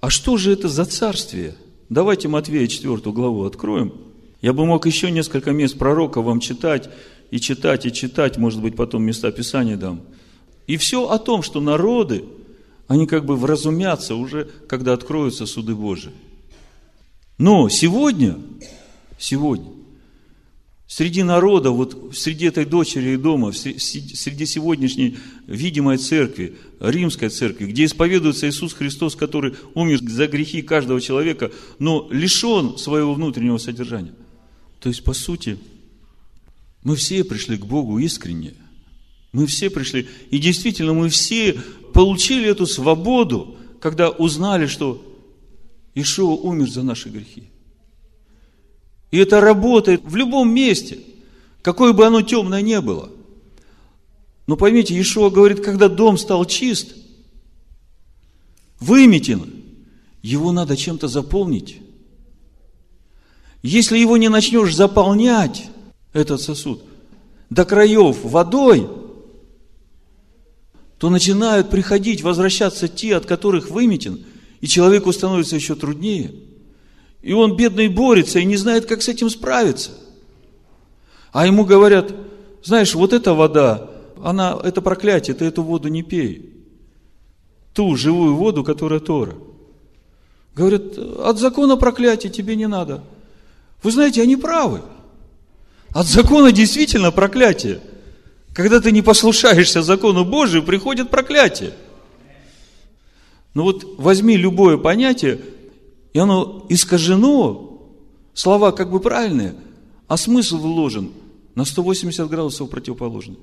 А 0.00 0.10
что 0.10 0.36
же 0.36 0.52
это 0.52 0.68
за 0.68 0.84
царствие? 0.84 1.56
Давайте 1.88 2.28
Матвея 2.28 2.66
4 2.66 2.96
главу 3.12 3.44
откроем. 3.44 3.94
Я 4.42 4.52
бы 4.52 4.66
мог 4.66 4.84
еще 4.84 5.10
несколько 5.10 5.52
мест 5.52 5.78
пророка 5.78 6.20
вам 6.20 6.40
читать, 6.40 6.90
и 7.30 7.40
читать, 7.40 7.86
и 7.86 7.92
читать, 7.92 8.36
может 8.36 8.60
быть, 8.60 8.76
потом 8.76 9.02
места 9.02 9.32
Писания 9.32 9.76
дам. 9.76 10.02
И 10.66 10.76
все 10.76 11.08
о 11.08 11.18
том, 11.18 11.42
что 11.42 11.60
народы– 11.60 12.24
они 12.86 13.06
как 13.06 13.24
бы 13.24 13.36
вразумятся 13.36 14.14
уже, 14.14 14.48
когда 14.68 14.92
откроются 14.92 15.46
суды 15.46 15.74
Божии. 15.74 16.12
Но 17.38 17.68
сегодня, 17.68 18.38
сегодня, 19.18 19.70
среди 20.86 21.22
народа, 21.22 21.70
вот 21.70 22.12
среди 22.16 22.46
этой 22.46 22.64
дочери 22.64 23.10
и 23.10 23.16
дома, 23.16 23.52
среди 23.52 24.46
сегодняшней 24.46 25.16
видимой 25.46 25.98
церкви, 25.98 26.56
римской 26.78 27.30
церкви, 27.30 27.66
где 27.66 27.86
исповедуется 27.86 28.48
Иисус 28.48 28.72
Христос, 28.72 29.16
который 29.16 29.54
умер 29.74 30.00
за 30.02 30.28
грехи 30.28 30.62
каждого 30.62 31.00
человека, 31.00 31.50
но 31.78 32.08
лишен 32.10 32.78
своего 32.78 33.14
внутреннего 33.14 33.58
содержания. 33.58 34.14
То 34.78 34.88
есть, 34.88 35.02
по 35.02 35.14
сути, 35.14 35.58
мы 36.84 36.94
все 36.94 37.24
пришли 37.24 37.56
к 37.56 37.66
Богу 37.66 37.98
искренне. 37.98 38.54
Мы 39.32 39.46
все 39.46 39.70
пришли, 39.70 40.06
и 40.30 40.38
действительно 40.38 40.92
мы 40.92 41.08
все 41.08 41.60
получили 41.92 42.48
эту 42.48 42.66
свободу, 42.66 43.56
когда 43.80 44.10
узнали, 44.10 44.66
что 44.66 45.02
Ишуа 45.94 46.34
умер 46.34 46.70
за 46.70 46.82
наши 46.82 47.08
грехи. 47.08 47.44
И 49.10 49.18
это 49.18 49.40
работает 49.40 50.02
в 50.04 50.16
любом 50.16 50.52
месте, 50.52 51.00
какое 51.62 51.92
бы 51.92 52.04
оно 52.04 52.22
темное 52.22 52.62
не 52.62 52.80
было. 52.80 53.10
Но 54.46 54.56
поймите, 54.56 55.00
Ишуа 55.00 55.30
говорит, 55.30 55.64
когда 55.64 55.88
дом 55.88 56.18
стал 56.18 56.44
чист, 56.44 56.94
выметен, 58.80 59.50
его 60.22 60.52
надо 60.52 60.76
чем-то 60.76 61.08
заполнить. 61.08 61.80
Если 63.62 63.98
его 63.98 64.16
не 64.16 64.28
начнешь 64.28 64.74
заполнять, 64.74 65.68
этот 66.12 66.40
сосуд, 66.40 66.82
до 67.50 67.64
краев 67.64 68.24
водой– 68.24 68.88
то 71.04 71.10
начинают 71.10 71.68
приходить, 71.68 72.22
возвращаться 72.22 72.88
те, 72.88 73.16
от 73.16 73.26
которых 73.26 73.68
выметен, 73.68 74.24
и 74.64 74.66
человеку 74.66 75.12
становится 75.12 75.56
еще 75.56 75.74
труднее. 75.74 76.32
И 77.20 77.34
он, 77.34 77.54
бедный, 77.54 77.88
борется 77.88 78.38
и 78.38 78.46
не 78.46 78.56
знает, 78.56 78.86
как 78.86 79.02
с 79.02 79.08
этим 79.10 79.28
справиться. 79.28 79.90
А 81.32 81.46
ему 81.46 81.66
говорят, 81.66 82.14
знаешь, 82.62 82.94
вот 82.94 83.12
эта 83.12 83.34
вода, 83.34 83.90
она, 84.22 84.58
это 84.64 84.80
проклятие, 84.80 85.34
ты 85.34 85.44
эту 85.44 85.62
воду 85.62 85.88
не 85.88 86.02
пей. 86.02 86.50
Ту 87.74 87.94
живую 87.94 88.36
воду, 88.36 88.64
которая 88.64 89.00
Тора. 89.00 89.34
Говорят, 90.54 90.96
от 90.96 91.38
закона 91.38 91.76
проклятия 91.76 92.30
тебе 92.30 92.56
не 92.56 92.66
надо. 92.66 93.04
Вы 93.82 93.90
знаете, 93.90 94.22
они 94.22 94.36
правы. 94.36 94.80
От 95.90 96.06
закона 96.06 96.52
действительно 96.52 97.10
проклятие– 97.10 97.82
когда 98.54 98.80
ты 98.80 98.92
не 98.92 99.02
послушаешься 99.02 99.82
закону 99.82 100.24
Божию, 100.24 100.62
приходит 100.62 101.10
проклятие. 101.10 101.72
Ну 103.54 103.62
вот 103.62 103.98
возьми 103.98 104.36
любое 104.36 104.76
понятие, 104.76 105.40
и 106.12 106.18
оно 106.18 106.66
искажено, 106.68 107.82
слова 108.34 108.72
как 108.72 108.90
бы 108.90 109.00
правильные, 109.00 109.54
а 110.08 110.16
смысл 110.16 110.58
вложен 110.58 111.12
на 111.54 111.64
180 111.64 112.28
градусов 112.28 112.68
противоположный. 112.68 113.38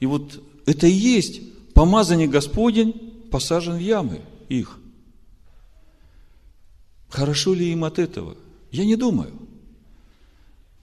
И 0.00 0.06
вот 0.06 0.42
это 0.66 0.86
и 0.86 0.92
есть 0.92 1.40
помазание 1.74 2.28
Господень 2.28 2.92
посажен 3.30 3.76
в 3.76 3.80
ямы 3.80 4.22
их. 4.48 4.78
Хорошо 7.08 7.54
ли 7.54 7.72
им 7.72 7.84
от 7.84 7.98
этого? 7.98 8.36
Я 8.70 8.84
не 8.84 8.96
думаю. 8.96 9.32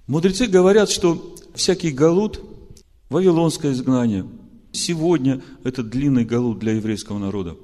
Мудрецы 0.08 0.48
говорят, 0.48 0.90
что 0.90 1.36
всякий 1.56 1.92
галут– 1.92 2.42
Вавилонское 3.10 3.72
изгнание. 3.72 4.26
Сегодня 4.72 5.42
это 5.64 5.84
длинный 5.84 6.26
голод 6.26 6.60
для 6.60 6.74
еврейского 6.74 7.20
народа. 7.20 7.56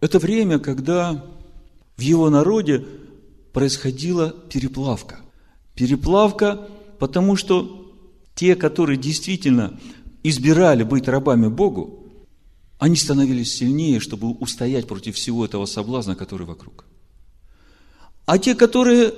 Это 0.00 0.18
время, 0.18 0.58
когда 0.58 1.24
в 1.96 2.00
его 2.00 2.30
народе 2.30 2.86
происходила 3.52 4.30
переплавка. 4.30 5.20
Переплавка, 5.74 6.68
потому 6.98 7.36
что 7.36 7.92
те, 8.34 8.54
которые 8.54 8.96
действительно 8.96 9.78
избирали 10.22 10.84
быть 10.84 11.08
рабами 11.08 11.48
Богу, 11.48 12.04
они 12.78 12.94
становились 12.94 13.56
сильнее, 13.56 13.98
чтобы 13.98 14.30
устоять 14.30 14.86
против 14.86 15.16
всего 15.16 15.44
этого 15.44 15.66
соблазна, 15.66 16.14
который 16.14 16.46
вокруг. 16.46 16.84
А 18.26 18.38
те, 18.38 18.54
которые 18.54 19.12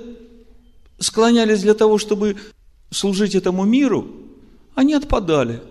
склонялись 0.97 1.61
для 1.61 1.75
того, 1.75 1.99
чтобы 1.99 2.37
служить 2.89 3.35
этому 3.35 3.65
миру, 3.65 4.07
они 4.73 4.93
отпадали. 4.93 5.61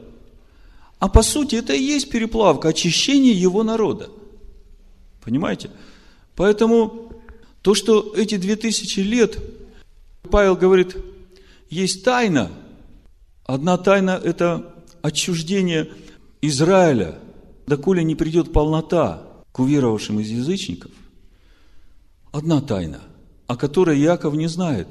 А 1.01 1.09
по 1.09 1.23
сути 1.23 1.57
это 1.57 1.73
и 1.73 1.83
есть 1.83 2.11
переплавка, 2.11 2.69
очищение 2.69 3.33
его 3.33 3.65
народа. 3.65 4.11
Понимаете? 5.23 5.71
Поэтому 6.37 7.13
то, 7.63 7.75
что 7.75 8.15
эти 8.17 8.37
две 8.37 8.57
тысячи 8.57 9.01
лет, 9.01 9.39
Павел 10.31 10.57
говорит, 10.57 10.97
есть 11.69 12.05
тайна. 12.05 12.51
Одна 13.45 13.77
тайна– 13.79 14.21
это 14.25 14.75
отчуждение 15.03 15.91
Израиля, 16.43 17.19
доколе 17.67 18.03
не 18.05 18.15
придет 18.15 18.53
полнота 18.53 19.27
к 19.53 19.59
уверовавшим 19.59 20.21
из 20.21 20.29
язычников. 20.29 20.91
Одна 22.33 22.61
тайна, 22.61 23.01
о 23.47 23.57
которой 23.57 24.01
Иаков 24.01 24.35
не 24.35 24.47
знает. 24.47 24.89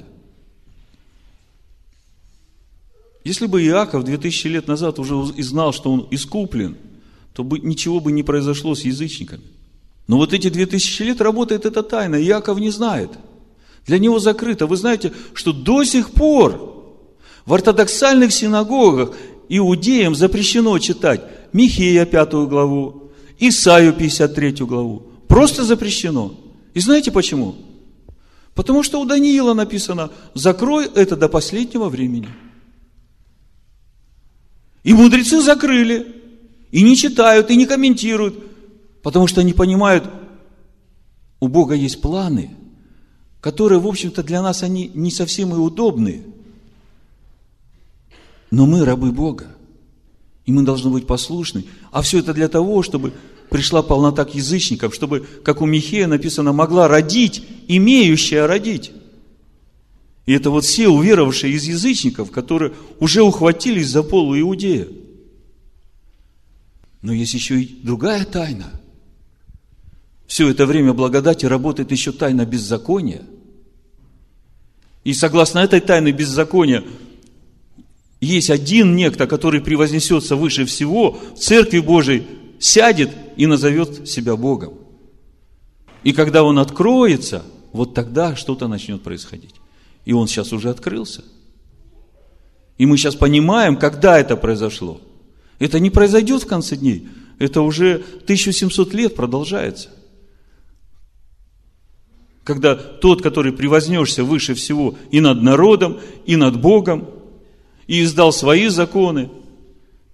Если 3.24 3.48
бы 3.48 3.64
Иаков 3.64 4.04
2000 4.04 4.48
лет 4.48 4.68
назад 4.68 5.00
уже 5.00 5.16
знал, 5.42 5.74
что 5.74 5.92
он 5.92 6.08
искуплен, 6.12 6.78
то 7.34 7.44
бы, 7.44 7.60
ничего 7.60 8.00
бы 8.00 8.12
не 8.12 8.24
произошло 8.24 8.76
с 8.76 8.82
язычниками. 8.82 9.44
Но 10.10 10.18
вот 10.18 10.34
эти 10.34 10.50
2000 10.50 11.04
лет 11.04 11.22
работает 11.22 11.68
эта 11.68 11.84
тайна, 11.84 12.20
Иаков 12.20 12.60
не 12.60 12.72
знает. 12.72 13.12
Для 13.86 14.00
него 14.00 14.18
закрыто. 14.18 14.66
Вы 14.66 14.76
знаете, 14.76 15.14
что 15.36 15.54
до 15.54 15.84
сих 15.84 16.10
пор 16.10 16.84
в 17.46 17.54
ортодоксальных 17.54 18.34
синагогах 18.34 19.16
иудеям 19.50 20.16
запрещено 20.16 20.80
читать 20.80 21.22
Михея 21.54 22.08
5 22.08 22.34
главу, 22.50 23.12
Исаию 23.38 23.94
53 23.94 24.66
главу. 24.66 25.04
Просто 25.28 25.64
запрещено. 25.64 26.34
И 26.74 26.80
знаете 26.80 27.12
почему? 27.12 27.54
Потому 28.56 28.82
что 28.82 29.00
у 29.00 29.06
Даниила 29.06 29.54
написано, 29.54 30.10
закрой 30.34 30.90
это 30.96 31.18
до 31.18 31.30
последнего 31.30 31.88
времени. 31.88 32.30
И 34.84 34.92
мудрецы 34.92 35.40
закрыли, 35.40 36.08
и 36.72 36.82
не 36.82 36.98
читают, 36.98 37.52
и 37.52 37.56
не 37.56 37.68
комментируют, 37.68 38.49
потому 39.04 39.28
что 39.28 39.42
они 39.42 39.54
понимают, 39.54 40.10
у 41.40 41.48
Бога 41.48 41.76
есть 41.76 42.02
планы, 42.02 42.52
которые, 43.42 43.80
в 43.80 43.88
общем-то, 43.88 44.24
для 44.24 44.42
нас 44.42 44.64
они 44.64 44.92
не 44.94 45.12
совсем 45.12 45.54
и 45.54 45.58
удобные– 45.58 46.24
но 48.52 48.66
мы 48.66 48.84
рабы 48.86 49.12
Бога. 49.12 49.48
И 50.46 50.52
мы 50.52 50.64
должны 50.64 50.90
быть 50.90 51.06
послушны. 51.06 51.66
А 51.92 52.02
все 52.02 52.20
это 52.20 52.34
для 52.34 52.48
того, 52.48 52.82
чтобы 52.82 53.14
пришла 53.50 53.84
полнота 53.84 54.26
к 54.26 54.34
язычникам, 54.34 54.92
чтобы, 54.92 55.26
как 55.44 55.62
у 55.62 55.66
Михея 55.66 56.08
написано, 56.08 56.54
могла 56.54 56.88
родить, 56.88 57.44
имеющая 57.68 58.46
родить. 58.46 58.92
И 60.26 60.34
это 60.34 60.50
вот 60.50 60.66
все 60.66 60.88
уверовавшие 60.88 61.54
из 61.54 61.64
язычников, 61.64 62.32
которые 62.32 62.74
уже 63.00 63.22
ухватились 63.22 63.90
за 63.90 64.04
полу 64.04 64.40
Иудея. 64.40 64.88
Но 67.02 67.14
есть 67.14 67.34
еще 67.34 67.62
и 67.62 67.80
другая 67.84 68.26
тайна. 68.26 68.79
Все 70.30 70.48
это 70.48 70.68
время 70.68 70.94
благодати 70.94 71.48
работает 71.48 71.92
еще 71.92 72.12
тайна 72.12 72.46
беззакония. 72.46 73.24
И 75.04 75.16
согласно 75.16 75.58
этой 75.58 75.80
тайне 75.80 76.12
беззакония, 76.12 76.84
есть 78.22 78.52
один 78.52 78.96
некто, 78.96 79.26
который 79.26 79.60
превознесется 79.60 80.36
выше 80.36 80.66
всего, 80.66 81.18
в 81.36 81.40
Церкви 81.40 81.80
Божией 81.80 82.28
сядет 82.60 83.10
и 83.38 83.48
назовет 83.48 84.08
себя 84.08 84.36
Богом. 84.36 84.76
И 86.04 86.14
когда 86.14 86.44
он 86.44 86.60
откроется, 86.60 87.44
вот 87.74 87.96
тогда 87.96 88.36
что-то 88.36 88.68
начнет 88.68 89.02
происходить. 89.02 89.56
И 90.06 90.14
он 90.14 90.28
сейчас 90.28 90.54
уже 90.54 90.70
открылся. 90.70 91.24
И 92.78 92.86
мы 92.86 92.98
сейчас 92.98 93.16
понимаем, 93.16 93.78
когда 93.78 94.20
это 94.20 94.38
произошло. 94.38 95.02
Это 95.58 95.80
не 95.80 95.90
произойдет 95.90 96.44
в 96.44 96.48
конце 96.48 96.76
дней. 96.76 97.10
Это 97.40 97.62
уже 97.62 97.96
1700 98.26 98.94
лет 98.94 99.16
продолжается. 99.16 99.90
Когда 102.50 102.74
тот, 102.74 103.22
который 103.22 103.54
превознешься 103.54 104.24
выше 104.24 104.56
всего 104.56 104.96
и 105.12 105.22
над 105.22 105.44
народом, 105.44 106.00
и 106.26 106.36
над 106.36 106.60
Богом– 106.60 107.08
и 107.90 108.04
издал 108.04 108.32
свои 108.32 108.68
законы. 108.68 109.32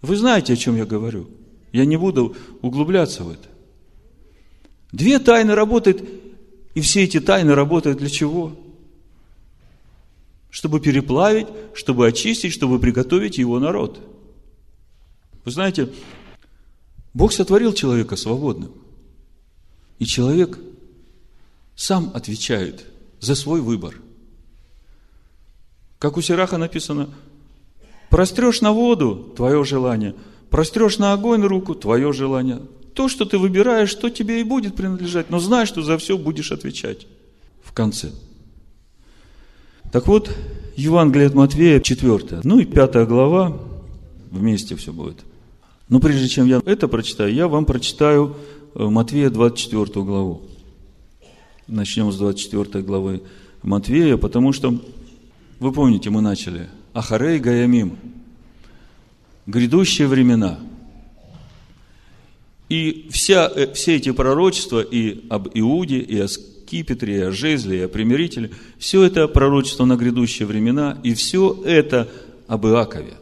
Вы 0.02 0.16
знаете, 0.16 0.54
о 0.54 0.56
чем 0.56 0.78
я 0.78 0.86
говорю. 0.86 1.28
Я 1.74 1.84
не 1.84 1.98
буду 1.98 2.34
углубляться 2.62 3.26
в 3.26 3.30
это. 3.30 3.50
Две 4.94 5.20
тайны 5.20 5.56
работают, 5.56 6.02
и 6.74 6.80
все 6.80 7.04
эти 7.04 7.20
тайны 7.20 7.54
работают 7.54 7.98
для 7.98 8.10
чего? 8.10 8.58
Чтобы 10.50 10.80
переплавить, 10.80 11.48
чтобы 11.74 12.08
очистить, 12.08 12.54
чтобы 12.54 12.80
приготовить 12.80 13.38
его 13.40 13.60
народ. 13.60 14.00
Вы 15.44 15.52
знаете, 15.52 15.90
Бог 17.14 17.34
сотворил 17.34 17.74
человека 17.74 18.16
свободным. 18.16 18.72
И 20.00 20.06
человек 20.06 20.58
сам 21.76 22.12
отвечает 22.14 22.86
за 23.20 23.36
свой 23.36 23.62
выбор. 23.62 23.96
Как 26.00 26.18
у 26.18 26.22
Сираха 26.22 26.58
написано, 26.58 27.10
Прострешь 28.10 28.62
на 28.62 28.72
воду– 28.72 29.34
твое 29.36 29.64
желание. 29.66 30.16
Прострешь 30.50 31.00
на 31.00 31.12
огонь 31.12 31.42
руку– 31.44 31.76
твое 31.76 32.14
желание. 32.14 32.62
То, 32.94 33.10
что 33.10 33.26
ты 33.26 33.38
выбираешь, 33.38 33.94
то 33.94 34.10
тебе 34.10 34.40
и 34.40 34.44
будет 34.44 34.76
принадлежать. 34.76 35.30
Но 35.30 35.40
знай, 35.40 35.66
что 35.66 35.82
за 35.82 35.98
все 35.98 36.18
будешь 36.18 36.54
отвечать 36.54 37.08
в 37.62 37.74
конце. 37.74 38.12
Так 39.92 40.08
вот, 40.08 40.34
Евангелие 40.78 41.28
от 41.28 41.34
Матвея, 41.34 41.82
4, 41.82 42.42
ну 42.44 42.60
и 42.60 42.66
5 42.66 43.06
глава, 43.08 43.60
вместе 44.32 44.76
все 44.76 44.94
будет. 44.94 45.26
Но 45.90 46.00
прежде 46.00 46.30
чем 46.30 46.46
я 46.46 46.62
это 46.66 46.88
прочитаю, 46.88 47.34
я 47.34 47.48
вам 47.48 47.66
прочитаю 47.66 48.38
э, 48.76 48.84
Матвея 48.86 49.30
24 49.30 50.06
главу. 50.06 50.42
Начнем 51.68 52.12
с 52.12 52.18
24 52.18 52.84
главы 52.84 53.24
Матвея, 53.64 54.18
потому 54.18 54.54
что, 54.54 54.80
вы 55.60 55.72
помните, 55.72 56.10
мы 56.10 56.22
начали– 56.22 56.70
Ахарей 56.96 57.40
Гаямим. 57.40 57.98
Грядущие 59.48 60.08
времена. 60.08 60.60
И 62.70 63.10
вся, 63.12 63.52
э, 63.54 63.74
все 63.74 63.98
эти 63.98 64.12
пророчества 64.12 64.82
и 64.82 65.28
об 65.30 65.50
Иуде, 65.54 66.00
и 66.00 66.18
о 66.20 66.28
Скипетре, 66.30 67.18
и 67.18 67.22
о 67.22 67.32
Жезле, 67.32 67.80
и 67.80 67.82
о 67.82 67.90
примирителе, 67.90 68.52
все 68.80 69.04
это 69.04 69.28
пророчество 69.28 69.84
на 69.84 69.98
грядущие 69.98 70.48
времена, 70.48 70.98
и 71.04 71.14
все 71.14 71.62
это 71.66 72.10
об 72.48 72.66
Иакове, 72.66 73.16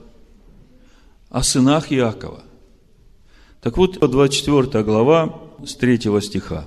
о 1.29 1.41
сынах 1.41 1.91
Иакова. 1.91 2.43
Так 3.59 3.77
вот, 3.77 3.99
24 3.99 4.83
глава 4.83 5.41
с 5.65 5.75
3 5.75 6.21
стиха. 6.21 6.65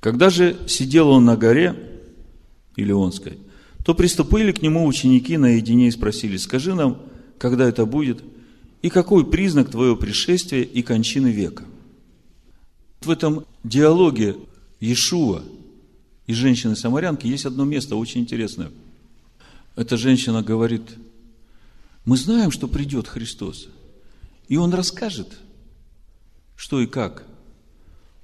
Когда 0.00 0.30
же 0.30 0.56
сидел 0.68 1.08
он 1.08 1.24
на 1.24 1.36
горе 1.36 1.74
Илионской, 2.76 3.38
то 3.84 3.94
приступили 3.94 4.52
к 4.52 4.62
нему 4.62 4.86
ученики 4.86 5.36
наедине 5.36 5.88
и 5.88 5.90
спросили, 5.90 6.36
скажи 6.36 6.74
нам, 6.74 7.00
когда 7.38 7.68
это 7.68 7.86
будет, 7.86 8.22
и 8.82 8.90
какой 8.90 9.28
признак 9.28 9.70
твоего 9.70 9.96
пришествия 9.96 10.62
и 10.62 10.82
кончины 10.82 11.28
века. 11.28 11.64
В 13.00 13.10
этом 13.10 13.44
диалоге 13.64 14.36
Иешуа 14.80 15.42
и 16.26 16.34
женщины-самарянки 16.34 17.26
есть 17.26 17.46
одно 17.46 17.64
место 17.64 17.96
очень 17.96 18.20
интересное. 18.20 18.70
Эта 19.74 19.96
женщина 19.96 20.42
говорит, 20.42 20.82
мы 22.04 22.16
знаем, 22.16 22.50
что 22.50 22.68
придет 22.68 23.08
Христос, 23.08 23.68
и 24.48 24.56
Он 24.56 24.72
расскажет, 24.74 25.38
что 26.56 26.80
и 26.80 26.86
как. 26.86 27.24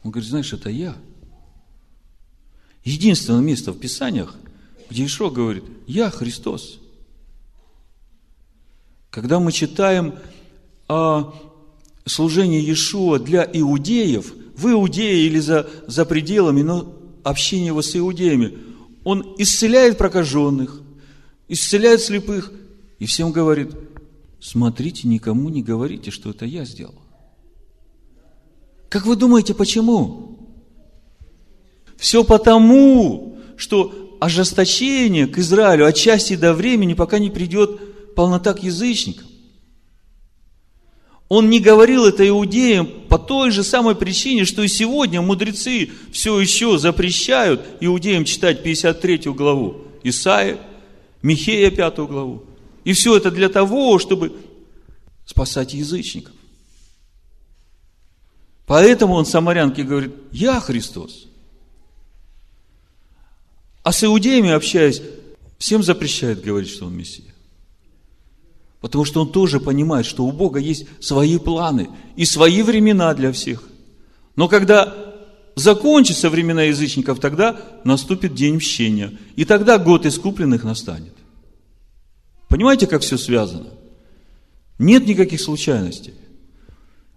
Он 0.03 0.11
говорит, 0.11 0.29
знаешь, 0.29 0.53
это 0.53 0.71
я. 0.71 0.97
Единственное 2.85 3.41
место 3.41 3.73
в 3.73 3.79
Писаниях, 3.79 4.37
где 4.91 5.07
Ишо 5.07 5.31
говорит, 5.31 5.65
я 5.87 6.11
Христос. 6.11 6.79
Когда 9.11 9.41
мы 9.41 9.53
читаем 9.53 10.15
о 10.87 11.33
служении 12.05 12.61
Иешуа 12.61 13.19
для 13.19 13.49
иудеев, 13.51 14.35
в 14.55 14.69
Иудее 14.71 15.27
или 15.27 15.41
за, 15.41 15.69
за 15.87 16.05
пределами, 16.05 16.63
но 16.63 16.95
общение 17.23 17.69
его 17.69 17.83
с 17.83 17.97
иудеями, 17.97 18.59
он 19.03 19.35
исцеляет 19.39 19.99
прокаженных, 19.99 20.81
исцеляет 21.49 22.01
слепых, 22.01 22.53
и 22.99 23.07
всем 23.07 23.33
говорит, 23.33 23.71
смотрите, 24.41 25.09
никому 25.09 25.49
не 25.49 25.63
говорите, 25.63 26.11
что 26.11 26.31
это 26.31 26.45
я 26.45 26.65
сделал. 26.65 26.95
Как 28.89 29.07
вы 29.07 29.17
думаете, 29.17 29.55
почему? 29.55 30.34
Все 31.97 32.25
потому, 32.25 33.39
что 33.57 34.17
ожесточение 34.21 35.27
к 35.27 35.39
Израилю 35.39 35.87
отчасти 35.87 36.37
до 36.37 36.55
времени, 36.55 36.95
пока 36.95 37.19
не 37.19 37.31
придет 37.31 38.15
полнота 38.15 38.55
к 38.55 38.63
язычникам. 38.63 39.27
Он 41.29 41.49
не 41.51 41.59
говорил 41.59 42.05
это 42.05 42.27
иудеям 42.29 42.87
по 43.09 43.19
той 43.19 43.51
же 43.51 43.65
самой 43.65 43.95
причине, 43.95 44.45
что 44.45 44.63
и 44.63 44.69
сегодня 44.69 45.21
мудрецы 45.21 45.91
все 46.13 46.39
еще 46.39 46.79
запрещают 46.79 47.65
иудеям 47.81 48.25
читать 48.25 48.63
53 48.63 49.19
главу 49.33 49.83
Исаия, 50.03 50.59
Михея 51.23 51.71
5 51.71 51.97
главу. 52.01 52.45
И 52.85 52.93
все 52.93 53.17
это 53.17 53.31
для 53.31 53.49
того, 53.49 53.99
чтобы 53.99 54.37
спасать 55.25 55.73
язычников. 55.73 56.35
Поэтому 58.67 59.15
он 59.15 59.27
самарянке 59.27 59.83
говорит, 59.83 60.15
я 60.31 60.61
Христос. 60.61 61.27
А 63.85 63.93
с 63.93 64.03
иудеями, 64.03 64.51
общаясь, 64.51 65.03
всем 65.59 65.83
запрещает 65.85 66.43
говорить, 66.43 66.71
что 66.71 66.87
он 66.87 66.97
Мессия. 66.97 67.33
Потому 68.81 69.05
что 69.05 69.21
он 69.21 69.31
тоже 69.31 69.61
понимает, 69.61 70.07
что 70.07 70.25
у 70.25 70.33
Бога 70.33 70.59
есть 70.59 70.87
свои 71.01 71.39
планы 71.39 71.89
и 72.17 72.25
свои 72.25 72.63
времена 72.63 73.15
для 73.15 73.31
всех. 73.31 73.63
Но 74.37 74.49
когда 74.49 75.15
закончатся 75.55 76.31
времена 76.31 76.65
язычников, 76.65 77.21
тогда 77.21 77.61
наступит 77.85 78.35
день 78.35 78.57
мщения. 78.57 79.17
И 79.37 79.45
тогда 79.45 79.79
год 79.79 80.07
искупленных 80.07 80.65
настанет. 80.65 81.15
Понимаете, 82.49 82.87
как 82.87 83.03
все 83.03 83.19
связано? 83.19 83.71
Нет 84.79 85.07
никаких 85.07 85.41
случайностей. 85.41 86.15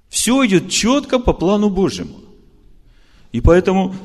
Все 0.09 0.45
идет 0.45 0.69
четко 0.69 1.19
по 1.19 1.33
плану 1.33 1.69
Божьему. 1.69 2.19
И 3.31 3.41
поэтому, 3.41 3.95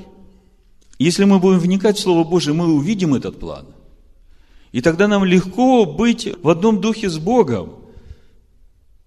если 1.03 1.25
мы 1.25 1.39
будем 1.39 1.59
вникать 1.59 1.97
в 1.99 2.01
Слово 2.01 2.29
Божие, 2.29 2.55
мы 2.55 2.73
увидим 2.73 3.15
этот 3.15 3.39
план. 3.39 3.67
И 4.73 4.81
тогда 4.81 5.09
нам 5.09 5.25
легко 5.25 5.85
быть 5.85 6.29
в 6.43 6.49
одном 6.49 6.81
духе 6.81 7.11
с 7.11 7.19
Богом. 7.19 7.75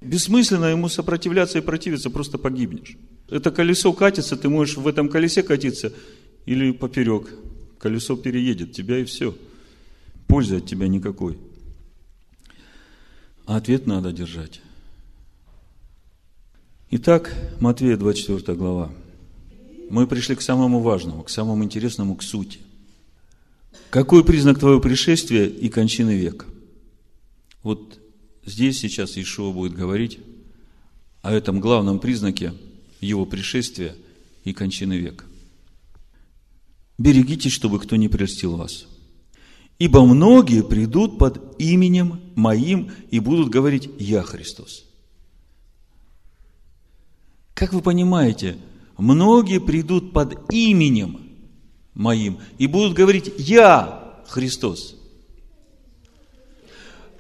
Бессмысленно 0.02 0.66
ему 0.66 0.90
сопротивляться 0.90 1.58
и 1.58 1.62
противиться, 1.62 2.10
просто 2.10 2.38
погибнешь. 2.38 2.98
Это 3.30 3.50
колесо 3.52 3.92
катится, 3.94 4.38
ты 4.38 4.50
можешь 4.50 4.78
в 4.78 4.88
этом 4.88 5.10
колесе 5.10 5.42
катиться 5.42 5.94
или 6.46 6.72
поперек. 6.72 7.34
Колесо 7.80 8.16
переедет 8.16 8.74
тебя 8.74 9.00
и 9.00 9.06
все. 9.06 9.36
Пользы 10.28 10.58
от 10.58 10.68
тебя 10.68 10.88
никакой. 10.88 11.38
А 13.46 13.58
ответ 13.58 13.88
надо 13.88 14.12
держать. 14.12 14.62
Итак, 16.92 17.34
Матвея 17.60 17.98
24 17.98 18.58
глава. 18.58 18.92
Мы 19.90 20.08
пришли 20.08 20.36
к 20.36 20.42
самому 20.42 20.80
важному, 20.80 21.24
к 21.24 21.30
самому 21.30 21.64
интересному, 21.64 22.16
к 22.16 22.24
сути. 22.24 22.60
Какой 23.90 24.24
признак 24.24 24.60
твоего 24.60 24.80
пришествия 24.80 25.46
и 25.46 25.70
кончины 25.70 26.18
века? 26.18 26.46
Вот 27.64 28.00
здесь 28.46 28.80
сейчас 28.80 29.18
Ишуа 29.18 29.52
будет 29.52 29.74
говорить 29.74 30.20
о 31.22 31.32
этом 31.32 31.60
главном 31.60 32.00
признаке 32.00 32.54
его 33.00 33.26
пришествия 33.26 33.96
и 34.44 34.54
кончины 34.54 34.98
века. 34.98 35.26
Берегитесь, 36.98 37.52
чтобы 37.52 37.80
кто 37.80 37.96
не 37.96 38.08
прельстил 38.08 38.56
вас. 38.56 38.88
Ибо 39.80 40.06
многие 40.06 40.64
придут 40.64 41.18
под 41.18 41.60
именем 41.60 42.22
моим 42.36 42.92
и 43.12 43.20
будут 43.20 43.50
говорить 43.50 43.90
«Я 44.00 44.24
Христос». 44.24 44.86
Как 47.54 47.74
вы 47.74 47.82
понимаете, 47.82 48.58
многие 48.98 49.60
придут 49.60 50.14
под 50.14 50.52
именем 50.52 51.22
моим 51.94 52.40
и 52.58 52.68
будут 52.68 52.94
говорить 52.94 53.32
«Я 53.38 54.22
Христос». 54.28 54.96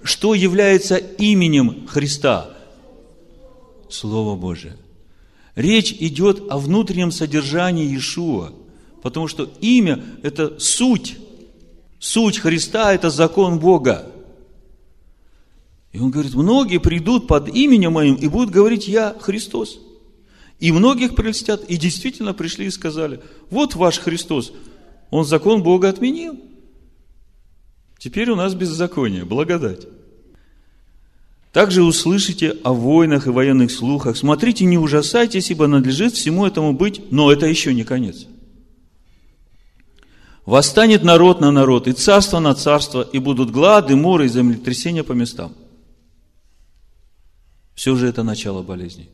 Что 0.03 0.35
является 0.35 0.97
именем 0.97 1.87
Христа? 1.87 2.51
Слово 3.89 4.35
Божие. 4.35 4.77
Речь 5.55 5.93
идет 5.93 6.43
о 6.51 6.59
внутреннем 6.59 7.11
содержании 7.11 7.87
Иешуа, 7.87 8.51
потому 9.01 9.27
что 9.27 9.49
имя– 9.61 10.03
это 10.23 10.59
суть. 10.59 11.17
Суть 11.99 12.37
Христа– 12.37 12.93
это 12.95 13.09
закон 13.09 13.57
Бога. 13.57 14.11
И 15.91 15.99
он 15.99 16.11
говорит, 16.11 16.35
многие 16.35 16.79
придут 16.79 17.25
под 17.25 17.47
именем 17.47 17.93
моим 17.93 18.15
и 18.15 18.27
будут 18.27 18.51
говорить, 18.51 18.87
я 18.87 19.15
Христос. 19.19 19.79
И 20.59 20.71
многих 20.71 21.15
прельстят, 21.15 21.63
и 21.65 21.77
действительно 21.77 22.33
пришли 22.33 22.67
и 22.67 22.71
сказали, 22.71 23.21
вот 23.49 23.75
ваш 23.75 23.99
Христос, 23.99 24.53
он 25.11 25.25
закон 25.25 25.63
Бога 25.63 25.89
отменил. 25.89 26.39
Теперь 27.97 28.29
у 28.29 28.35
нас 28.35 28.53
беззаконие, 28.53 29.25
благодать. 29.25 29.87
Также 31.51 31.83
услышите 31.83 32.57
о 32.63 32.73
войнах 32.73 33.27
и 33.27 33.29
военных 33.29 33.71
слухах. 33.71 34.17
Смотрите, 34.17 34.65
не 34.65 34.77
ужасайтесь, 34.77 35.51
ибо 35.51 35.67
надлежит 35.67 36.13
всему 36.13 36.45
этому 36.45 36.73
быть, 36.73 37.01
но 37.11 37.31
это 37.31 37.45
еще 37.45 37.73
не 37.73 37.83
конец. 37.83 38.27
Восстанет 40.45 41.03
народ 41.03 41.41
на 41.41 41.51
народ, 41.51 41.87
и 41.87 41.93
царство 41.93 42.39
на 42.39 42.53
царство, 42.53 43.01
и 43.01 43.19
будут 43.19 43.51
глады, 43.51 43.95
моры 43.95 44.25
и 44.25 44.29
землетрясения 44.29 45.03
по 45.03 45.13
местам. 45.13 45.53
Все 47.73 47.95
же 47.95 48.07
это 48.07 48.23
начало 48.23 48.61
болезней. 48.61 49.09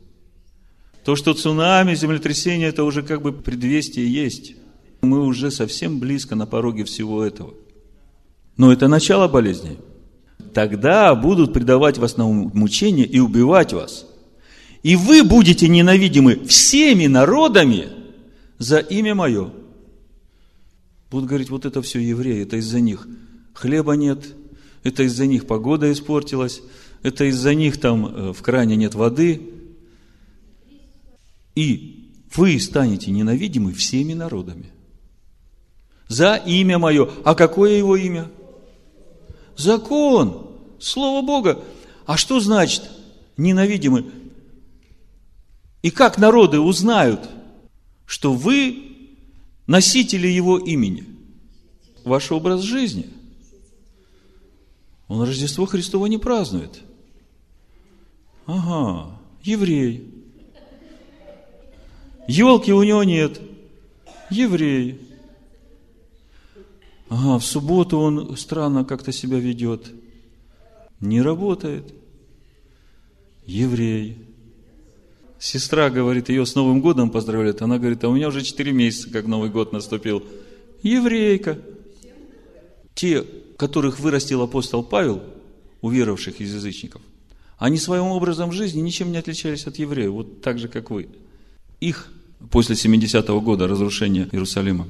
То, 1.04 1.16
что 1.16 1.34
цунами, 1.34 1.94
землетрясение, 1.94 2.68
это 2.68 2.84
уже 2.84 3.02
как 3.02 3.22
бы 3.22 3.32
предвестие 3.32 4.12
есть. 4.12 4.54
Мы 5.00 5.20
уже 5.24 5.50
совсем 5.50 5.98
близко 5.98 6.34
на 6.34 6.46
пороге 6.46 6.84
всего 6.84 7.24
этого. 7.24 7.54
Но 8.56 8.72
это 8.72 8.86
начало 8.88 9.26
болезней 9.28 9.78
тогда 10.52 11.14
будут 11.14 11.52
предавать 11.52 11.98
вас 11.98 12.16
на 12.16 12.26
мучение 12.26 13.06
и 13.06 13.18
убивать 13.18 13.72
вас. 13.72 14.06
И 14.82 14.96
вы 14.96 15.22
будете 15.22 15.68
ненавидимы 15.68 16.44
всеми 16.46 17.06
народами 17.06 17.88
за 18.58 18.78
имя 18.78 19.14
мое. 19.14 19.52
Будут 21.10 21.28
говорить, 21.28 21.50
вот 21.50 21.64
это 21.64 21.82
все 21.82 22.00
евреи, 22.00 22.42
это 22.42 22.56
из-за 22.56 22.80
них. 22.80 23.06
Хлеба 23.54 23.92
нет, 23.92 24.34
это 24.82 25.04
из-за 25.04 25.26
них 25.26 25.46
погода 25.46 25.92
испортилась, 25.92 26.62
это 27.02 27.24
из-за 27.24 27.54
них 27.54 27.78
там 27.78 28.06
э, 28.06 28.32
в 28.32 28.42
кране 28.42 28.76
нет 28.76 28.94
воды. 28.94 29.40
И 31.54 32.10
вы 32.34 32.58
станете 32.58 33.10
ненавидимы 33.10 33.72
всеми 33.72 34.14
народами. 34.14 34.72
За 36.08 36.36
имя 36.36 36.78
мое. 36.78 37.10
А 37.24 37.34
какое 37.34 37.76
его 37.76 37.96
имя? 37.96 38.30
Закон. 39.56 40.50
Слово 40.78 41.24
Бога. 41.24 41.62
А 42.06 42.16
что 42.16 42.40
значит 42.40 42.90
ненавидимы? 43.36 44.10
И 45.82 45.90
как 45.90 46.18
народы 46.18 46.60
узнают, 46.60 47.28
что 48.06 48.32
вы 48.32 48.96
носители 49.66 50.28
Его 50.28 50.58
имени? 50.58 51.06
Ваш 52.04 52.30
образ 52.32 52.62
жизни. 52.62 53.08
Он 55.08 55.22
Рождество 55.22 55.66
Христово 55.66 56.06
не 56.06 56.18
празднует. 56.18 56.80
Ага, 58.46 59.18
еврей. 59.42 60.11
Елки 62.26 62.72
у 62.72 62.82
него 62.82 63.04
нет. 63.04 63.40
Еврей. 64.30 65.00
Ага, 67.08 67.38
в 67.38 67.44
субботу 67.44 67.98
он 67.98 68.36
странно 68.36 68.84
как-то 68.84 69.12
себя 69.12 69.38
ведет. 69.38 69.92
Не 71.00 71.20
работает. 71.20 71.92
Еврей. 73.44 74.18
Сестра 75.38 75.90
говорит, 75.90 76.28
ее 76.28 76.46
с 76.46 76.54
Новым 76.54 76.80
годом 76.80 77.10
поздравляет. 77.10 77.62
Она 77.62 77.78
говорит, 77.78 78.04
а 78.04 78.08
у 78.08 78.14
меня 78.14 78.28
уже 78.28 78.42
4 78.42 78.70
месяца, 78.72 79.10
как 79.10 79.26
Новый 79.26 79.50
год 79.50 79.72
наступил. 79.72 80.22
Еврейка. 80.82 81.58
Те, 82.94 83.24
которых 83.56 83.98
вырастил 83.98 84.42
апостол 84.42 84.84
Павел, 84.84 85.22
уверовавших 85.80 86.40
из 86.40 86.54
язычников, 86.54 87.02
они 87.58 87.78
своим 87.78 88.04
образом 88.04 88.52
жизни 88.52 88.80
ничем 88.80 89.12
не 89.12 89.18
отличались 89.18 89.66
от 89.66 89.76
евреев, 89.76 90.12
вот 90.12 90.40
так 90.40 90.58
же, 90.58 90.68
как 90.68 90.90
вы. 90.90 91.08
Их 91.82 92.12
после 92.48 92.76
70-го 92.76 93.40
года 93.40 93.66
разрушения 93.66 94.28
Иерусалима 94.30 94.86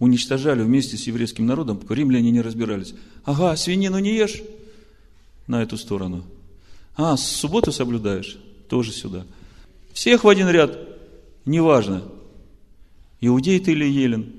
уничтожали 0.00 0.64
вместе 0.64 0.96
с 0.96 1.06
еврейским 1.06 1.46
народом, 1.46 1.80
римляне 1.88 2.32
не 2.32 2.40
разбирались. 2.40 2.94
Ага, 3.24 3.54
свинину 3.54 4.00
не 4.00 4.16
ешь, 4.16 4.42
на 5.46 5.62
эту 5.62 5.76
сторону. 5.76 6.24
А, 6.96 7.16
субботу 7.16 7.70
соблюдаешь, 7.70 8.38
тоже 8.68 8.90
сюда. 8.90 9.24
Всех 9.92 10.24
в 10.24 10.28
один 10.28 10.48
ряд, 10.48 10.76
неважно, 11.44 12.02
иудей 13.20 13.60
ты 13.60 13.70
или 13.70 13.84
елен. 13.84 14.32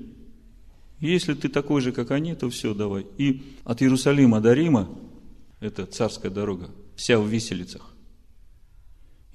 Если 1.00 1.32
ты 1.32 1.48
такой 1.48 1.80
же, 1.80 1.90
как 1.90 2.10
они, 2.10 2.34
то 2.34 2.50
все, 2.50 2.74
давай. 2.74 3.06
И 3.16 3.42
от 3.64 3.80
Иерусалима 3.80 4.42
до 4.42 4.52
Рима, 4.52 4.90
это 5.60 5.86
царская 5.86 6.30
дорога, 6.30 6.68
вся 6.96 7.18
в 7.18 7.26
виселицах. 7.26 7.94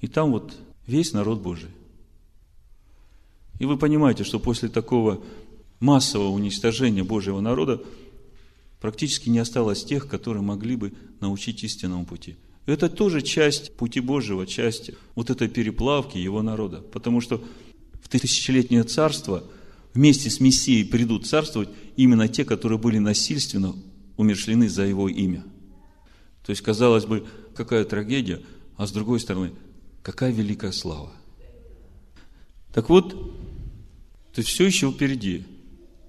И 0.00 0.06
там 0.06 0.30
вот 0.30 0.54
весь 0.86 1.12
народ 1.12 1.40
Божий. 1.40 1.70
И 3.60 3.66
вы 3.66 3.76
понимаете, 3.76 4.24
что 4.24 4.40
после 4.40 4.70
такого 4.70 5.22
массового 5.80 6.30
уничтожения 6.30 7.04
Божьего 7.04 7.40
народа 7.40 7.82
практически 8.80 9.28
не 9.28 9.38
осталось 9.38 9.84
тех, 9.84 10.08
которые 10.08 10.42
могли 10.42 10.76
бы 10.76 10.94
научить 11.20 11.62
истинному 11.62 12.06
пути. 12.06 12.36
Это 12.64 12.88
тоже 12.88 13.20
часть 13.20 13.76
пути 13.76 14.00
Божьего, 14.00 14.46
часть 14.46 14.92
вот 15.14 15.28
этой 15.28 15.48
переплавки 15.48 16.16
его 16.16 16.40
народа. 16.40 16.78
Потому 16.78 17.20
что 17.20 17.44
в 18.02 18.08
тысячелетнее 18.08 18.82
царство 18.84 19.44
вместе 19.92 20.30
с 20.30 20.40
Мессией 20.40 20.86
придут 20.86 21.26
царствовать 21.26 21.68
именно 21.96 22.28
те, 22.28 22.46
которые 22.46 22.78
были 22.78 22.96
насильственно 22.96 23.74
умершлены 24.16 24.70
за 24.70 24.86
его 24.86 25.06
имя. 25.06 25.44
То 26.46 26.50
есть, 26.50 26.62
казалось 26.62 27.04
бы, 27.04 27.26
какая 27.54 27.84
трагедия, 27.84 28.40
а 28.78 28.86
с 28.86 28.92
другой 28.92 29.20
стороны, 29.20 29.52
какая 30.02 30.32
великая 30.32 30.72
слава. 30.72 31.12
Так 32.72 32.88
вот, 32.88 33.34
есть 34.38 34.48
все 34.48 34.66
еще 34.66 34.90
впереди. 34.90 35.44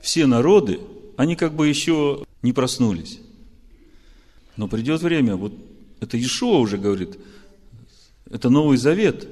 Все 0.01 0.25
народы, 0.25 0.79
они 1.17 1.35
как 1.35 1.53
бы 1.53 1.67
еще 1.67 2.23
не 2.41 2.53
проснулись. 2.53 3.19
Но 4.57 4.67
придет 4.67 5.01
время, 5.01 5.35
вот 5.35 5.53
это 5.99 6.21
Ишуа 6.21 6.59
уже 6.59 6.77
говорит, 6.77 7.17
это 8.29 8.49
Новый 8.49 8.77
Завет. 8.77 9.27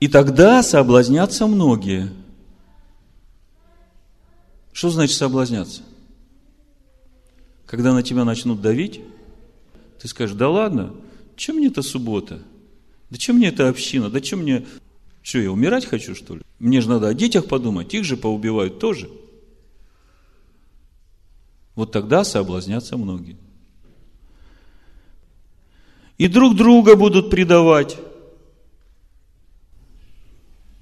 И 0.00 0.08
тогда 0.08 0.62
соблазнятся 0.62 1.46
многие. 1.46 2.10
Что 4.72 4.90
значит 4.90 5.16
соблазняться? 5.16 5.82
Когда 7.66 7.92
на 7.92 8.02
тебя 8.02 8.24
начнут 8.24 8.60
давить, 8.60 9.00
ты 10.00 10.08
скажешь, 10.08 10.36
да 10.36 10.48
ладно, 10.48 10.94
чем 11.36 11.56
мне 11.56 11.68
это 11.68 11.82
суббота? 11.82 12.42
Да 13.10 13.16
чем 13.16 13.36
мне 13.36 13.48
это 13.48 13.68
община? 13.68 14.10
Да 14.10 14.20
чем 14.20 14.40
мне... 14.40 14.66
Что, 15.24 15.38
я 15.38 15.50
умирать 15.50 15.86
хочу, 15.86 16.14
что 16.14 16.36
ли? 16.36 16.42
Мне 16.58 16.82
же 16.82 16.90
надо 16.90 17.08
о 17.08 17.14
детях 17.14 17.46
подумать, 17.46 17.94
их 17.94 18.04
же 18.04 18.18
поубивают 18.18 18.78
тоже. 18.78 19.10
Вот 21.74 21.92
тогда 21.92 22.24
соблазнятся 22.24 22.98
многие. 22.98 23.38
И 26.18 26.28
друг 26.28 26.54
друга 26.54 26.94
будут 26.94 27.30
предавать. 27.30 27.96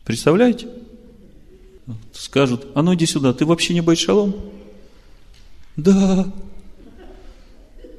Представляете? 0.04 0.68
Скажут, 2.12 2.66
а 2.74 2.82
ну 2.82 2.96
иди 2.96 3.06
сюда, 3.06 3.32
ты 3.32 3.46
вообще 3.46 3.74
не 3.74 3.80
Байшалом? 3.80 4.34
Да. 5.76 6.32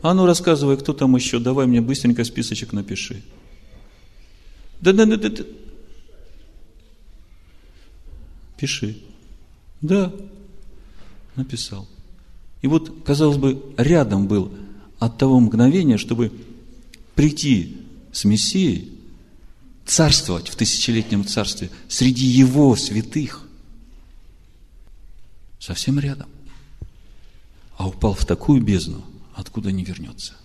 А 0.01 0.13
ну 0.13 0.25
рассказывай, 0.25 0.75
кто 0.75 0.91
там 0.91 1.15
еще, 1.15 1.39
давай 1.39 1.67
мне 1.67 1.79
быстренько 1.79 2.25
списочек 2.25 2.73
напиши. 2.73 3.23
Да, 4.81 4.91
да, 4.91 5.05
да, 5.05 5.15
да, 5.15 5.29
да. 5.29 5.43
Пиши. 8.63 8.97
Да, 9.81 10.13
написал. 11.35 11.85
И 12.61 12.67
вот, 12.67 13.03
казалось 13.03 13.35
бы, 13.35 13.61
рядом 13.75 14.25
был 14.29 14.53
от 14.99 15.17
того 15.17 15.37
мгновения, 15.41 15.97
чтобы 15.97 16.31
прийти 17.13 17.85
с 18.13 18.23
Мессией, 18.23 18.97
царствовать 19.85 20.47
в 20.47 20.55
тысячелетнем 20.55 21.27
царстве 21.27 21.71
среди 21.89 22.25
его 22.25 22.73
святых. 22.77 23.45
Совсем 25.59 25.99
рядом. 25.99 26.29
А 27.75 27.89
упал 27.89 28.13
в 28.13 28.25
такую 28.25 28.63
бездну, 28.63 29.03
откуда 29.35 29.73
не 29.73 29.83
вернется. 29.83 30.35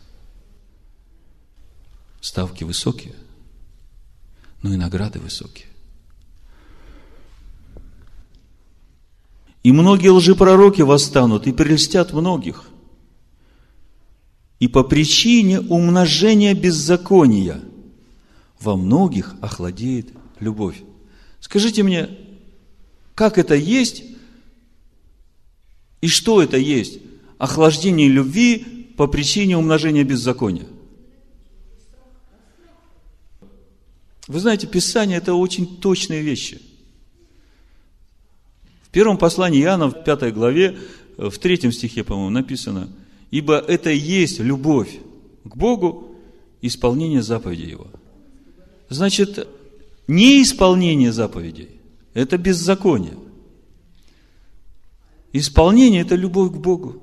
Ставки 2.20 2.64
высокие, 2.64 3.14
но 4.62 4.74
и 4.74 4.76
награды 4.76 5.20
высокие. 5.20 5.67
И 9.68 9.72
многие 9.72 10.08
лжепророки 10.08 10.80
восстанут 10.80 11.46
и 11.46 11.52
прельстят 11.52 12.14
многих. 12.14 12.64
И 14.60 14.66
по 14.66 14.82
причине 14.82 15.60
умножения 15.60 16.54
беззакония 16.54 17.60
во 18.58 18.76
многих 18.78 19.34
охладеет 19.42 20.08
любовь. 20.40 20.82
Скажите 21.38 21.82
мне, 21.82 22.08
как 23.14 23.36
это 23.36 23.54
есть 23.54 24.04
и 26.00 26.08
что 26.08 26.40
это 26.40 26.56
есть? 26.56 27.00
Охлаждение 27.36 28.08
любви 28.08 28.94
по 28.96 29.06
причине 29.06 29.58
умножения 29.58 30.02
беззакония. 30.02 30.66
Вы 34.28 34.40
знаете, 34.40 34.66
Писание– 34.66 35.18
это 35.18 35.34
очень 35.34 35.76
точные 35.76 36.22
вещи. 36.22 36.58
В 38.89 38.91
первом 38.91 39.18
послании 39.18 39.62
Иоанна, 39.62 39.91
в 39.91 40.03
пятой 40.03 40.32
главе, 40.32 40.78
в 41.18 41.36
третьем 41.39 41.72
стихе, 41.72 42.05
по-моему, 42.05 42.30
написано, 42.30 42.89
«Ибо 43.30 43.59
это 43.59 43.91
и 43.91 43.99
есть 43.99 44.41
любовь 44.41 44.99
к 45.45 45.57
Богу, 45.57 46.14
исполнение 46.62 47.22
заповедей 47.22 47.68
Его». 47.68 47.89
Значит, 48.89 49.47
неисполнение 50.07 51.12
заповедей– 51.12 51.68
это 52.14 52.39
беззаконие. 52.39 53.18
Исполнение– 55.34 56.01
это 56.03 56.14
любовь 56.14 56.53
к 56.53 56.57
Богу. 56.57 57.03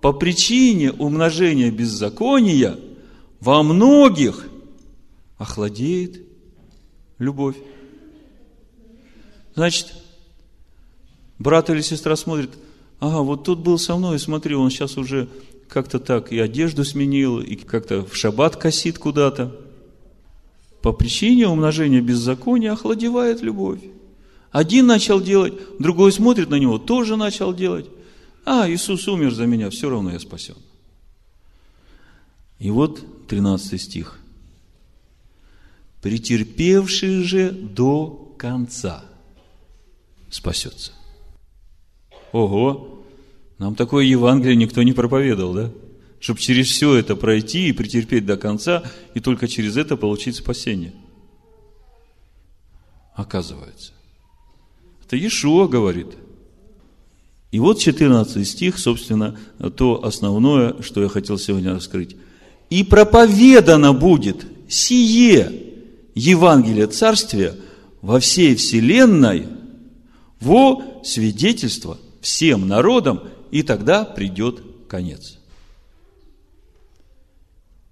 По 0.00 0.12
причине 0.12 0.92
умножения 0.92 1.72
беззакония 1.72 2.78
во 3.40 3.64
многих 3.64 4.48
охладеет 5.36 6.22
любовь. 7.18 7.56
Значит, 9.56 9.94
брат 11.38 11.70
или 11.70 11.80
сестра 11.80 12.16
смотрит, 12.16 12.50
ага, 13.00 13.20
вот 13.22 13.44
тут 13.44 13.60
был 13.60 13.78
со 13.78 13.96
мной, 13.96 14.18
смотри, 14.18 14.54
он 14.54 14.70
сейчас 14.70 14.96
уже 14.96 15.28
как-то 15.68 15.98
так 15.98 16.32
и 16.32 16.38
одежду 16.38 16.84
сменил, 16.84 17.40
и 17.40 17.56
как-то 17.56 18.04
в 18.04 18.14
шаббат 18.16 18.56
косит 18.56 18.98
куда-то. 18.98 19.54
По 20.82 20.92
причине 20.92 21.48
умножения 21.48 22.00
беззакония 22.00 22.72
охладевает 22.72 23.40
любовь. 23.40 23.80
Один 24.50 24.86
начал 24.86 25.20
делать, 25.20 25.54
другой 25.78 26.12
смотрит 26.12 26.50
на 26.50 26.56
него, 26.56 26.78
тоже 26.78 27.16
начал 27.16 27.54
делать. 27.54 27.86
А, 28.44 28.70
Иисус 28.70 29.08
умер 29.08 29.34
за 29.34 29.46
меня, 29.46 29.70
все 29.70 29.88
равно 29.88 30.12
я 30.12 30.20
спасен. 30.20 30.56
И 32.58 32.70
вот 32.70 33.02
13 33.26 33.80
стих 33.80 34.20
претерпевший 36.04 37.22
же 37.22 37.50
до 37.50 38.34
конца 38.36 39.02
спасется. 40.28 40.92
Ого, 42.34 42.98
нам 43.58 43.76
такое 43.76 44.04
Евангелие 44.06 44.56
никто 44.56 44.82
не 44.82 44.92
проповедовал, 44.92 45.54
да? 45.54 45.70
Чтобы 46.18 46.40
через 46.40 46.66
все 46.66 46.96
это 46.96 47.14
пройти 47.14 47.68
и 47.68 47.72
претерпеть 47.72 48.26
до 48.26 48.36
конца, 48.36 48.82
и 49.14 49.20
только 49.20 49.46
через 49.46 49.76
это 49.76 49.96
получить 49.96 50.34
спасение. 50.34 50.92
Оказывается. 53.14 53.92
Это 55.04 55.14
Иешуа 55.14 55.68
говорит. 55.68 56.08
И 57.52 57.60
вот 57.60 57.78
14 57.78 58.48
стих, 58.48 58.80
собственно, 58.80 59.38
то 59.76 60.04
основное, 60.04 60.82
что 60.82 61.02
я 61.04 61.08
хотел 61.08 61.38
сегодня 61.38 61.72
раскрыть. 61.72 62.16
«И 62.68 62.82
проповедано 62.82 63.92
будет 63.92 64.44
сие 64.68 65.52
Евангелие 66.16 66.88
Царствия 66.88 67.54
во 68.02 68.18
всей 68.18 68.56
вселенной 68.56 69.46
во 70.40 70.82
свидетельство 71.04 71.96
всем 72.24 72.66
народам, 72.66 73.20
и 73.50 73.62
тогда 73.62 74.04
придет 74.04 74.62
конец. 74.88 75.38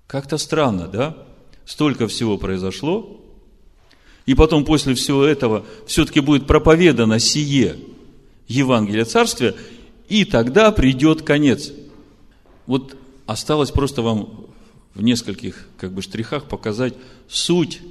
Как-то 0.06 0.38
странно, 0.38 0.88
да? 0.88 1.16
Столько 1.66 2.08
всего 2.08 2.38
произошло, 2.38 3.20
и 4.24 4.34
потом 4.34 4.64
после 4.64 4.94
всего 4.94 5.22
этого 5.22 5.66
все-таки 5.86 6.20
будет 6.20 6.46
проповедано 6.46 7.18
сие 7.18 7.76
Евангелие 8.48 9.04
Царствия, 9.04 9.54
и 10.08 10.24
тогда 10.24 10.72
придет 10.72 11.22
конец. 11.22 11.70
Вот 12.66 12.96
осталось 13.26 13.70
просто 13.70 14.00
вам 14.00 14.46
в 14.94 15.02
нескольких 15.02 15.68
как 15.76 15.92
бы 15.92 16.00
штрихах 16.00 16.44
показать 16.44 16.94
суть 17.28 17.82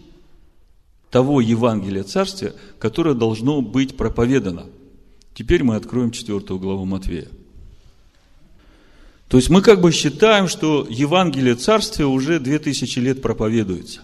того 1.12 1.40
Евангелия 1.40 2.04
Царствия, 2.04 2.54
которое 2.80 3.14
должно 3.14 3.62
быть 3.62 3.96
проповедано. 3.96 4.66
Теперь 5.34 5.64
мы 5.64 5.76
откроем 5.76 6.12
четвертую 6.12 6.60
главу 6.60 6.86
Матвея. 6.86 7.28
То 9.28 9.38
есть 9.38 9.50
мы 9.50 9.62
как 9.62 9.80
бы 9.80 9.92
считаем, 9.92 10.50
что 10.50 10.86
Евангелие 10.90 11.56
Царствия 11.56 12.06
уже 12.06 12.40
две 12.40 12.60
тысячи 12.60 13.00
лет 13.00 13.22
проповедуется. 13.22 14.02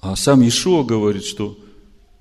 А 0.00 0.14
сам 0.14 0.42
Иешуа 0.42 0.84
говорит, 0.84 1.24
что 1.24 1.58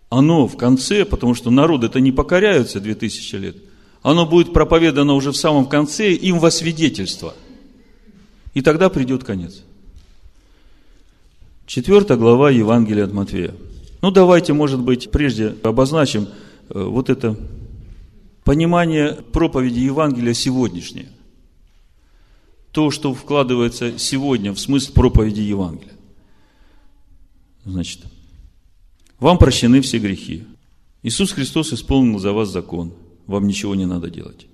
оно 0.10 0.48
в 0.48 0.58
конце, 0.58 1.06
потому 1.06 1.36
что 1.36 1.52
народ 1.52 1.84
это 1.84 2.00
не 2.00 2.12
покоряются 2.12 2.80
две 2.80 2.96
тысячи 2.96 3.36
лет, 3.36 3.58
оно 4.02 4.26
будет 4.26 4.54
проповедано 4.54 5.14
уже 5.14 5.32
в 5.32 5.38
самом 5.38 5.68
конце 5.68 6.14
им 6.14 6.40
во 6.40 6.50
свидетельство. 6.50 7.36
И 8.56 8.62
тогда 8.62 8.90
придет 8.90 9.24
конец. 9.24 9.64
Четвертая 11.68 12.18
глава 12.18 12.50
Евангелия 12.50 13.06
от 13.06 13.14
Матфея. 13.14 13.54
Ну, 14.02 14.12
давайте, 14.12 14.54
может 14.54 14.80
быть, 14.80 15.12
прежде 15.12 15.56
обозначим 15.64 16.30
э, 16.70 16.84
вот 16.84 17.10
это 17.10 17.38
понимание 18.46 19.14
проповеди 19.14 19.80
Евангелия 19.80 20.34
сегодняшнее. 20.34 21.10
То, 22.72 22.92
что 22.92 23.14
вкладывается 23.14 23.98
сегодня 23.98 24.54
в 24.54 24.60
смысл 24.60 24.94
проповеди 24.94 25.42
Евангелия. 25.42 25.94
Значит, 27.66 28.02
вам 29.20 29.38
прощены 29.38 29.82
все 29.82 29.98
грехи. 29.98 30.44
Иисус 31.02 31.32
Христос 31.32 31.74
исполнил 31.74 32.20
за 32.20 32.32
вас 32.32 32.50
закон. 32.50 32.94
Вам 33.26 33.48
ничего 33.48 33.74
не 33.76 33.86
надо 33.86 34.10
делать. 34.10 34.46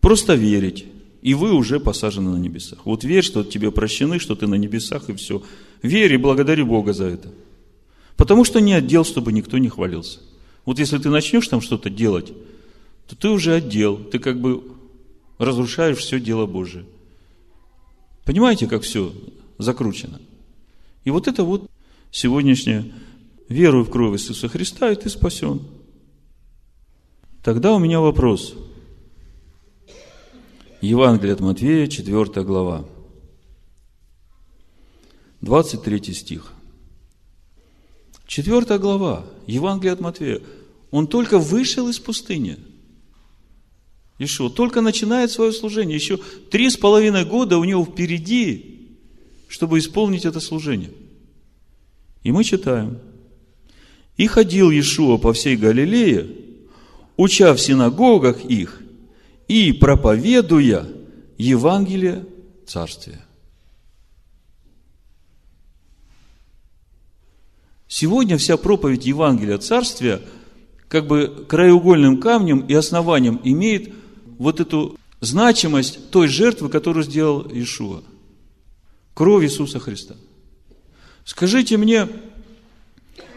Просто 0.00 0.34
верить, 0.34 0.84
и 1.22 1.32
вы 1.32 1.52
уже 1.52 1.80
посажены 1.80 2.30
на 2.30 2.36
небесах. 2.36 2.84
Вот 2.84 3.04
верь, 3.04 3.24
что 3.24 3.42
тебе 3.44 3.70
прощены, 3.70 4.18
что 4.18 4.34
ты 4.34 4.46
на 4.46 4.56
небесах, 4.56 5.08
и 5.08 5.14
все. 5.14 5.42
Верь 5.82 6.12
и 6.12 6.18
благодари 6.18 6.62
Бога 6.62 6.92
за 6.92 7.04
это. 7.04 7.32
Потому 8.16 8.44
что 8.44 8.60
не 8.60 8.74
отдел, 8.74 9.04
чтобы 9.04 9.32
никто 9.32 9.56
не 9.56 9.70
хвалился. 9.70 10.18
Вот 10.66 10.78
если 10.78 10.98
ты 10.98 11.08
начнешь 11.08 11.48
там 11.48 11.62
что-то 11.62 11.88
делать, 11.88 12.32
то 13.10 13.16
ты 13.16 13.28
уже 13.28 13.54
отдел, 13.54 13.96
ты 13.96 14.20
как 14.20 14.40
бы 14.40 14.62
разрушаешь 15.38 15.98
все 15.98 16.20
дело 16.20 16.46
Божие. 16.46 16.86
Понимаете, 18.24 18.68
как 18.68 18.82
все 18.82 19.12
закручено? 19.58 20.20
И 21.02 21.10
вот 21.10 21.26
это 21.26 21.42
вот 21.42 21.68
сегодняшняя 22.12 22.84
веру 23.48 23.82
в 23.82 23.90
кровь 23.90 24.14
Иисуса 24.14 24.46
Христа, 24.46 24.92
и 24.92 24.94
ты 24.94 25.08
спасен. 25.08 25.60
Тогда 27.42 27.74
у 27.74 27.80
меня 27.80 27.98
вопрос. 27.98 28.54
Евангелие 30.80 31.34
от 31.34 31.40
Матвея, 31.40 31.88
4 31.88 32.44
глава, 32.44 32.84
23 35.40 36.14
стих. 36.14 36.52
4 38.28 38.78
глава, 38.78 39.26
Евангелие 39.48 39.94
от 39.94 40.00
Матвея. 40.00 40.40
Он 40.92 41.08
только 41.08 41.40
вышел 41.40 41.88
из 41.88 41.98
пустыни. 41.98 42.69
Ишуа 44.20 44.50
только 44.50 44.82
начинает 44.82 45.30
свое 45.30 45.50
служение. 45.50 45.96
Еще 45.96 46.18
три 46.50 46.68
с 46.68 46.76
половиной 46.76 47.24
года 47.24 47.56
у 47.56 47.64
него 47.64 47.86
впереди, 47.86 48.90
чтобы 49.48 49.78
исполнить 49.78 50.26
это 50.26 50.40
служение. 50.40 50.90
И 52.22 52.30
мы 52.30 52.44
читаем. 52.44 52.98
И 54.18 54.26
ходил 54.26 54.70
Иешуа 54.70 55.16
по 55.16 55.32
всей 55.32 55.56
Галилее, 55.56 56.28
уча 57.16 57.54
в 57.54 57.60
синагогах 57.62 58.44
их 58.44 58.82
и 59.48 59.72
проповедуя 59.72 60.86
Евангелие 61.38 62.26
Царствия. 62.66 63.24
Сегодня 67.88 68.36
вся 68.36 68.58
проповедь 68.58 69.06
Евангелия 69.06 69.56
Царствия 69.56 70.20
как 70.88 71.06
бы 71.06 71.46
краеугольным 71.48 72.20
камнем 72.20 72.60
и 72.60 72.74
основанием 72.74 73.40
имеет 73.44 73.94
вот 74.40 74.58
эту 74.58 74.98
значимость 75.20 76.10
той 76.10 76.26
жертвы, 76.26 76.70
которую 76.70 77.04
сделал 77.04 77.46
Иешуа. 77.46 78.00
Кровь 79.12 79.44
Иисуса 79.44 79.78
Христа. 79.78 80.16
Скажите 81.26 81.76
мне, 81.76 82.08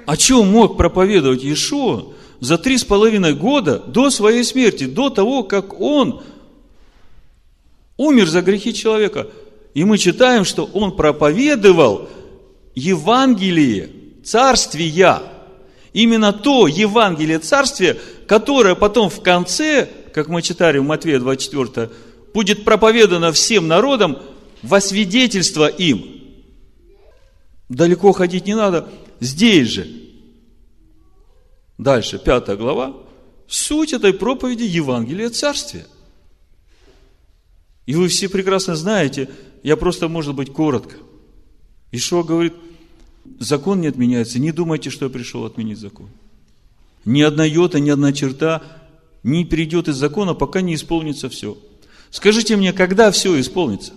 о 0.05 0.15
чем 0.15 0.47
мог 0.47 0.77
проповедовать 0.77 1.43
Иешуа 1.43 2.13
за 2.39 2.57
три 2.57 2.77
с 2.77 2.85
половиной 2.85 3.35
года 3.35 3.79
до 3.79 4.09
своей 4.09 4.45
смерти, 4.45 4.85
до 4.85 5.09
того, 5.09 5.43
как 5.43 5.77
он 5.81 6.23
умер 7.97 8.29
за 8.29 8.41
грехи 8.41 8.73
человека. 8.73 9.27
И 9.73 9.83
мы 9.83 9.97
читаем, 9.97 10.45
что 10.45 10.63
он 10.63 10.95
проповедовал 10.95 12.07
Евангелие 12.75 13.89
Царствия. 14.23 15.21
Именно 15.91 16.31
то 16.31 16.65
Евангелие 16.65 17.39
Царствия, 17.39 17.97
которое 18.25 18.75
потом 18.75 19.09
в 19.09 19.21
конце, 19.21 19.89
как 20.13 20.27
мы 20.27 20.41
читали 20.41 20.77
в 20.77 20.83
Матвея 20.83 21.19
24, 21.19 21.89
будет 22.33 22.63
проповедано 22.63 23.31
всем 23.31 23.67
народам 23.67 24.19
во 24.61 24.79
свидетельство 24.79 25.67
им. 25.67 26.05
Далеко 27.69 28.11
ходить 28.11 28.45
не 28.45 28.55
надо, 28.55 28.89
здесь 29.19 29.67
же– 29.67 29.87
Дальше, 31.77 32.19
пятая 32.19 32.55
глава. 32.55 32.95
Суть 33.47 33.93
этой 33.93 34.13
проповеди 34.13 34.63
Евангелия 34.63 35.29
Царствия. 35.29 35.85
И 37.85 37.95
вы 37.95 38.07
все 38.07 38.29
прекрасно 38.29 38.75
знаете, 38.75 39.29
я 39.63 39.75
просто, 39.75 40.07
может 40.07 40.35
быть, 40.35 40.51
коротко. 40.51 40.95
Ишуа 41.91 42.23
говорит, 42.23 42.53
закон 43.39 43.81
не 43.81 43.87
отменяется, 43.87 44.39
не 44.39 44.51
думайте, 44.51 44.89
что 44.89 45.05
я 45.05 45.11
пришел 45.11 45.45
отменить 45.45 45.77
закон. 45.77 46.09
Ни 47.03 47.21
одна 47.21 47.43
йота, 47.43 47.81
ни 47.81 47.89
одна 47.89 48.13
черта 48.13 48.63
не 49.23 49.45
перейдет 49.45 49.87
из 49.87 49.95
закона, 49.95 50.33
пока 50.33 50.61
не 50.61 50.75
исполнится 50.75 51.29
все. 51.29 51.57
Скажите 52.11 52.55
мне, 52.55 52.73
когда 52.73 53.09
все 53.11 53.39
исполнится? 53.39 53.93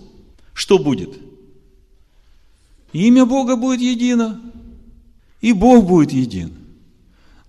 Что 0.53 0.79
будет? 0.79 1.17
Имя 2.93 3.25
Бога 3.25 3.57
будет 3.57 3.81
едино, 3.81 4.41
и 5.41 5.53
Бог 5.53 5.85
будет 5.85 6.11
един. 6.11 6.53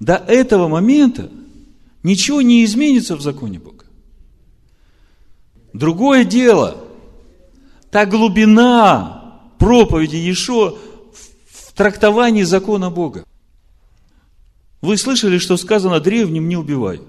До 0.01 0.15
этого 0.15 0.69
момента 0.69 1.31
ничего 2.03 2.43
не 2.43 2.65
изменится 2.65 3.17
в 3.17 3.23
законе 3.23 3.59
Бога. 3.59 3.85
Другое 5.73 6.25
дело, 6.25 6.85
та 7.91 8.05
глубина 8.05 9.41
проповеди 9.59 10.17
Ешо 10.17 10.79
в 11.51 11.73
трактовании 11.73 12.43
закона 12.43 12.91
Бога. 12.91 13.25
Вы 14.81 14.97
слышали, 14.97 15.39
что 15.39 15.57
сказано 15.57 16.01
древним 16.01 16.49
«не 16.49 16.57
убивай». 16.57 17.01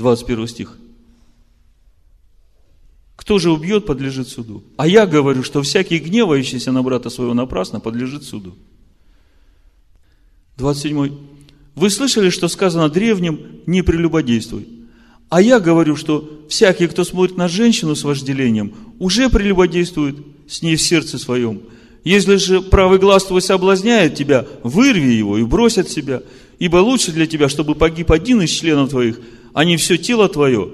21 0.00 0.48
стих. 0.48 0.76
Кто 3.16 3.38
же 3.38 3.50
убьет, 3.52 3.84
подлежит 3.84 4.28
суду. 4.28 4.64
А 4.78 4.88
я 4.88 5.06
говорю, 5.06 5.42
что 5.42 5.60
всякий 5.60 5.98
гневающийся 5.98 6.72
на 6.72 6.82
брата 6.82 7.10
своего 7.10 7.34
напрасно 7.34 7.78
подлежит 7.78 8.24
суду. 8.24 8.56
27. 10.56 11.18
Вы 11.74 11.90
слышали, 11.90 12.30
что 12.30 12.48
сказано 12.48 12.88
древним 12.88 13.40
«не 13.66 13.82
прелюбодействуй». 13.82 14.66
А 15.28 15.40
я 15.42 15.60
говорю, 15.60 15.96
что 15.96 16.40
всякий, 16.48 16.88
кто 16.88 17.04
смотрит 17.04 17.36
на 17.36 17.46
женщину 17.46 17.94
с 17.94 18.02
вожделением, 18.02 18.74
уже 18.98 19.28
прелюбодействует 19.28 20.16
с 20.48 20.62
ней 20.62 20.76
в 20.76 20.82
сердце 20.82 21.18
своем. 21.18 21.60
Если 22.02 22.36
же 22.36 22.62
правый 22.62 22.98
глаз 22.98 23.26
твой 23.26 23.42
соблазняет 23.42 24.14
тебя, 24.14 24.46
вырви 24.64 25.12
его 25.12 25.36
и 25.36 25.44
брось 25.44 25.78
от 25.78 25.90
себя, 25.90 26.22
ибо 26.58 26.78
лучше 26.78 27.12
для 27.12 27.26
тебя, 27.26 27.48
чтобы 27.50 27.74
погиб 27.74 28.10
один 28.10 28.40
из 28.40 28.50
членов 28.50 28.90
твоих, 28.90 29.20
а 29.52 29.64
не 29.64 29.76
все 29.76 29.96
тело 29.98 30.28
твое 30.28 30.70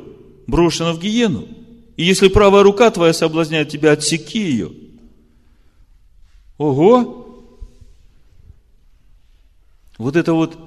брошено 0.47 0.93
в 0.93 1.01
гиену. 1.01 1.47
И 1.97 2.05
если 2.05 2.28
правая 2.28 2.62
рука 2.62 2.90
твоя 2.90 3.12
соблазняет 3.12 3.69
тебя, 3.69 3.93
отсеки 3.93 4.39
ее. 4.39 4.73
Ого! 6.59 7.44
Вот 9.98 10.16
это 10.16 10.35
вот 10.35 10.59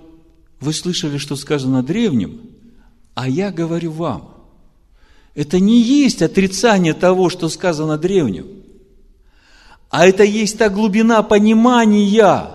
вы 0.60 0.73
слышали, 0.73 1.18
что 1.18 1.36
сказано 1.36 1.84
древним, 1.84 2.41
а 3.14 3.30
я 3.30 3.52
говорю 3.52 3.91
вам. 3.91 4.36
Это 5.36 5.60
не 5.60 5.81
есть 5.81 6.22
отрицание 6.22 6.94
того, 6.94 7.30
что 7.30 7.48
сказано 7.48 7.98
древним, 7.98 8.48
а 9.90 10.07
это 10.07 10.23
есть 10.23 10.57
та 10.57 10.69
глубина 10.69 11.22
понимания 11.23 12.52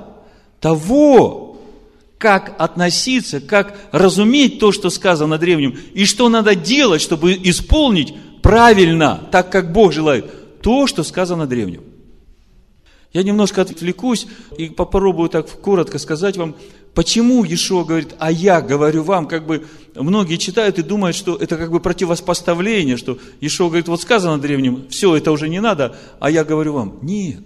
того, 0.61 1.44
как 2.19 2.55
относиться, 2.59 3.41
как 3.41 3.79
разуметь 3.93 4.59
то, 4.59 4.73
что 4.73 4.91
сказано 4.91 5.39
древним, 5.39 5.79
и 5.95 6.05
что 6.05 6.29
надо 6.29 6.55
делать, 6.55 7.03
чтобы 7.03 7.35
исполнить 7.35 8.15
правильно, 8.43 9.29
так 9.31 9.51
как 9.51 9.73
Бог 9.73 9.93
желает, 9.93 10.61
то, 10.61 10.87
что 10.87 11.03
сказано 11.03 11.47
древним. 11.47 11.83
Я 13.13 13.23
немножко 13.23 13.63
отвлекусь 13.63 14.27
и 14.59 14.69
попробую 14.69 15.29
так 15.29 15.49
коротко 15.61 15.99
сказать 15.99 16.37
вам, 16.37 16.57
почему 16.95 17.45
Ешо 17.45 17.85
говорит, 17.85 18.15
а 18.19 18.33
я 18.33 18.61
говорю 18.61 19.05
вам, 19.05 19.29
как 19.29 19.47
бы 19.47 19.67
многие 19.95 20.37
читают 20.37 20.81
и 20.81 20.83
думают, 20.83 21.15
что 21.15 21.37
это 21.37 21.57
как 21.57 21.71
бы 21.71 21.79
противопоставление, 21.79 22.97
что 22.97 23.19
Ешо 23.41 23.69
говорит, 23.69 23.87
вот 23.87 24.03
сказано 24.03 24.39
древним, 24.39 24.89
все, 24.89 25.17
это 25.17 25.31
уже 25.31 25.49
не 25.49 25.61
надо, 25.61 25.97
а 26.19 26.29
я 26.29 26.45
говорю 26.45 26.73
вам. 26.73 26.99
Нет. 27.03 27.45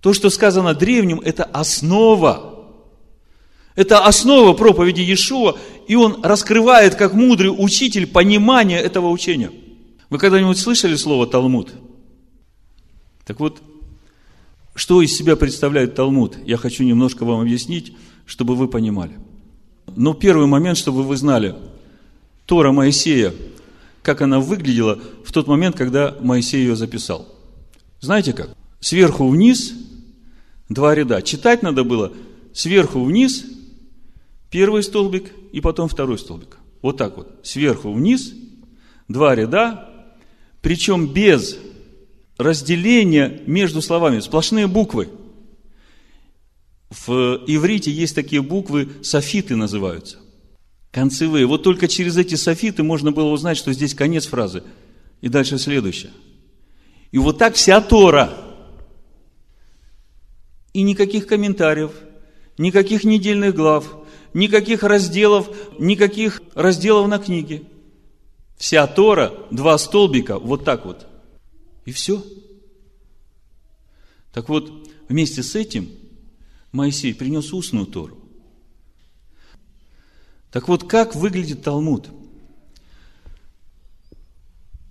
То, 0.00 0.12
что 0.12 0.28
сказано 0.30 0.74
древним, 0.74 1.20
это 1.20 1.44
основа. 1.44 2.57
Это 3.78 4.04
основа 4.04 4.54
проповеди 4.54 5.02
Иешуа, 5.02 5.56
и 5.86 5.94
он 5.94 6.24
раскрывает, 6.24 6.96
как 6.96 7.14
мудрый 7.14 7.54
учитель, 7.56 8.08
понимание 8.08 8.80
этого 8.80 9.08
учения. 9.08 9.52
Вы 10.10 10.18
когда-нибудь 10.18 10.58
слышали 10.58 10.96
слово 10.96 11.28
«талмуд»? 11.28 11.70
Так 13.24 13.38
вот, 13.38 13.62
что 14.74 15.00
из 15.00 15.16
себя 15.16 15.36
представляет 15.36 15.94
Талмуд? 15.94 16.38
Я 16.44 16.56
хочу 16.56 16.82
немножко 16.82 17.24
вам 17.24 17.40
объяснить, 17.40 17.92
чтобы 18.26 18.56
вы 18.56 18.66
понимали. 18.66 19.12
Но 19.94 20.12
первый 20.12 20.48
момент, 20.48 20.76
чтобы 20.76 21.04
вы 21.04 21.16
знали, 21.16 21.54
Тора 22.46 22.72
Моисея, 22.72 23.32
как 24.02 24.22
она 24.22 24.40
выглядела 24.40 24.98
в 25.24 25.30
тот 25.30 25.46
момент, 25.46 25.76
когда 25.76 26.16
Моисей 26.20 26.62
ее 26.62 26.74
записал. 26.74 27.28
Знаете 28.00 28.32
как? 28.32 28.56
Сверху 28.80 29.28
вниз 29.28 29.72
два 30.68 30.96
ряда. 30.96 31.22
Читать 31.22 31.62
надо 31.62 31.84
было 31.84 32.12
сверху 32.52 33.04
вниз 33.04 33.44
первый 34.50 34.82
столбик 34.82 35.32
и 35.52 35.60
потом 35.60 35.88
второй 35.88 36.18
столбик. 36.18 36.58
Вот 36.82 36.96
так 36.96 37.16
вот. 37.16 37.40
Сверху 37.42 37.92
вниз 37.92 38.34
два 39.08 39.34
ряда, 39.34 39.88
причем 40.60 41.06
без 41.06 41.58
разделение 42.36 43.42
между 43.46 43.82
словами, 43.82 44.20
сплошные 44.20 44.66
буквы. 44.66 45.08
В 46.90 47.42
иврите 47.46 47.90
есть 47.90 48.14
такие 48.14 48.40
буквы, 48.40 48.88
софиты 49.02 49.56
называются, 49.56 50.18
концевые. 50.90 51.46
Вот 51.46 51.62
только 51.62 51.88
через 51.88 52.16
эти 52.16 52.34
софиты 52.34 52.82
можно 52.82 53.12
было 53.12 53.30
узнать, 53.30 53.58
что 53.58 53.72
здесь 53.72 53.94
конец 53.94 54.26
фразы. 54.26 54.62
И 55.20 55.28
дальше 55.28 55.58
следующее. 55.58 56.12
И 57.10 57.18
вот 57.18 57.38
так 57.38 57.56
вся 57.56 57.80
Тора. 57.80 58.32
И 60.72 60.82
никаких 60.82 61.26
комментариев, 61.26 61.90
никаких 62.56 63.04
недельных 63.04 63.54
глав, 63.54 63.97
никаких 64.34 64.82
разделов, 64.82 65.48
никаких 65.78 66.42
разделов 66.54 67.08
на 67.08 67.18
книге. 67.18 67.62
Вся 68.56 68.86
Тора, 68.86 69.32
два 69.50 69.78
столбика, 69.78 70.38
вот 70.38 70.64
так 70.64 70.84
вот. 70.84 71.06
И 71.84 71.92
все. 71.92 72.22
Так 74.32 74.48
вот, 74.48 74.88
вместе 75.08 75.42
с 75.42 75.54
этим 75.54 75.90
Моисей 76.72 77.14
принес 77.14 77.52
устную 77.52 77.86
Тору. 77.86 78.18
Так 80.50 80.68
вот, 80.68 80.84
как 80.84 81.14
выглядит 81.14 81.62
Талмуд? 81.62 82.08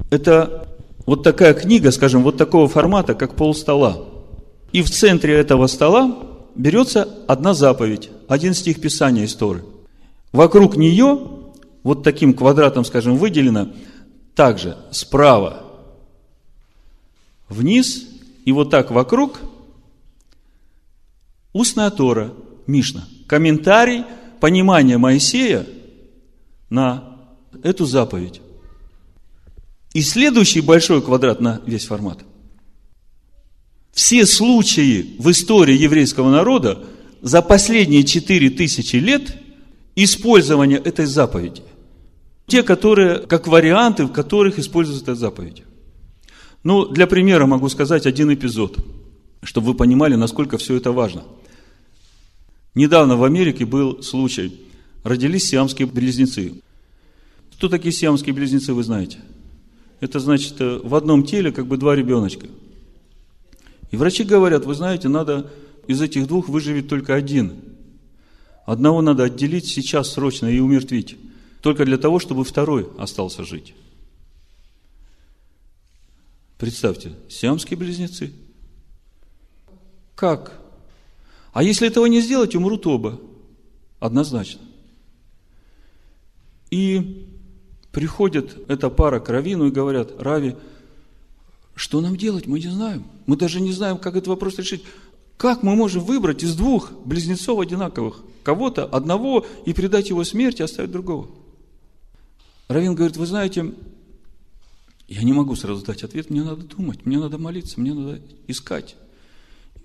Это 0.09 0.77
вот 1.05 1.23
такая 1.23 1.53
книга, 1.53 1.91
скажем, 1.91 2.23
вот 2.23 2.37
такого 2.37 2.67
формата, 2.67 3.15
как 3.15 3.35
пол 3.35 3.53
стола. 3.53 4.05
И 4.71 4.81
в 4.81 4.89
центре 4.89 5.35
этого 5.35 5.67
стола 5.67 6.26
берется 6.57 7.07
одна 7.27 7.53
заповедь, 7.53 8.09
один 8.27 8.53
стих 8.53 8.81
Писания 8.81 9.23
из 9.23 9.35
Торы. 9.35 9.63
Вокруг 10.31 10.75
нее, 10.75 11.19
вот 11.83 12.03
таким 12.03 12.33
квадратом, 12.33 12.83
скажем, 12.83 13.17
выделено, 13.17 13.73
также 14.35 14.77
справа 14.91 15.63
вниз 17.49 18.05
и 18.45 18.51
вот 18.51 18.69
так 18.69 18.91
вокруг 18.91 19.39
устная 21.53 21.89
Тора, 21.89 22.33
Мишна, 22.65 23.07
комментарий– 23.27 24.03
понимание 24.39 24.97
Моисея 24.97 25.65
на 26.69 27.17
эту 27.63 27.85
заповедь. 27.85 28.41
И 29.93 30.01
следующий 30.01 30.61
большой 30.61 31.01
квадрат 31.01 31.39
на 31.39 31.61
весь 31.65 31.85
формат. 31.85 32.19
Все 33.97 34.27
случаи 34.27 35.15
в 35.17 35.31
истории 35.31 35.75
еврейского 35.75 36.29
народа 36.29 36.85
за 37.21 37.41
последние 37.41 38.03
четыре 38.03 38.51
тысячи 38.51 38.97
лет 38.97 39.35
использования 39.95 40.77
этой 40.77 41.07
заповеди. 41.07 41.63
Те, 42.45 42.61
которые, 42.61 43.17
как 43.19 43.47
варианты, 43.47 44.05
в 44.05 44.13
которых 44.13 44.59
используется 44.59 45.03
эта 45.03 45.15
заповедь. 45.15 45.63
Ну, 46.63 46.85
для 46.85 47.07
примера 47.07 47.47
могу 47.47 47.69
сказать 47.69 48.05
один 48.05 48.31
эпизод, 48.31 48.77
чтобы 49.41 49.67
вы 49.67 49.73
понимали, 49.73 50.15
насколько 50.15 50.57
все 50.57 50.75
это 50.75 50.91
важно– 50.91 51.23
Недавно 52.77 53.17
в 53.17 53.23
Америке 53.23 53.65
был 53.65 54.03
случай. 54.03 54.61
Родились 55.03 55.49
сиамские 55.49 55.87
близнецы. 55.87 56.61
Кто 57.53 57.69
такие 57.69 57.91
сиамские 57.91 58.35
близнецы, 58.35 58.71
вы 58.71 58.83
знаете? 58.83 59.17
Это 59.99 60.19
значит, 60.19 60.61
э, 60.61 60.79
в 60.83 60.93
одном 60.93 61.23
теле 61.23 61.51
как 61.51 61.65
бы 61.65 61.77
два 61.77 61.95
ребеночка. 61.95 62.45
И 63.91 63.97
врачи 63.97 64.23
говорят, 64.23 64.65
вы 64.65 64.75
знаете, 64.75 65.07
надо 65.07 65.51
из 65.87 66.01
этих 66.01 66.27
двух 66.27 66.49
выживет 66.49 66.89
только 66.89 67.15
один. 67.15 67.53
Одного 68.65 69.01
надо 69.01 69.23
отделить 69.23 69.67
сейчас 69.67 70.11
срочно 70.11 70.47
и 70.47 70.59
умертвить. 70.59 71.17
Только 71.61 71.85
для 71.85 71.97
того, 71.97 72.19
чтобы 72.19 72.43
второй 72.43 72.89
остался 72.97 73.43
жить. 73.43 73.73
Представьте, 76.57 77.13
сиамские 77.29 77.77
близнецы. 77.77 78.33
Как? 80.15 80.59
А 81.53 81.63
если 81.63 81.87
этого 81.87 82.07
не 82.07 82.21
сделать, 82.21 82.55
умрут 82.55 82.85
оба. 82.87 83.19
Однозначно. 83.99 84.61
И 86.69 87.27
приходит 87.91 88.69
эта 88.69 88.89
пара 88.89 89.19
к 89.19 89.29
Равину 89.29 89.67
и 89.67 89.71
говорят, 89.71 90.21
Рави, 90.21 90.55
что 91.77 92.01
нам 92.01 92.17
делать, 92.17 92.47
мы 92.47 92.59
не 92.59 92.67
знаем. 92.67 93.05
Мы 93.25 93.37
даже 93.37 93.61
не 93.61 93.71
знаем, 93.71 93.97
как 93.97 94.15
этот 94.15 94.27
вопрос 94.27 94.57
решить. 94.57 94.83
Как 95.37 95.63
мы 95.63 95.75
можем 95.75 96.03
выбрать 96.03 96.43
из 96.43 96.55
двух 96.55 96.91
близнецов 97.05 97.59
одинаковых 97.59 98.21
кого-то, 98.43 98.83
одного, 98.83 99.45
и 99.65 99.73
предать 99.73 100.09
его 100.09 100.23
смерти, 100.23 100.61
оставить 100.61 100.91
другого? 100.91 101.29
Равин 102.67 102.95
говорит, 102.95 103.15
вы 103.15 103.25
знаете, 103.25 103.73
я 105.07 105.23
не 105.23 105.31
могу 105.31 105.55
сразу 105.55 105.85
дать 105.85 106.03
ответ, 106.03 106.29
мне 106.29 106.43
надо 106.43 106.63
думать, 106.63 107.05
мне 107.05 107.17
надо 107.19 107.37
молиться, 107.37 107.79
мне 107.79 107.93
надо 107.93 108.21
искать. 108.47 108.95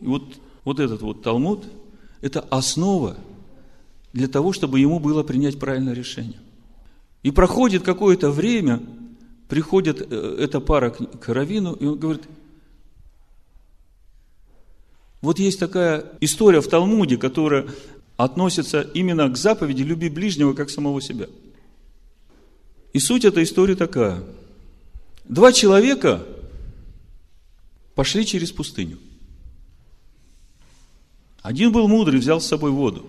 И 0.00 0.06
вот 0.06 0.24
вот 0.64 0.80
этот 0.80 1.02
вот 1.02 1.22
Талмуд, 1.22 1.64
это 2.20 2.40
основа 2.40 3.16
для 4.12 4.28
того, 4.28 4.52
чтобы 4.52 4.80
ему 4.80 4.98
было 4.98 5.22
принять 5.22 5.58
правильное 5.58 5.94
решение. 5.94 6.38
И 7.22 7.30
проходит 7.30 7.82
какое-то 7.82 8.30
время, 8.30 8.82
приходит 9.52 10.00
э, 10.00 10.36
эта 10.40 10.62
пара 10.62 10.88
к 10.88 11.28
Равину, 11.28 11.74
и 11.74 11.84
он 11.84 11.98
говорит, 11.98 12.22
вот 15.20 15.38
есть 15.38 15.60
такая 15.60 16.06
история 16.22 16.62
в 16.62 16.68
Талмуде, 16.68 17.18
которая 17.18 17.66
относится 18.16 18.80
именно 18.80 19.28
к 19.28 19.36
заповеди 19.36 19.82
«люби 19.82 20.08
ближнего, 20.08 20.54
как 20.54 20.70
самого 20.70 21.02
себя». 21.02 21.26
И 22.94 22.98
суть 22.98 23.26
этой 23.26 23.44
истории 23.44 23.74
такая. 23.74 24.22
Два 25.24 25.52
человека 25.52 26.26
пошли 27.94 28.24
через 28.24 28.52
пустыню– 28.52 28.96
один 31.42 31.72
был 31.72 31.88
мудрый, 31.88 32.20
взял 32.20 32.40
с 32.40 32.46
собой 32.46 32.70
воду, 32.70 33.04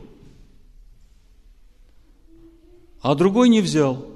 а 3.02 3.16
другой 3.16 3.48
не 3.48 3.62
взял. 3.62 4.13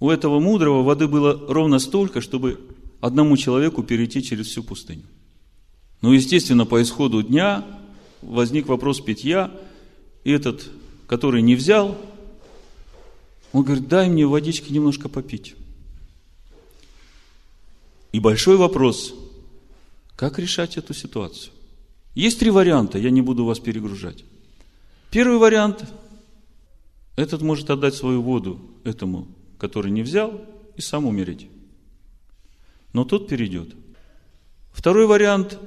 У 0.00 0.08
этого 0.08 0.40
мудрого 0.40 0.82
воды 0.82 1.06
было 1.06 1.38
ровно 1.46 1.78
столько, 1.78 2.22
чтобы 2.22 2.58
одному 3.00 3.36
человеку 3.36 3.82
перейти 3.82 4.22
через 4.22 4.46
всю 4.46 4.62
пустыню. 4.62 5.04
Но, 6.00 6.12
естественно, 6.14 6.64
по 6.64 6.80
исходу 6.82 7.22
дня 7.22 7.66
возник 8.22 8.66
вопрос 8.66 9.00
питья, 9.00 9.52
и 10.24 10.30
этот, 10.30 10.70
который 11.06 11.42
не 11.42 11.54
взял, 11.54 11.98
он 13.52 13.62
говорит, 13.62 13.88
дай 13.88 14.08
мне 14.08 14.26
водички 14.26 14.72
немножко 14.72 15.10
попить. 15.10 15.54
И 18.12 18.20
большой 18.20 18.56
вопрос, 18.56 19.14
как 20.16 20.38
решать 20.38 20.78
эту 20.78 20.94
ситуацию? 20.94 21.52
Есть 22.14 22.38
три 22.38 22.50
варианта, 22.50 22.98
я 22.98 23.10
не 23.10 23.20
буду 23.20 23.44
вас 23.44 23.58
перегружать. 23.60 24.24
Первый 25.10 25.38
вариант, 25.38 25.84
этот 27.16 27.42
может 27.42 27.68
отдать 27.68 27.94
свою 27.94 28.22
воду 28.22 28.60
этому, 28.84 29.28
который 29.60 29.90
не 29.92 30.02
взял, 30.02 30.44
и 30.76 30.80
сам 30.80 31.06
умереть. 31.06 31.48
Но 32.92 33.04
тот 33.04 33.28
перейдет. 33.28 33.76
Второй 34.72 35.06
вариант, 35.06 35.58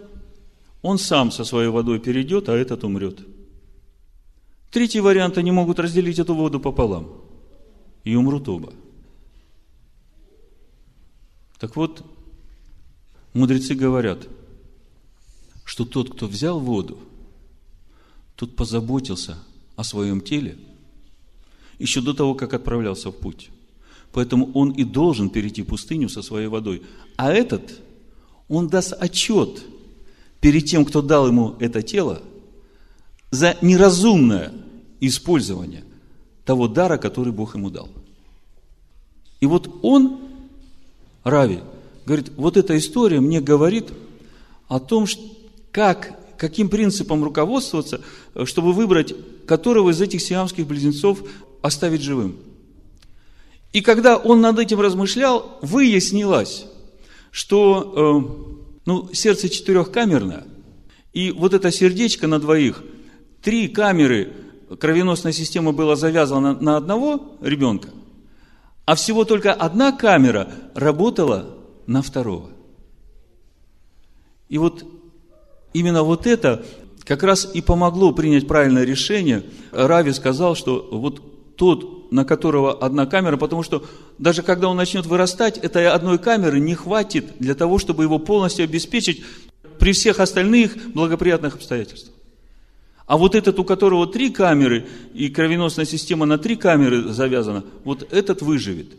он 0.82 0.98
сам 0.98 1.32
со 1.32 1.46
своей 1.46 1.70
водой 1.70 2.00
перейдет, 2.00 2.50
а 2.50 2.54
этот 2.54 2.84
умрет. 2.84 3.20
Третий 4.72 5.00
вариант, 5.00 5.38
они 5.38 5.52
могут 5.52 5.80
разделить 5.80 6.20
эту 6.20 6.34
воду 6.34 6.60
пополам. 6.60 7.22
И 8.04 8.16
умрут 8.16 8.50
оба. 8.50 8.74
Так 11.60 11.76
вот, 11.78 12.04
мудрецы 13.34 13.76
говорят– 13.76 14.28
что 15.66 15.86
тот, 15.86 16.14
кто 16.14 16.28
взял 16.28 16.60
воду, 16.60 17.00
тот 18.36 18.56
позаботился 18.56 19.38
о 19.76 19.84
своем 19.84 20.22
теле 20.22 20.58
еще 21.80 22.02
до 22.02 22.14
того, 22.14 22.36
как 22.36 22.54
отправлялся 22.54 23.10
в 23.10 23.18
путь. 23.18 23.50
Поэтому 24.14 24.52
он 24.54 24.70
и 24.70 24.84
должен 24.84 25.30
перейти 25.30 25.64
пустыню 25.64 26.08
со 26.08 26.22
своей 26.22 26.48
водой. 26.48 26.84
А 27.18 27.34
этот, 27.34 27.82
он 28.48 28.70
даст 28.70 28.94
отчет 28.94 29.64
перед 30.40 30.66
тем, 30.66 30.86
кто 30.86 31.02
дал 31.02 31.28
ему 31.28 31.56
это 31.60 31.82
тело, 31.82 32.22
за 33.32 33.58
неразумное 33.62 34.54
использование 35.00 35.84
того 36.46 36.68
дара, 36.68 36.98
который 36.98 37.34
Бог 37.34 37.56
ему 37.56 37.72
дал. 37.72 37.90
И 39.40 39.48
вот 39.48 39.80
он, 39.82 40.20
Рави, 41.24 41.62
говорит, 42.06 42.32
вот 42.38 42.56
эта 42.56 42.78
история 42.78 43.20
мне 43.20 43.42
говорит 43.42 43.92
о 44.68 44.80
том, 44.80 45.08
как, 45.72 46.38
каким 46.38 46.70
принципом 46.70 47.24
руководствоваться, 47.24 48.02
чтобы 48.46 48.74
выбрать, 48.74 49.16
которого 49.48 49.90
из 49.90 50.00
этих 50.00 50.22
сиамских 50.22 50.68
близнецов 50.68 51.24
оставить 51.64 52.02
живым. 52.02 52.38
И 53.74 53.82
когда 53.82 54.18
он 54.18 54.42
над 54.42 54.60
этим 54.60 54.80
размышлял, 54.80 55.58
выяснилось, 55.62 56.66
что 57.32 57.94
э, 57.96 58.80
ну, 58.86 59.10
сердце 59.14 59.50
четырехкамерное, 59.50 60.46
и 61.12 61.32
вот 61.32 61.54
это 61.54 61.72
сердечко 61.72 62.28
на 62.28 62.40
двоих, 62.40 62.84
три 63.42 63.68
камеры 63.68 64.34
кровеносная 64.80 65.34
система 65.34 65.74
была 65.74 65.96
завязана 65.96 66.54
на 66.60 66.78
одного 66.78 67.38
ребенка, 67.42 67.90
а 68.86 68.96
всего 68.96 69.26
только 69.26 69.54
одна 69.54 69.92
камера 69.92 70.50
работала 70.76 71.58
на 71.88 72.02
второго. 72.02 72.50
И 74.50 74.58
вот 74.58 74.86
Именно 75.74 76.04
вот 76.04 76.28
это 76.28 76.64
как 77.04 77.24
раз 77.24 77.50
и 77.54 77.62
помогло 77.62 78.14
принять 78.14 78.48
правильное 78.48 78.84
решение. 78.84 79.44
Рави 79.72 80.14
сказал, 80.14 80.56
что 80.56 80.88
вот 80.92 81.56
тот, 81.58 82.03
на 82.14 82.26
которого 82.26 82.74
одна 82.74 83.08
камера, 83.08 83.38
потому 83.38 83.64
что 83.64 83.84
даже 84.20 84.44
когда 84.44 84.68
он 84.68 84.78
начнет 84.78 85.08
вырастать, 85.08 85.58
этой 85.58 85.88
одной 85.88 86.20
камеры 86.20 86.60
не 86.60 86.76
хватит 86.76 87.26
для 87.40 87.56
того, 87.56 87.80
чтобы 87.80 88.04
его 88.04 88.20
полностью 88.20 88.66
обеспечить. 88.66 89.24
при 89.80 89.92
всех 89.94 90.20
остальных 90.20 90.94
благоприятных 90.94 91.56
обстоятельствах. 91.56 92.14
А 93.08 93.18
вот 93.18 93.34
этот, 93.34 93.58
у 93.60 93.64
которого 93.66 94.06
три 94.06 94.30
камеры, 94.30 94.86
и 95.14 95.28
кровеносная 95.28 95.86
система 95.86 96.26
на 96.26 96.38
три 96.38 96.56
камеры 96.56 97.12
завязана, 97.12 97.64
вот 97.84 98.08
этот 98.14 98.44
выживет. 98.44 98.94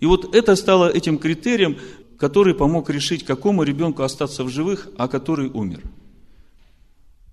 И 0.00 0.06
вот 0.06 0.34
это 0.34 0.56
стало 0.56 0.90
этим 0.90 1.18
критерием, 1.18 1.78
который 2.18 2.54
помог 2.54 2.90
решить, 2.90 3.24
какому 3.24 3.62
ребенку 3.62 4.02
остаться 4.02 4.42
в 4.42 4.48
живых, 4.48 4.88
а 4.98 5.06
который 5.06 5.48
умер. 5.48 5.80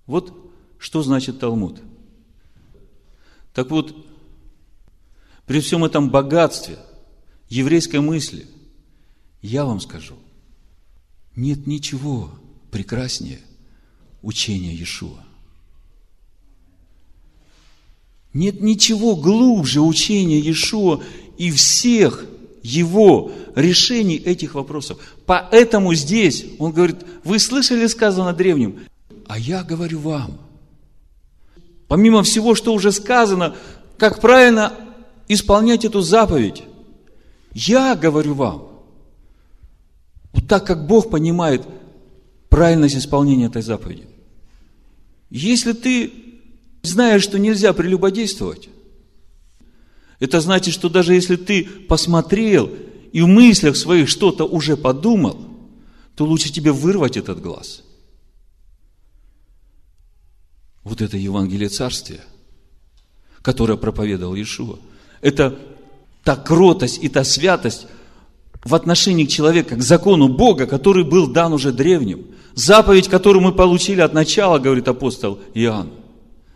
Вот 0.06 0.32
что 0.78 1.02
значит 1.02 1.40
Талмуд. 1.40 1.80
Так 3.52 3.70
вот, 3.70 3.94
при 5.46 5.60
всем 5.60 5.84
этом 5.84 6.10
богатстве 6.10 6.78
еврейской 7.48 8.00
мысли, 8.00 8.46
я 9.42 9.64
вам 9.64 9.80
скажу, 9.80 10.14
нет 11.36 11.66
ничего 11.66 12.30
прекраснее 12.70 13.40
учения 14.22 14.72
Иешуа. 14.72 15.22
Нет 18.32 18.60
ничего 18.60 19.14
глубже 19.14 19.80
учения 19.80 20.40
Иешуа 20.40 21.02
и 21.38 21.50
всех 21.52 22.24
его 22.62 23.30
решений 23.54 24.16
этих 24.16 24.54
вопросов. 24.54 24.98
Поэтому 25.26 25.94
здесь 25.94 26.46
он 26.58 26.72
говорит, 26.72 27.04
вы 27.22 27.38
слышали 27.38 27.86
сказано 27.86 28.32
древним, 28.32 28.80
а 29.26 29.38
я 29.38 29.62
говорю 29.62 30.00
вам. 30.00 30.38
Помимо 31.86 32.22
всего, 32.22 32.54
что 32.54 32.72
уже 32.72 32.90
сказано, 32.90 33.54
как 33.98 34.20
правильно 34.20 34.72
исполнять 35.28 35.84
эту 35.84 36.00
заповедь, 36.00 36.62
я 37.52 37.94
говорю 37.94 38.34
вам. 38.34 38.68
Вот 40.32 40.48
так, 40.48 40.66
как 40.66 40.86
Бог 40.86 41.10
понимает 41.10 41.66
правильность 42.48 42.96
исполнения 42.96 43.46
этой 43.46 43.62
заповеди. 43.62 44.06
Если 45.30 45.72
ты 45.72 46.12
знаешь, 46.82 47.22
что 47.22 47.38
нельзя 47.38 47.72
прелюбодействовать, 47.72 48.68
это 50.20 50.40
значит, 50.40 50.74
что 50.74 50.88
даже 50.88 51.14
если 51.14 51.36
ты 51.36 51.64
посмотрел 51.64 52.70
и 53.12 53.20
в 53.20 53.26
мыслях 53.26 53.76
своих 53.76 54.08
что-то 54.08 54.44
уже 54.44 54.76
подумал, 54.76 55.38
то 56.14 56.24
лучше 56.24 56.52
тебе 56.52 56.72
вырвать 56.72 57.16
этот 57.16 57.40
глаз. 57.40 57.82
Вот 60.84 61.00
это 61.00 61.16
Евангелие 61.16 61.68
Царствия, 61.68 62.20
которое 63.42 63.76
проповедовал 63.76 64.34
Иешуа. 64.34 64.78
Это 65.24 65.58
та 66.22 66.36
кротость 66.36 67.02
и 67.02 67.08
та 67.08 67.24
святость 67.24 67.86
в 68.62 68.74
отношении 68.74 69.24
к 69.24 69.30
человеку, 69.30 69.74
к 69.74 69.80
закону 69.80 70.28
Бога, 70.28 70.66
который 70.66 71.02
был 71.02 71.28
дан 71.28 71.54
уже 71.54 71.72
древним. 71.72 72.26
Заповедь, 72.52 73.08
которую 73.08 73.42
мы 73.42 73.52
получили 73.52 74.02
от 74.02 74.12
начала, 74.12 74.58
говорит 74.58 74.86
апостол 74.86 75.40
Иоанн. 75.54 75.88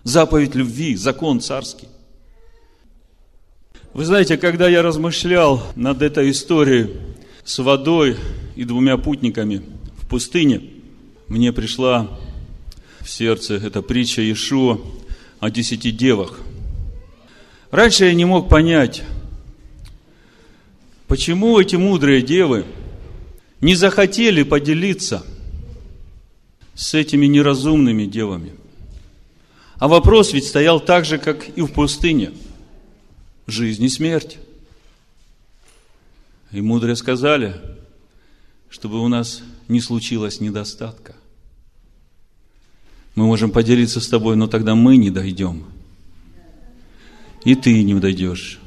Заповедь 0.05 0.55
любви, 0.55 0.97
закон 0.97 1.41
царский. 1.41 1.89
Вы 3.95 4.05
знаете, 4.05 4.37
когда 4.37 4.69
я 4.69 4.83
размышлял 4.83 5.63
над 5.75 6.03
этой 6.03 6.31
историей 6.31 6.91
с 7.45 7.59
водой 7.61 8.17
и 8.55 8.65
двумя 8.65 8.99
путниками 8.99 9.63
в 9.97 10.07
пустыне, 10.07 10.61
мне 11.27 11.55
пришла 11.55 12.07
в 13.01 13.09
сердце 13.09 13.55
эта 13.55 13.81
притча 13.81 14.21
Иешуа 14.21 14.79
о 15.41 15.51
десяти 15.51 15.91
девах. 15.91 16.39
Раньше 17.71 18.07
я 18.07 18.15
не 18.15 18.25
мог 18.25 18.49
понять, 18.49 19.03
почему 21.07 21.59
эти 21.59 21.77
мудрые 21.77 22.23
девы 22.23 22.65
не 23.61 23.75
захотели 23.75 24.43
поделиться 24.43 25.25
с 26.75 26.95
этими 26.95 27.27
неразумными 27.27 28.07
девами. 28.07 28.53
А 29.77 29.89
вопрос 29.89 30.33
ведь 30.33 30.47
стоял 30.47 30.81
так 30.81 31.05
же, 31.05 31.19
как 31.19 31.49
и 31.57 31.61
в 31.63 31.73
пустыне– 31.73 32.33
жизнь 33.49 33.85
и 33.85 33.89
смерть. 33.89 34.39
И 36.53 36.61
мудрые 36.61 36.97
сказали, 36.97 37.61
чтобы 38.69 39.01
у 39.01 39.09
нас 39.09 39.43
не 39.67 39.81
случилось 39.81 40.41
недостатка. 40.41 41.17
Мы 43.15 43.27
можем 43.27 43.51
поделиться 43.51 44.01
с 44.01 44.09
тобой, 44.09 44.37
но 44.37 44.47
тогда 44.47 44.75
мы 44.75 44.97
не 44.97 45.11
дойдем. 45.11 45.65
И 47.49 47.55
ты 47.55 47.83
не 47.83 47.95
дойдешь. 47.95 48.61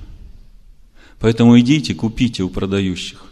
Поэтому 1.19 1.59
идите, 1.59 1.93
купите 1.93 2.41
у 2.41 2.49
продающих. 2.49 3.23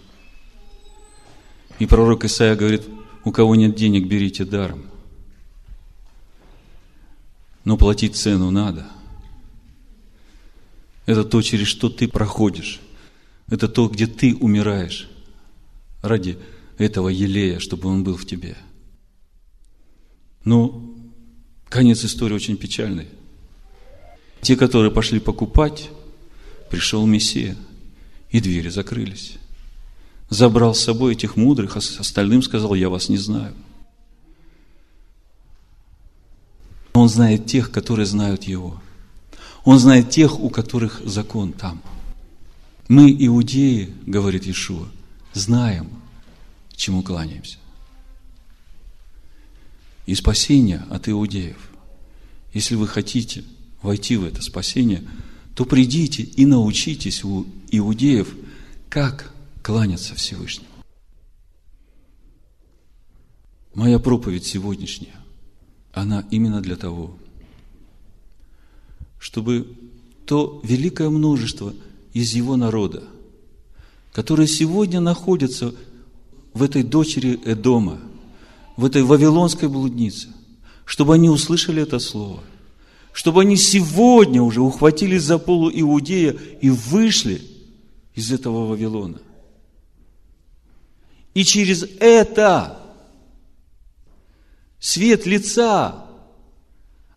И 1.80 1.88
пророк 1.88 2.24
Исаия 2.26 2.56
говорит, 2.56 2.84
у 3.24 3.32
кого 3.32 3.56
нет 3.56 3.76
денег, 3.76 4.08
берите 4.08 4.46
даром. 4.46 4.84
Но 7.64 7.78
платить 7.78 8.16
цену 8.16 8.52
надо– 8.52 8.88
это 11.10 11.24
то, 11.24 11.42
через 11.42 11.66
что 11.66 11.90
ты 11.90 12.08
проходишь. 12.08 12.80
Это 13.48 13.68
то, 13.68 13.88
где 13.88 14.06
ты 14.06 14.36
умираешь 14.36 15.10
ради 16.04 16.38
этого 16.78 17.10
елея, 17.10 17.58
чтобы 17.58 17.90
он 17.90 18.04
был 18.04 18.18
в 18.18 18.28
тебе. 18.28 18.56
Но 20.46 20.94
конец 21.70 22.06
истории 22.06 22.36
очень 22.36 22.58
печальный. 22.58 23.08
Те, 24.42 24.56
которые 24.56 24.92
пошли 24.92 25.20
покупать, 25.20 25.90
пришел 26.70 27.06
Мессия, 27.06 27.58
и 28.32 28.40
двери 28.40 28.70
закрылись. 28.70 29.38
Забрал 30.30 30.76
с 30.76 30.80
собой 30.80 31.14
этих 31.14 31.36
мудрых, 31.36 31.76
а 31.76 31.80
остальным 31.80 32.42
сказал, 32.42 32.76
я 32.76 32.90
вас 32.90 33.10
не 33.10 33.18
знаю. 33.18 33.56
Он 36.94 37.10
знает 37.10 37.46
тех, 37.46 37.72
которые 37.72 38.06
знают 38.06 38.44
Его– 38.44 38.82
он 39.64 39.80
знает 39.80 40.10
тех, 40.10 40.40
у 40.40 40.50
которых 40.50 41.02
закон 41.06 41.54
там. 41.54 41.82
Мы, 42.88 43.16
иудеи, 43.20 43.94
говорит 44.06 44.46
Иешуа, 44.46 44.88
знаем, 45.34 45.90
чему 46.76 47.04
кланяемся. 47.04 47.58
И 50.06 50.16
спасение 50.16 50.84
от 50.90 51.08
иудеев. 51.08 51.70
Если 52.54 52.76
вы 52.76 52.88
хотите 52.88 53.44
войти 53.82 54.18
в 54.18 54.24
это 54.24 54.42
спасение, 54.42 55.04
то 55.56 55.66
придите 55.66 56.24
и 56.24 56.46
научитесь 56.46 57.24
у 57.24 57.46
иудеев, 57.72 58.36
как 58.90 59.34
кланяться 59.62 60.16
Всевышнему. 60.16 60.68
Моя 63.74 64.00
проповедь 64.00 64.46
сегодняшняя, 64.46 65.16
она 65.94 66.26
именно 66.32 66.62
для 66.62 66.76
того, 66.76 67.18
чтобы 69.20 69.76
то 70.26 70.60
великое 70.64 71.10
множество 71.10 71.74
из 72.14 72.34
его 72.34 72.56
народа, 72.56 73.04
которое 74.12 74.48
сегодня 74.48 75.00
находится 75.00 75.74
в 76.54 76.64
этой 76.64 76.84
дочери 76.84 77.40
Эдома, 77.46 78.00
в 78.76 78.86
этой 78.86 79.04
вавилонской 79.04 79.70
блуднице, 79.70 80.30
чтобы 80.86 81.14
они 81.14 81.30
услышали 81.30 81.84
это 81.84 82.00
слово, 82.00 82.44
чтобы 83.20 83.42
они 83.42 83.58
сегодня 83.58 84.42
уже 84.42 84.62
ухватились 84.62 85.24
за 85.24 85.40
полу 85.40 85.70
Иудея 85.70 86.32
и 86.62 86.70
вышли 86.70 87.42
из 88.16 88.32
этого 88.32 88.66
Вавилона. 88.66 89.20
И 91.34 91.44
через 91.44 91.84
это 92.00 92.80
свет 94.80 95.26
лица, 95.26 96.06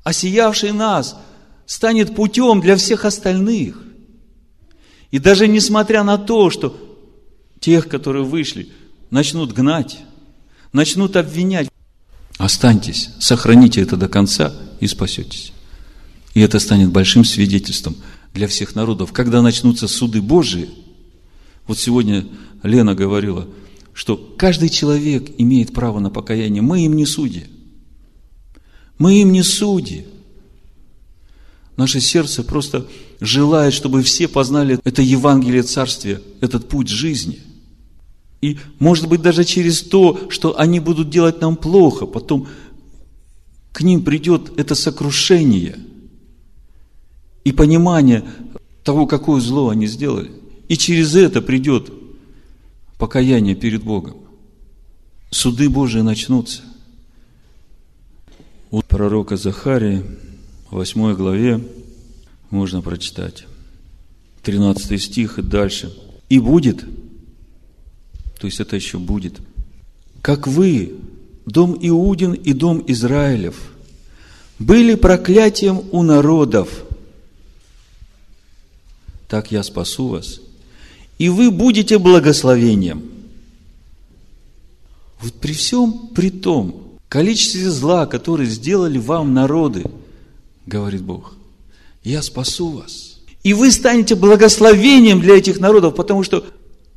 осиявший 0.02 0.72
нас– 0.72 1.16
станет 1.66 2.16
путем 2.16 2.60
для 2.60 2.76
всех 2.76 3.04
остальных. 3.04 3.80
И 5.12 5.20
даже 5.20 5.46
несмотря 5.46 6.02
на 6.02 6.18
то, 6.18 6.50
что 6.50 6.76
тех, 7.60 7.88
которые 7.88 8.24
вышли, 8.24 8.70
начнут 9.10 9.52
гнать, 9.52 10.00
начнут 10.72 11.14
обвинять, 11.14 11.70
останьтесь, 12.38 13.10
сохраните 13.20 13.82
это 13.82 13.96
до 13.96 14.08
конца 14.08 14.52
и 14.80 14.88
спасетесь. 14.88 15.52
И 16.34 16.40
это 16.40 16.58
станет 16.58 16.90
большим 16.90 17.24
свидетельством 17.24 17.96
для 18.32 18.48
всех 18.48 18.74
народов. 18.74 19.12
Когда 19.12 19.42
начнутся 19.42 19.88
суды 19.88 20.22
Божии, 20.22 20.70
вот 21.66 21.78
сегодня 21.78 22.26
Лена 22.62 22.94
говорила, 22.94 23.46
что 23.92 24.16
каждый 24.16 24.68
человек 24.68 25.30
имеет 25.38 25.72
право 25.72 25.98
на 25.98 26.10
покаяние. 26.10 26.62
Мы 26.62 26.84
им 26.84 26.94
не 26.94 27.04
судьи. 27.04 27.46
Мы 28.98 29.20
им 29.20 29.32
не 29.32 29.42
судьи. 29.42 30.06
Наше 31.76 32.00
сердце 32.00 32.42
просто 32.42 32.86
желает, 33.20 33.74
чтобы 33.74 34.02
все 34.02 34.28
познали 34.28 34.78
это 34.84 35.02
Евангелие 35.02 35.62
Царствия, 35.62 36.22
этот 36.40 36.68
путь 36.68 36.88
жизни. 36.88 37.40
И, 38.40 38.58
может 38.78 39.08
быть, 39.08 39.22
даже 39.22 39.44
через 39.44 39.82
то, 39.82 40.28
что 40.28 40.58
они 40.58 40.80
будут 40.80 41.10
делать 41.10 41.40
нам 41.40 41.56
плохо, 41.56 42.06
потом 42.06 42.48
к 43.72 43.82
ним 43.82 44.02
придет 44.02 44.52
это 44.58 44.74
сокрушение 44.74 45.78
и 47.44 47.52
понимание 47.52 48.24
того, 48.84 49.06
какое 49.06 49.40
зло 49.40 49.68
они 49.68 49.86
сделали. 49.86 50.30
И 50.68 50.76
через 50.76 51.14
это 51.14 51.42
придет 51.42 51.92
покаяние 52.98 53.54
перед 53.54 53.82
Богом. 53.82 54.16
Суды 55.30 55.68
Божии 55.68 56.00
начнутся– 56.00 56.62
У 58.72 58.80
пророка 58.80 59.36
Захарии, 59.36 60.02
в 60.70 60.76
8 60.76 61.14
главе, 61.14 61.62
можно 62.48 62.80
прочитать. 62.80 63.44
13 64.44 65.00
стих 65.00 65.38
и 65.38 65.42
дальше. 65.42 65.94
«И 66.30 66.38
будет, 66.38 66.82
то 68.40 68.46
есть 68.46 68.60
это 68.60 68.74
еще 68.74 68.96
будет, 68.96 69.40
как 70.22 70.46
вы, 70.46 70.94
дом 71.44 71.76
Иудин 71.82 72.32
и 72.32 72.54
дом 72.54 72.82
Израилев, 72.86 73.56
были 74.58 74.94
проклятием 74.94 75.82
у 75.92 76.02
народов, 76.02 76.84
так 79.32 79.50
я 79.50 79.62
спасу 79.62 80.08
вас, 80.08 80.42
и 81.16 81.30
вы 81.30 81.50
будете 81.50 81.98
благословением». 81.98 83.02
Вот 85.22 85.32
при 85.32 85.54
всем 85.54 86.10
при 86.14 86.28
том, 86.28 86.98
количестве 87.08 87.70
зла, 87.70 88.04
которое 88.04 88.44
сделали 88.44 88.98
вам 88.98 89.32
народы, 89.32 89.84
говорит 90.66 91.00
Бог, 91.00 91.34
я 92.04 92.20
спасу 92.20 92.72
вас. 92.72 93.20
И 93.42 93.54
вы 93.54 93.72
станете 93.72 94.16
благословением 94.16 95.22
для 95.22 95.38
этих 95.38 95.60
народов, 95.60 95.94
потому 95.94 96.24
что 96.24 96.44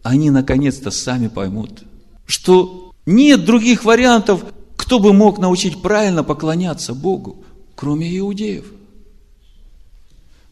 они 0.03 0.29
наконец-то 0.29 0.91
сами 0.91 1.29
поймут, 1.29 1.83
что 2.25 2.91
нет 3.05 3.45
других 3.45 3.85
вариантов, 3.85 4.43
кто 4.75 4.99
бы 4.99 5.13
мог 5.13 5.39
научить 5.39 5.81
правильно 5.81 6.21
поклоняться 6.25 6.93
Богу, 6.93 7.45
кроме 7.75 8.17
иудеев. 8.17 8.65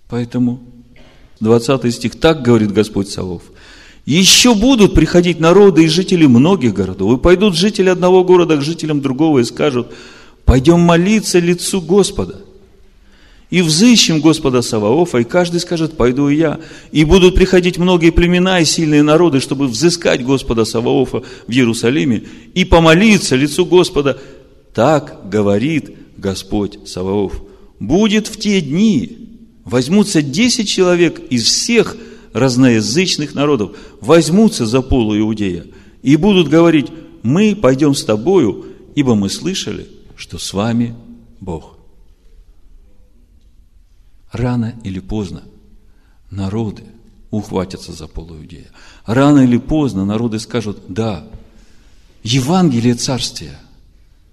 Поэтому 0.08 0.62
20 1.44 1.94
стих, 1.94 2.15
так 2.20 2.41
говорит 2.41 2.72
Господь 2.72 3.10
Савов, 3.10 3.44
еще 4.06 4.56
будут 4.56 4.94
приходить 4.94 5.40
народы 5.40 5.86
и 5.86 5.88
жители 5.88 6.26
многих 6.26 6.74
городов, 6.74 7.18
и 7.18 7.22
пойдут 7.22 7.56
жители 7.56 7.90
одного 7.90 8.24
города 8.24 8.57
к 8.57 8.61
жителям 8.61 9.02
другого 9.02 9.40
и 9.40 9.44
скажут, 9.44 9.88
пойдем 10.45 10.80
молиться 10.80 11.40
лицу 11.40 11.82
Господа. 11.82 12.41
И 13.49 13.61
взыщем 13.61 14.20
Господа 14.20 14.64
Саваофа, 14.64 15.20
и 15.20 15.24
каждый 15.24 15.60
скажет, 15.60 15.95
пойду 15.95 16.28
и 16.28 16.38
я. 16.38 16.60
И 16.91 17.03
будут 17.03 17.36
приходить 17.36 17.78
многие 17.78 18.10
племена 18.10 18.60
и 18.60 18.65
сильные 18.65 19.03
народы, 19.03 19.40
чтобы 19.40 19.68
взыскать 19.68 20.26
Господа 20.26 20.65
Саваофа 20.65 21.22
в 21.48 21.52
Иерусалиме 21.52 22.24
и 22.56 22.65
помолиться 22.65 23.36
лицу 23.36 23.68
Господа. 23.68 24.18
Так 24.74 25.30
говорит 25.30 25.91
Господь 26.18 26.80
Саваоф. 26.88 27.44
Будет 27.80 28.26
в 28.26 28.40
те 28.40 28.60
дни, 28.60 29.23
возьмутся 29.65 30.22
десять 30.22 30.68
человек 30.68 31.19
из 31.30 31.44
всех 31.44 31.95
разноязычных 32.34 33.35
народов 33.35 33.77
возьмутся 34.02 34.65
за 34.65 34.81
полу 34.81 35.18
Иудея 35.18 35.65
и 36.02 36.15
будут 36.15 36.49
говорить, 36.49 36.88
мы 37.22 37.56
пойдем 37.56 37.95
с 37.95 38.03
тобою, 38.03 38.65
ибо 38.95 39.15
мы 39.15 39.30
слышали, 39.30 39.88
что 40.15 40.38
с 40.38 40.53
вами 40.53 40.95
Бог. 41.40 41.77
Рано 44.31 44.76
или 44.84 44.99
поздно 44.99 45.44
народы 46.31 46.84
ухватятся 47.30 47.94
за 47.94 48.07
полу 48.07 48.38
Иудея. 48.38 48.72
Рано 49.06 49.40
или 49.40 49.57
поздно 49.57 50.06
народы 50.06 50.40
скажут, 50.40 50.80
да, 50.88 51.27
Евангелие 52.23 52.95
Царствия, 52.95 53.60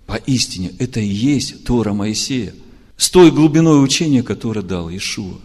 поистине, 0.07 0.73
это 0.79 1.01
и 1.01 1.07
есть 1.07 1.65
Тора 1.65 1.93
Моисея, 1.93 2.55
с 3.01 3.09
той 3.09 3.31
глубиной 3.31 3.83
учения, 3.83 4.23
которое 4.23 4.61
дал 4.61 4.91
Иешуа. 4.91 5.39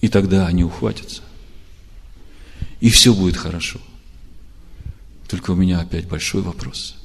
И 0.00 0.08
тогда 0.08 0.46
они 0.46 0.64
ухватятся. 0.64 1.20
И 2.80 2.88
все 2.88 3.12
будет 3.14 3.36
хорошо. 3.36 3.78
Только 5.28 5.50
у 5.50 5.54
меня 5.54 5.78
опять 5.78 6.08
большой 6.08 6.40
вопрос. 6.40 6.96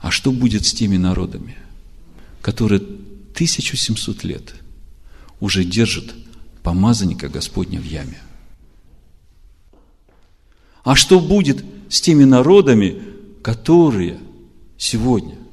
А 0.00 0.10
что 0.10 0.32
будет 0.32 0.66
с 0.66 0.72
теми 0.72 0.96
народами, 0.96 1.56
которые 2.42 2.80
1700 2.80 4.24
лет 4.24 4.56
уже 5.38 5.64
держат 5.64 6.12
помазанника 6.64 7.28
Господня 7.28 7.80
в 7.80 7.84
яме? 7.84 8.20
А 10.82 10.96
что 10.96 11.20
будет 11.20 11.64
с 11.88 12.00
теми 12.00 12.24
народами, 12.24 13.00
которые 13.42 14.18
сегодня 14.76 15.43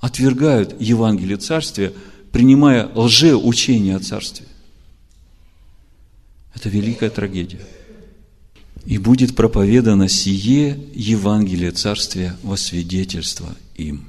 отвергают 0.00 0.80
Евангелие 0.80 1.36
Царствия, 1.36 1.92
принимая 2.32 2.88
лжеучение 2.94 3.96
о 3.96 4.00
Царстве? 4.00 4.46
Это 6.54 6.68
великая 6.68 7.10
трагедия. 7.10 7.64
И 8.84 8.98
будет 8.98 9.36
проповедано 9.36 10.08
сие 10.08 10.78
Евангелие 10.94 11.72
Царствия 11.72 12.36
во 12.42 12.56
свидетельство 12.56 13.54
им. 13.76 14.04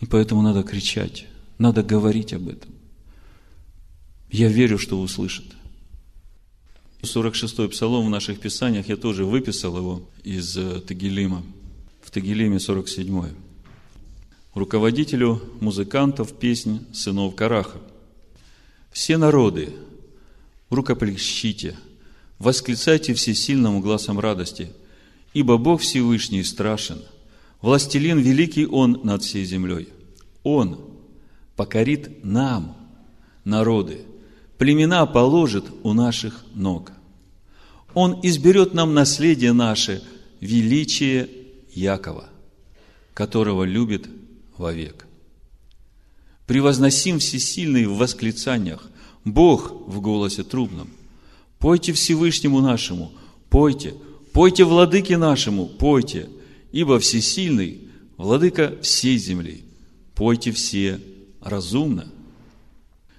И 0.00 0.06
поэтому 0.06 0.42
надо 0.42 0.62
кричать, 0.62 1.26
надо 1.58 1.82
говорить 1.82 2.32
об 2.32 2.48
этом. 2.48 2.70
Я 4.30 4.48
верю, 4.48 4.78
что 4.78 5.00
услышат. 5.00 5.44
46-й 7.02 7.68
псалом 7.68 8.06
в 8.06 8.10
наших 8.10 8.40
писаниях, 8.40 8.88
я 8.88 8.96
тоже 8.96 9.24
выписал 9.24 9.76
его 9.76 10.08
из 10.22 10.56
э, 10.56 10.80
Тагилима. 10.80 11.42
В 12.02 12.10
Тагилиме 12.10 12.60
47 12.60 13.49
Руководителю 14.54 15.40
музыкантов 15.60 16.36
песнь 16.36 16.84
сынов 16.92 17.36
Караха. 17.36 17.78
Все 18.90 19.16
народы, 19.16 19.72
рукоплещите, 20.70 21.76
восклицайте 22.40 23.14
всесильному 23.14 23.80
глазом 23.80 24.18
радости, 24.18 24.72
ибо 25.34 25.56
Бог 25.56 25.82
Всевышний 25.82 26.42
страшен, 26.42 27.00
властелин 27.62 28.18
великий 28.18 28.66
Он 28.66 29.00
над 29.04 29.22
всей 29.22 29.44
землей. 29.44 29.88
Он 30.42 30.80
покорит 31.54 32.24
нам 32.24 32.76
народы, 33.44 34.00
племена 34.58 35.06
положит 35.06 35.66
у 35.84 35.92
наших 35.92 36.44
ног. 36.54 36.90
Он 37.94 38.18
изберет 38.24 38.74
нам 38.74 38.94
наследие 38.94 39.52
наше, 39.52 40.02
величие 40.40 41.28
Якова, 41.72 42.28
которого 43.14 43.62
любит 43.62 44.08
вовек. 44.60 45.06
Превозносим 46.46 47.18
всесильный 47.18 47.86
в 47.86 47.96
восклицаниях– 47.96 48.88
Бог 49.24 49.72
в 49.86 50.00
голосе 50.00 50.42
трубном. 50.42 50.88
Пойте 51.58 51.92
Всевышнему 51.92 52.60
нашему, 52.60 53.12
пойте, 53.50 53.94
пойте 54.32 54.64
владыке 54.64 55.18
нашему, 55.18 55.66
пойте, 55.66 56.28
ибо 56.72 56.98
всесильный, 56.98 57.82
владыка 58.16 58.76
всей 58.80 59.18
земли. 59.18 59.64
Пойте 60.14 60.52
все 60.52 61.00
разумно. 61.40 62.10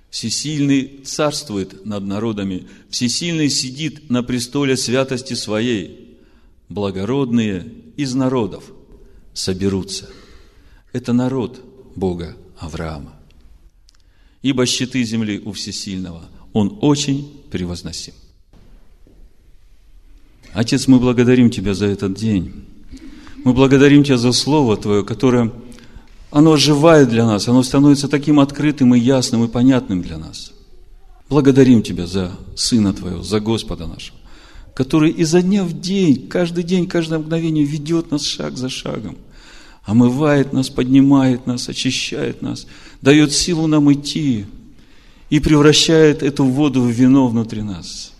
Всесильный 0.09 1.01
царствует 1.05 1.85
над 1.85 2.03
народами, 2.03 2.67
всесильный 2.89 3.49
сидит 3.49 4.09
на 4.09 4.23
престоле 4.23 4.75
святости 4.75 5.35
своей. 5.35 6.17
Благородные 6.67 7.71
из 7.95 8.13
народов 8.13 8.63
соберутся. 9.33 10.09
Это 10.93 11.13
народ 11.13 11.61
Бога 11.95 12.35
Авраама 12.57 13.13
ибо 14.41 14.65
щиты 14.65 15.03
земли 15.03 15.41
у 15.45 15.51
всесильного. 15.51 16.23
Он 16.53 16.77
очень 16.81 17.31
превозносим. 17.51 18.13
Отец, 20.53 20.87
мы 20.87 20.99
благодарим 20.99 21.49
Тебя 21.49 21.73
за 21.73 21.85
этот 21.85 22.13
день. 22.13 22.65
Мы 23.43 23.53
благодарим 23.53 24.03
Тебя 24.03 24.17
за 24.17 24.31
Слово 24.31 24.77
Твое, 24.77 25.05
которое, 25.05 25.51
оно 26.29 26.53
оживает 26.53 27.09
для 27.09 27.25
нас, 27.25 27.47
оно 27.47 27.63
становится 27.63 28.07
таким 28.07 28.39
открытым 28.39 28.93
и 28.95 28.99
ясным 28.99 29.45
и 29.45 29.47
понятным 29.47 30.01
для 30.01 30.17
нас. 30.17 30.51
Благодарим 31.29 31.81
Тебя 31.83 32.05
за 32.05 32.31
Сына 32.55 32.93
Твоего, 32.93 33.23
за 33.23 33.39
Господа 33.39 33.87
нашего, 33.87 34.17
который 34.73 35.11
изо 35.11 35.41
дня 35.41 35.63
в 35.63 35.79
день, 35.79 36.27
каждый 36.27 36.63
день, 36.63 36.87
каждое 36.87 37.19
мгновение 37.19 37.63
ведет 37.63 38.11
нас 38.11 38.25
шаг 38.25 38.57
за 38.57 38.69
шагом– 38.69 39.17
омывает 39.83 40.53
нас, 40.53 40.69
поднимает 40.69 41.47
нас, 41.47 41.69
очищает 41.69 42.41
нас, 42.41 42.67
дает 43.01 43.31
силу 43.31 43.67
нам 43.67 43.91
идти 43.91 44.45
и 45.29 45.39
превращает 45.39 46.23
эту 46.23 46.45
воду 46.45 46.81
в 46.81 46.89
вино 46.89 47.27
внутри 47.27 47.61
нас. 47.61 48.13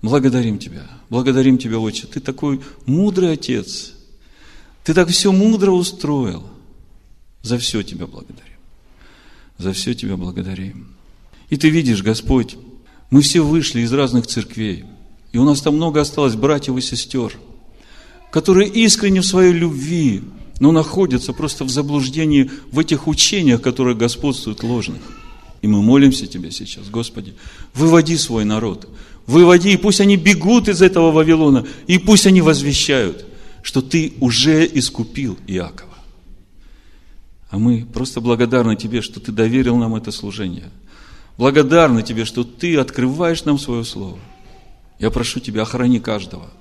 Благодарим 0.00 0.58
Тебя, 0.58 0.88
благодарим 1.10 1.58
Тебя, 1.58 1.78
Отче. 1.78 2.06
Ты 2.06 2.20
такой 2.20 2.60
мудрый 2.86 3.32
Отец. 3.32 3.92
Ты 4.84 4.94
так 4.94 5.08
все 5.08 5.32
мудро 5.32 5.70
устроил. 5.70 6.44
За 7.42 7.58
все 7.58 7.82
Тебя 7.82 8.06
благодарим. 8.06 8.58
За 9.58 9.72
все 9.72 9.94
Тебя 9.94 10.16
благодарим. 10.16 10.88
И 11.50 11.56
Ты 11.56 11.70
видишь, 11.70 12.02
Господь, 12.02 12.56
мы 13.10 13.20
все 13.20 13.42
вышли 13.42 13.80
из 13.82 13.92
разных 13.92 14.26
церквей, 14.26 14.84
и 15.32 15.38
у 15.38 15.44
нас 15.44 15.60
там 15.60 15.76
много 15.76 16.00
осталось 16.00 16.34
братьев 16.34 16.76
и 16.78 16.80
сестер, 16.80 17.36
которые 18.30 18.70
искренне 18.70 19.20
в 19.20 19.26
своей 19.26 19.52
любви 19.52 20.22
но 20.62 20.70
находятся 20.70 21.32
просто 21.32 21.64
в 21.64 21.70
заблуждении 21.70 22.48
в 22.70 22.78
этих 22.78 23.08
учениях, 23.08 23.60
которые 23.60 23.96
господствуют 23.96 24.62
ложных. 24.62 25.02
И 25.60 25.66
мы 25.66 25.82
молимся 25.82 26.28
Тебе 26.28 26.52
сейчас, 26.52 26.88
Господи, 26.88 27.34
выводи 27.74 28.16
свой 28.16 28.44
народ, 28.44 28.88
выводи, 29.26 29.72
и 29.72 29.76
пусть 29.76 30.00
они 30.00 30.16
бегут 30.16 30.68
из 30.68 30.80
этого 30.80 31.10
Вавилона, 31.10 31.66
и 31.88 31.98
пусть 31.98 32.28
они 32.28 32.42
возвещают, 32.42 33.24
что 33.64 33.82
Ты 33.82 34.12
уже 34.20 34.64
искупил 34.64 35.36
Иакова. 35.48 35.96
А 37.50 37.58
мы 37.58 37.84
просто 37.84 38.20
благодарны 38.20 38.76
Тебе, 38.76 39.02
что 39.02 39.18
Ты 39.18 39.32
доверил 39.32 39.76
нам 39.76 39.96
это 39.96 40.12
служение. 40.12 40.70
Благодарны 41.38 42.04
Тебе, 42.04 42.24
что 42.24 42.44
Ты 42.44 42.76
открываешь 42.76 43.44
нам 43.44 43.58
свое 43.58 43.82
Слово. 43.82 44.20
Я 45.00 45.10
прошу 45.10 45.40
Тебя, 45.40 45.62
охрани 45.62 45.98
каждого. 45.98 46.52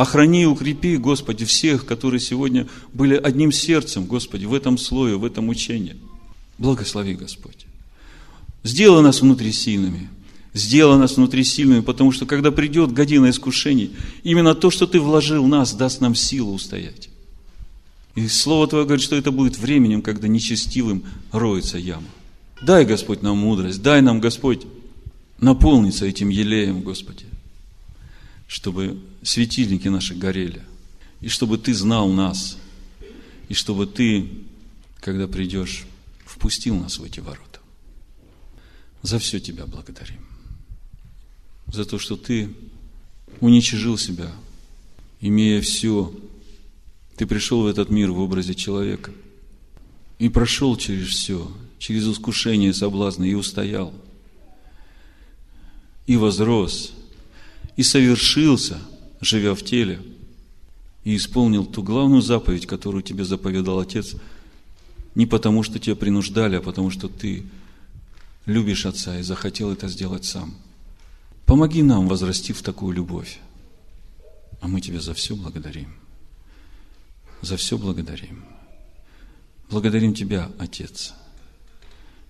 Охрани 0.00 0.44
и 0.44 0.46
укрепи, 0.46 0.96
Господи, 0.96 1.44
всех, 1.44 1.84
которые 1.84 2.20
сегодня 2.20 2.66
были 2.94 3.16
одним 3.16 3.52
сердцем, 3.52 4.06
Господи, 4.06 4.46
в 4.46 4.54
этом 4.54 4.78
слое, 4.78 5.18
в 5.18 5.26
этом 5.26 5.50
учении. 5.50 5.94
Благослови, 6.56 7.12
Господь. 7.12 7.66
Сделай 8.64 9.02
нас 9.02 9.20
внутри 9.20 9.52
сильными. 9.52 10.08
Сделай 10.54 10.98
нас 10.98 11.18
внутри 11.18 11.44
сильными, 11.44 11.80
потому 11.80 12.12
что 12.12 12.24
когда 12.24 12.50
придет 12.50 12.92
година 12.92 13.28
искушений, 13.28 13.90
именно 14.22 14.54
то, 14.54 14.70
что 14.70 14.86
Ты 14.86 14.98
вложил 15.00 15.44
в 15.44 15.48
нас, 15.48 15.74
даст 15.74 16.00
нам 16.00 16.14
силу 16.14 16.54
устоять. 16.54 17.10
И 18.14 18.26
Слово 18.26 18.68
Твое 18.68 18.86
говорит, 18.86 19.04
что 19.04 19.16
это 19.16 19.30
будет 19.30 19.58
временем, 19.58 20.00
когда 20.00 20.28
нечестивым 20.28 21.04
роется 21.30 21.76
яма. 21.76 22.08
Дай, 22.62 22.86
Господь, 22.86 23.20
нам 23.20 23.36
мудрость, 23.36 23.82
дай 23.82 24.00
нам, 24.00 24.18
Господь, 24.18 24.62
наполниться 25.40 26.06
этим 26.06 26.30
елеем, 26.30 26.80
Господи, 26.80 27.26
чтобы 28.46 28.98
светильники 29.22 29.88
наши 29.88 30.14
горели, 30.14 30.62
и 31.20 31.28
чтобы 31.28 31.58
Ты 31.58 31.74
знал 31.74 32.08
нас, 32.08 32.58
и 33.48 33.54
чтобы 33.54 33.86
Ты, 33.86 34.28
когда 35.00 35.28
придешь, 35.28 35.86
впустил 36.24 36.76
нас 36.76 36.98
в 36.98 37.04
эти 37.04 37.20
ворота. 37.20 37.60
За 39.02 39.18
все 39.18 39.40
Тебя 39.40 39.66
благодарим. 39.66 40.24
За 41.66 41.84
то, 41.84 41.98
что 41.98 42.16
Ты 42.16 42.54
уничижил 43.40 43.98
себя, 43.98 44.30
имея 45.20 45.60
все 45.60 46.12
ты 47.20 47.26
пришел 47.26 47.64
в 47.64 47.66
этот 47.66 47.90
мир 47.90 48.12
в 48.12 48.18
образе 48.18 48.54
человека 48.54 49.12
и 50.18 50.30
прошел 50.30 50.74
через 50.78 51.08
все, 51.08 51.54
через 51.78 52.08
искушение, 52.08 52.72
соблазны, 52.72 53.28
и 53.28 53.34
устоял, 53.34 53.92
и 56.06 56.16
возрос, 56.16 56.94
и 57.76 57.82
совершился, 57.82 58.80
живя 59.20 59.54
в 59.54 59.62
теле, 59.62 60.02
и 61.04 61.16
исполнил 61.16 61.64
ту 61.64 61.82
главную 61.82 62.22
заповедь, 62.22 62.66
которую 62.66 63.02
тебе 63.02 63.24
заповедал 63.24 63.78
Отец, 63.78 64.16
не 65.14 65.26
потому, 65.26 65.62
что 65.62 65.78
тебя 65.78 65.96
принуждали, 65.96 66.56
а 66.56 66.60
потому, 66.60 66.90
что 66.90 67.08
ты 67.08 67.44
любишь 68.46 68.86
Отца 68.86 69.18
и 69.18 69.22
захотел 69.22 69.72
это 69.72 69.88
сделать 69.88 70.24
сам. 70.24 70.54
Помоги 71.46 71.82
нам 71.82 72.08
возрасти 72.08 72.52
в 72.52 72.62
такую 72.62 72.94
любовь, 72.94 73.40
а 74.60 74.68
мы 74.68 74.80
тебе 74.80 75.00
за 75.00 75.14
все 75.14 75.34
благодарим 75.34 75.94
за 77.42 77.56
все 77.56 77.78
благодарим. 77.78 78.44
Благодарим 79.68 80.14
Тебя, 80.14 80.50
Отец. 80.58 81.14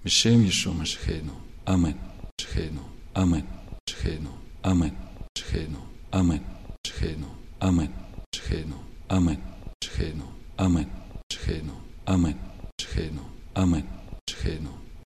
Бешем 0.04 0.44
Ешо 0.44 0.72
Машхейну. 0.72 1.32
Амен. 1.64 1.96
Шхейну. 2.40 2.82
Амен. 3.14 3.46
Шхейну. 3.88 4.30
Амен. 4.62 6.49
Geno. 6.84 7.26
Amén. 7.60 7.92
Geno. 8.34 8.76
Amén. 9.08 9.38
Geno. 9.84 10.24
Amén. 10.56 10.88
Geno. 11.30 11.74
Amén. 12.06 12.38
Geno. 12.78 13.22
Amén. 13.54 13.86
Geno. 14.26 14.79